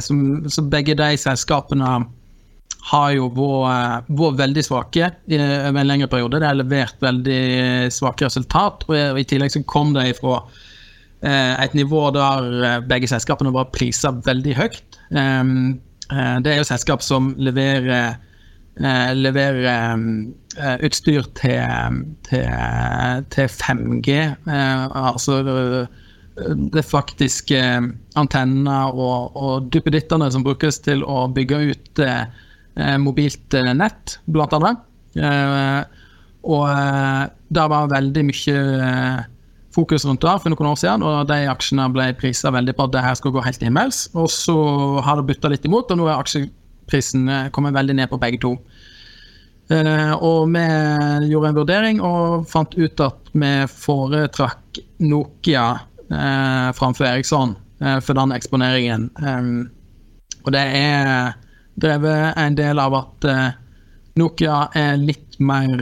Så, 0.03 0.14
så, 0.49 0.62
begge 0.72 0.95
de 0.97 1.09
selskapene 1.20 1.91
har 2.89 3.11
jo 3.12 3.26
vært, 3.36 4.09
vært 4.09 4.39
veldig 4.39 4.64
svake 4.64 5.11
over 5.28 5.68
en 5.68 5.91
lengre 5.91 6.09
periode. 6.11 6.41
De 6.41 6.49
har 6.49 6.57
levert 6.57 6.97
veldig 7.05 7.93
svake 7.93 8.24
resultat, 8.24 8.86
og 8.89 9.20
i, 9.20 9.26
tillegg 9.28 9.53
så 9.53 9.62
kom 9.68 9.93
de 9.95 10.09
fra 10.16 10.41
et 11.61 11.76
nivå 11.76 12.09
der 12.16 12.80
begge 12.89 13.12
selskapene 13.12 13.53
var 13.55 13.68
prisa 13.74 14.14
veldig 14.16 14.57
høyt. 14.59 14.99
Um, 15.12 15.76
det 16.09 16.52
er 16.52 16.61
jo 16.61 16.66
selskap 16.68 17.02
som 17.04 17.32
leverer, 17.36 18.16
eh, 18.80 19.11
leverer 19.16 19.96
eh, 20.56 20.76
utstyr 20.88 21.26
til, 21.36 22.02
til, 22.28 22.48
til 23.34 23.48
5G. 23.52 24.18
altså 24.48 25.42
det 26.72 26.84
faktiske 26.86 27.61
antenner 28.16 28.92
og, 28.94 29.36
og 29.36 29.70
duppedittene 29.74 30.30
som 30.30 30.44
brukes 30.46 30.78
til 30.84 31.02
å 31.02 31.26
bygge 31.34 31.59
ut 31.72 32.02
mobilt 33.02 33.56
nett, 33.74 34.20
blant 34.30 34.54
annet. 34.54 34.84
og 36.46 36.68
det 37.50 37.64
var 37.72 37.90
veldig 37.90 38.24
mye 38.28 38.61
fokus 39.79 40.07
rundt 40.09 40.24
det 40.24 40.35
for 40.43 40.53
noen 40.53 40.70
år 40.72 40.79
siden, 40.81 41.05
og 41.07 41.29
de 41.31 41.39
aksjene 41.51 41.87
ble 41.95 42.11
prisa 42.18 42.51
veldig 42.55 42.74
på 42.76 42.89
at 42.89 42.95
det 42.97 43.05
her 43.05 43.18
skal 43.18 43.35
gå 43.35 43.45
helt 43.45 43.61
til 43.61 43.70
himmels. 43.70 44.07
Og 44.18 44.31
så 44.33 44.59
har 45.07 45.18
det 45.18 45.29
bytta 45.31 45.53
litt 45.53 45.66
imot, 45.68 45.93
og 45.93 46.01
nå 46.01 46.09
er 46.09 46.18
aksjeprisene 46.18 47.49
kommet 47.55 47.76
veldig 47.76 47.99
ned 48.01 48.11
på 48.11 48.20
begge 48.20 48.43
to. 48.43 48.57
Uh, 49.68 50.14
og 50.24 50.49
vi 50.49 50.64
gjorde 51.29 51.51
en 51.51 51.57
vurdering 51.59 51.99
og 52.01 52.47
fant 52.49 52.72
ut 52.72 53.03
at 53.05 53.26
vi 53.37 53.51
foretrakk 53.68 54.81
Nokia 55.05 55.66
uh, 56.09 56.68
framfor 56.72 57.05
Eriksson 57.11 57.53
uh, 57.85 57.99
for 58.01 58.16
den 58.16 58.33
eksponeringen. 58.33 59.11
Og 60.47 60.53
det 60.55 60.64
er 60.79 61.37
drevet 61.79 62.39
en 62.41 62.57
del 62.57 62.81
av 62.81 62.97
at 62.97 63.26
Nokia 64.18 64.64
er 64.74 64.97
litt 64.99 65.37
mer 65.39 65.76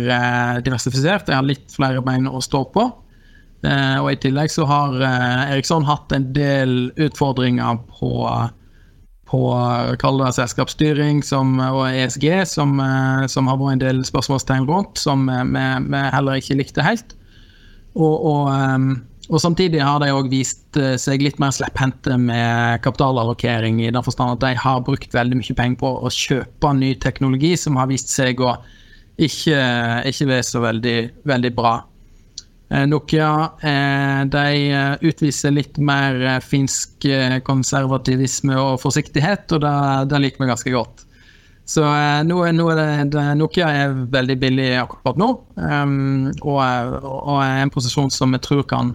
diversifisert. 0.66 1.28
Det 1.28 1.36
har 1.36 1.46
litt 1.46 1.70
flere 1.72 2.02
bein 2.04 2.26
å 2.26 2.42
stå 2.44 2.64
på. 2.74 2.88
Eh, 3.66 3.96
og 3.98 4.12
I 4.12 4.20
tillegg 4.22 4.52
så 4.52 4.66
har 4.68 4.94
eh, 5.02 5.54
Eriksson 5.56 5.86
hatt 5.88 6.12
en 6.14 6.28
del 6.36 6.92
utfordringer 7.02 7.80
på, 7.96 8.12
på 9.26 9.42
kall 10.02 10.22
det 10.22 10.34
selskapsstyring 10.36 11.22
som, 11.26 11.56
og 11.64 11.88
ESG, 11.88 12.28
som, 12.50 12.76
eh, 12.82 13.26
som, 13.32 13.50
har 13.50 13.58
vært 13.60 13.78
en 13.78 13.84
del 13.86 14.04
spørsmålstegn 14.06 14.68
rundt, 14.70 15.02
som 15.02 15.26
vi 15.26 16.06
heller 16.14 16.40
ikke 16.40 16.60
likte 16.60 16.86
helt. 16.86 17.16
Og, 17.96 18.26
og, 18.28 18.96
og 19.32 19.40
samtidig 19.40 19.80
har 19.80 20.02
de 20.02 20.12
òg 20.12 20.28
vist 20.28 20.76
seg 21.00 21.24
litt 21.24 21.40
mer 21.40 21.54
slepphendte 21.56 22.18
med 22.20 22.82
kapitalallokering, 22.84 23.80
i 23.80 23.90
den 23.90 24.04
forstand 24.04 24.36
at 24.36 24.44
de 24.44 24.52
har 24.60 24.84
brukt 24.84 25.16
veldig 25.16 25.40
mye 25.40 25.56
penger 25.56 25.80
på 25.80 25.94
å 26.04 26.12
kjøpe 26.12 26.74
ny 26.76 26.92
teknologi 27.00 27.54
som 27.58 27.80
har 27.80 27.88
vist 27.88 28.12
seg 28.12 28.44
å 28.44 28.52
ikke, 29.16 29.56
ikke 30.12 30.28
være 30.28 30.44
så 30.44 30.60
veldig, 30.60 30.98
veldig 31.24 31.54
bra. 31.56 31.78
Eh, 32.68 32.86
Nokia 32.86 33.52
eh, 33.60 34.26
de 34.26 34.70
eh, 34.72 34.94
utviser 35.06 35.54
litt 35.54 35.78
mer 35.78 36.40
finsk 36.42 37.06
konservativisme 37.46 38.56
og 38.58 38.80
forsiktighet, 38.82 39.52
og 39.54 39.62
det, 39.62 39.74
det 40.10 40.22
liker 40.24 40.42
vi 40.42 40.50
ganske 40.50 40.74
godt. 40.74 41.04
Så 41.66 41.82
nå, 41.82 42.38
nå 42.54 42.64
er 42.70 43.06
det, 43.10 43.22
Nokia 43.38 43.68
er 43.74 43.94
veldig 44.14 44.36
billig 44.38 44.68
akkurat 44.78 45.16
nå, 45.18 45.32
um, 45.58 46.28
og, 46.44 46.60
og, 46.62 47.40
er 47.42 47.64
en 47.64 47.72
posisjon 47.74 48.12
som 48.14 48.36
jeg 48.36 48.44
tror 48.44 48.60
kan, 48.70 48.92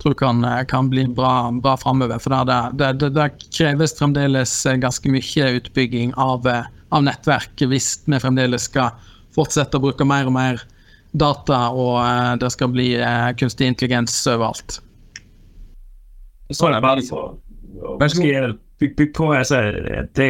tror 0.00 0.16
kan, 0.16 0.40
kan 0.70 0.88
bli 0.88 1.04
bra, 1.12 1.50
bra 1.52 1.74
framover. 1.76 2.16
For 2.24 2.32
det, 2.48 3.26
kreves 3.52 3.92
fremdeles 3.98 4.54
ganske 4.80 5.12
mye 5.12 5.50
utbygging 5.58 6.16
av, 6.16 6.48
av 6.48 7.04
nettverk 7.04 7.66
hvis 7.68 7.98
vi 8.08 8.22
fremdeles 8.24 8.70
skal 8.70 8.96
fortsette 9.36 9.76
å 9.76 9.84
bruke 9.84 10.08
mer 10.08 10.32
og 10.32 10.38
mer 10.38 10.64
data, 11.20 11.58
og 11.72 11.94
uh, 12.00 12.38
det 12.40 12.52
skal 12.52 12.68
bli 12.68 12.96
uh, 12.96 13.32
kunstig 13.40 13.66
intelligens 13.66 14.26
overalt. 14.26 14.80
Så 16.50 16.66
er 16.66 16.72
det 16.72 16.82
bare 16.82 17.02
å 17.82 18.52
bygge 18.78 19.12
på 19.16 19.32
altså, 19.32 19.60
det, 20.16 20.28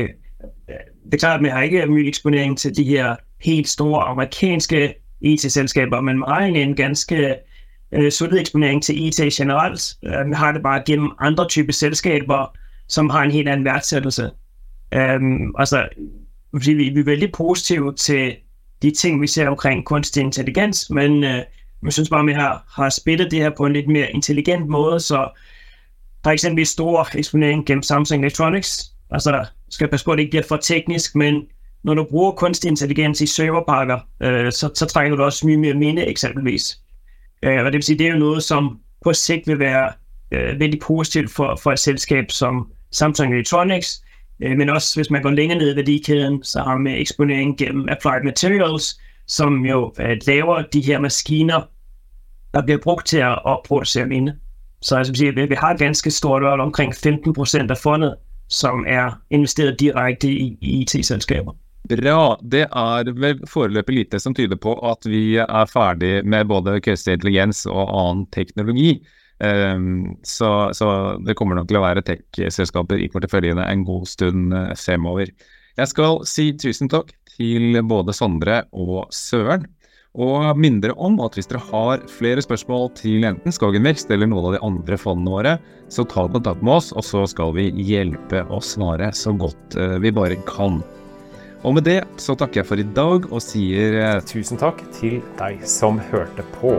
det 1.04 1.14
er 1.14 1.18
klart 1.18 1.38
at 1.38 1.44
vi 1.44 1.48
har 1.48 1.62
ikke 1.62 1.86
mye 1.86 2.08
eksponering 2.08 2.58
til 2.58 2.76
de 2.76 2.84
her 2.84 3.16
helt 3.44 3.68
store 3.68 4.02
amerikanske 4.02 4.94
IT-selskaper, 5.20 6.00
men 6.00 6.16
vi 6.16 6.24
har 6.28 6.40
en 6.40 6.74
ganske 6.74 7.36
uh, 7.96 8.10
solid 8.10 8.40
eksponering 8.40 8.82
til 8.82 9.06
IT 9.06 9.20
generelt. 9.32 9.96
Uh, 10.06 10.28
vi 10.28 10.34
har 10.34 10.52
det 10.52 10.62
bare 10.62 10.82
gennem 10.86 11.12
andre 11.20 11.48
typer 11.48 11.72
selskaper 11.72 12.56
som 12.88 13.10
har 13.10 13.22
en 13.22 13.30
helt 13.30 13.48
annen 13.48 13.64
verdsettelse. 13.64 14.30
Um, 14.96 15.54
altså, 15.58 15.88
vi, 16.52 16.74
vi 16.74 17.00
er 17.00 17.04
veldig 17.04 17.32
positive 17.32 17.92
til 17.94 18.36
de 18.82 18.90
ting, 18.90 19.22
vi 19.22 19.26
ser 19.26 19.48
omkring 19.48 19.84
kunstig 19.84 20.20
intelligens, 20.22 20.90
men 20.90 21.24
øh, 21.24 21.42
jeg 21.84 21.92
synes 21.92 22.08
bare, 22.08 22.24
vi 22.24 22.32
har, 22.32 22.64
har 22.68 22.88
spillet 22.88 23.30
det 23.30 23.38
her 23.38 23.50
på 23.56 23.66
en 23.66 23.72
lidt 23.72 23.88
mere 23.88 24.12
intelligent 24.12 24.68
måde, 24.68 25.00
så 25.00 25.28
der 26.24 26.30
er 26.30 26.34
eksempelvis 26.34 26.68
stor 26.68 27.08
eksponering 27.14 27.66
gennem 27.66 27.82
Samsung 27.82 28.24
Electronics. 28.24 28.92
Altså, 29.10 29.46
skal 29.70 29.88
passe 29.88 30.04
på, 30.06 30.12
at 30.12 30.16
det 30.16 30.22
ikke 30.22 30.30
bliver 30.30 30.44
for 30.48 30.56
teknisk, 30.56 31.14
men 31.14 31.42
når 31.84 31.94
du 31.94 32.04
bruger 32.04 32.32
kunstig 32.32 32.68
intelligens 32.68 33.20
i 33.20 33.26
serverpakker, 33.26 33.98
øh, 34.22 34.52
så, 34.52 34.70
så 34.74 34.86
trænger 34.86 35.16
du 35.16 35.22
også 35.22 35.46
mye 35.46 35.56
mere 35.56 35.74
minde 35.74 36.06
eksempelvis. 36.06 36.78
Øh, 37.42 37.58
og 37.58 37.64
det 37.64 37.72
vil 37.72 37.82
sige, 37.82 37.98
det 37.98 38.06
er 38.06 38.12
jo 38.12 38.18
noget, 38.18 38.42
som 38.42 38.78
på 39.04 39.12
sigt 39.12 39.46
vil 39.46 39.58
være 39.58 39.92
øh, 40.30 40.60
veldig 40.60 40.80
positivt 40.80 41.30
for, 41.30 41.58
for 41.62 41.72
et 41.72 41.78
selskab 41.78 42.30
som 42.30 42.68
Samsung 42.92 43.34
Electronics, 43.34 44.02
men 44.38 44.68
også 44.68 44.98
hvis 44.98 45.10
man 45.10 45.22
går 45.22 45.30
længere 45.30 45.58
ned 45.58 45.72
i 45.72 45.76
værdikæden, 45.76 46.42
så 46.42 46.60
har 46.60 46.76
man 46.78 46.94
eksponering 46.94 47.58
gennem 47.58 47.88
Applied 47.88 48.24
Materials, 48.24 49.00
som 49.26 49.66
jo 49.66 49.92
øh, 50.00 50.16
laver 50.26 50.62
de 50.62 50.80
her 50.80 50.98
maskiner, 51.00 51.60
der 52.54 52.62
bliver 52.62 52.78
brukt 52.78 53.06
til 53.06 53.18
at 53.18 53.44
opproducere 53.44 54.06
minde. 54.06 54.36
Så 54.82 54.96
altså, 54.96 55.12
vi 55.12 55.54
har 55.54 55.70
et 55.70 55.78
ganske 55.78 56.10
stort 56.10 56.42
rør, 56.42 56.60
omkring 56.60 56.94
15 56.94 57.32
procent 57.32 57.70
af 57.70 57.76
fondet, 57.78 58.14
som 58.48 58.84
er 58.88 59.20
investeret 59.30 59.80
direkte 59.80 60.28
i, 60.28 60.58
i 60.60 60.80
IT-selskaber. 60.80 61.52
Bra. 61.88 62.36
Det 62.50 62.60
er 62.60 63.12
vel 63.20 63.40
foreløpig 63.48 63.94
lite 63.94 64.18
som 64.18 64.34
tyder 64.34 64.56
på 64.56 64.74
at 64.74 64.98
vi 65.04 65.36
er 65.36 65.70
ferdig 65.72 66.26
med 66.26 66.44
både 66.44 66.80
kunstig 66.80 67.12
intelligens 67.12 67.66
og 67.66 68.08
annen 68.08 68.26
teknologi. 68.32 69.06
Um, 69.36 70.16
så, 70.24 70.72
så, 70.72 70.88
det 71.20 71.36
kommer 71.36 71.58
nok 71.58 71.68
til 71.68 71.76
å 71.76 71.84
være 71.84 72.04
tech-selskaper 72.06 73.02
i 73.04 73.10
porteføljene 73.12 73.66
en 73.68 73.84
god 73.84 74.08
stund 74.08 74.54
uh, 74.56 74.72
fremover. 74.80 75.32
Jeg 75.76 75.92
skal 75.92 76.22
si 76.28 76.50
tusen 76.56 76.88
takk 76.88 77.12
til 77.36 77.76
både 77.84 78.14
Sondre 78.16 78.62
og 78.72 79.10
Søren. 79.12 79.66
Og 80.16 80.56
mindre 80.56 80.94
om 80.96 81.18
at 81.20 81.34
hvis 81.36 81.50
dere 81.50 81.60
har 81.68 82.00
flere 82.08 82.40
spørsmål 82.40 82.88
til 82.96 83.26
enten 83.28 83.52
Skagen 83.52 83.84
Vekst 83.84 84.08
eller 84.08 84.30
noen 84.30 84.48
av 84.48 84.56
de 84.56 84.62
andre 84.64 84.96
fondene 84.96 85.34
våre, 85.34 85.54
så 85.92 86.06
ta 86.08 86.24
kontakt 86.32 86.64
med 86.64 86.78
oss, 86.78 86.88
og 86.96 87.04
så 87.04 87.26
skal 87.28 87.52
vi 87.58 87.68
hjelpe 87.76 88.46
å 88.48 88.62
svare 88.64 89.12
så 89.12 89.36
godt 89.36 89.76
uh, 89.76 89.98
vi 90.00 90.14
bare 90.16 90.40
kan. 90.48 90.80
Og 91.66 91.76
med 91.76 91.84
det 91.84 92.00
så 92.22 92.32
takker 92.38 92.62
jeg 92.62 92.70
for 92.72 92.80
i 92.80 92.90
dag 92.96 93.28
og 93.28 93.42
sier 93.44 94.00
uh, 94.00 94.24
Tusen 94.24 94.60
takk 94.60 94.80
til 94.96 95.20
deg 95.36 95.60
som 95.68 96.00
hørte 96.08 96.48
på. 96.56 96.78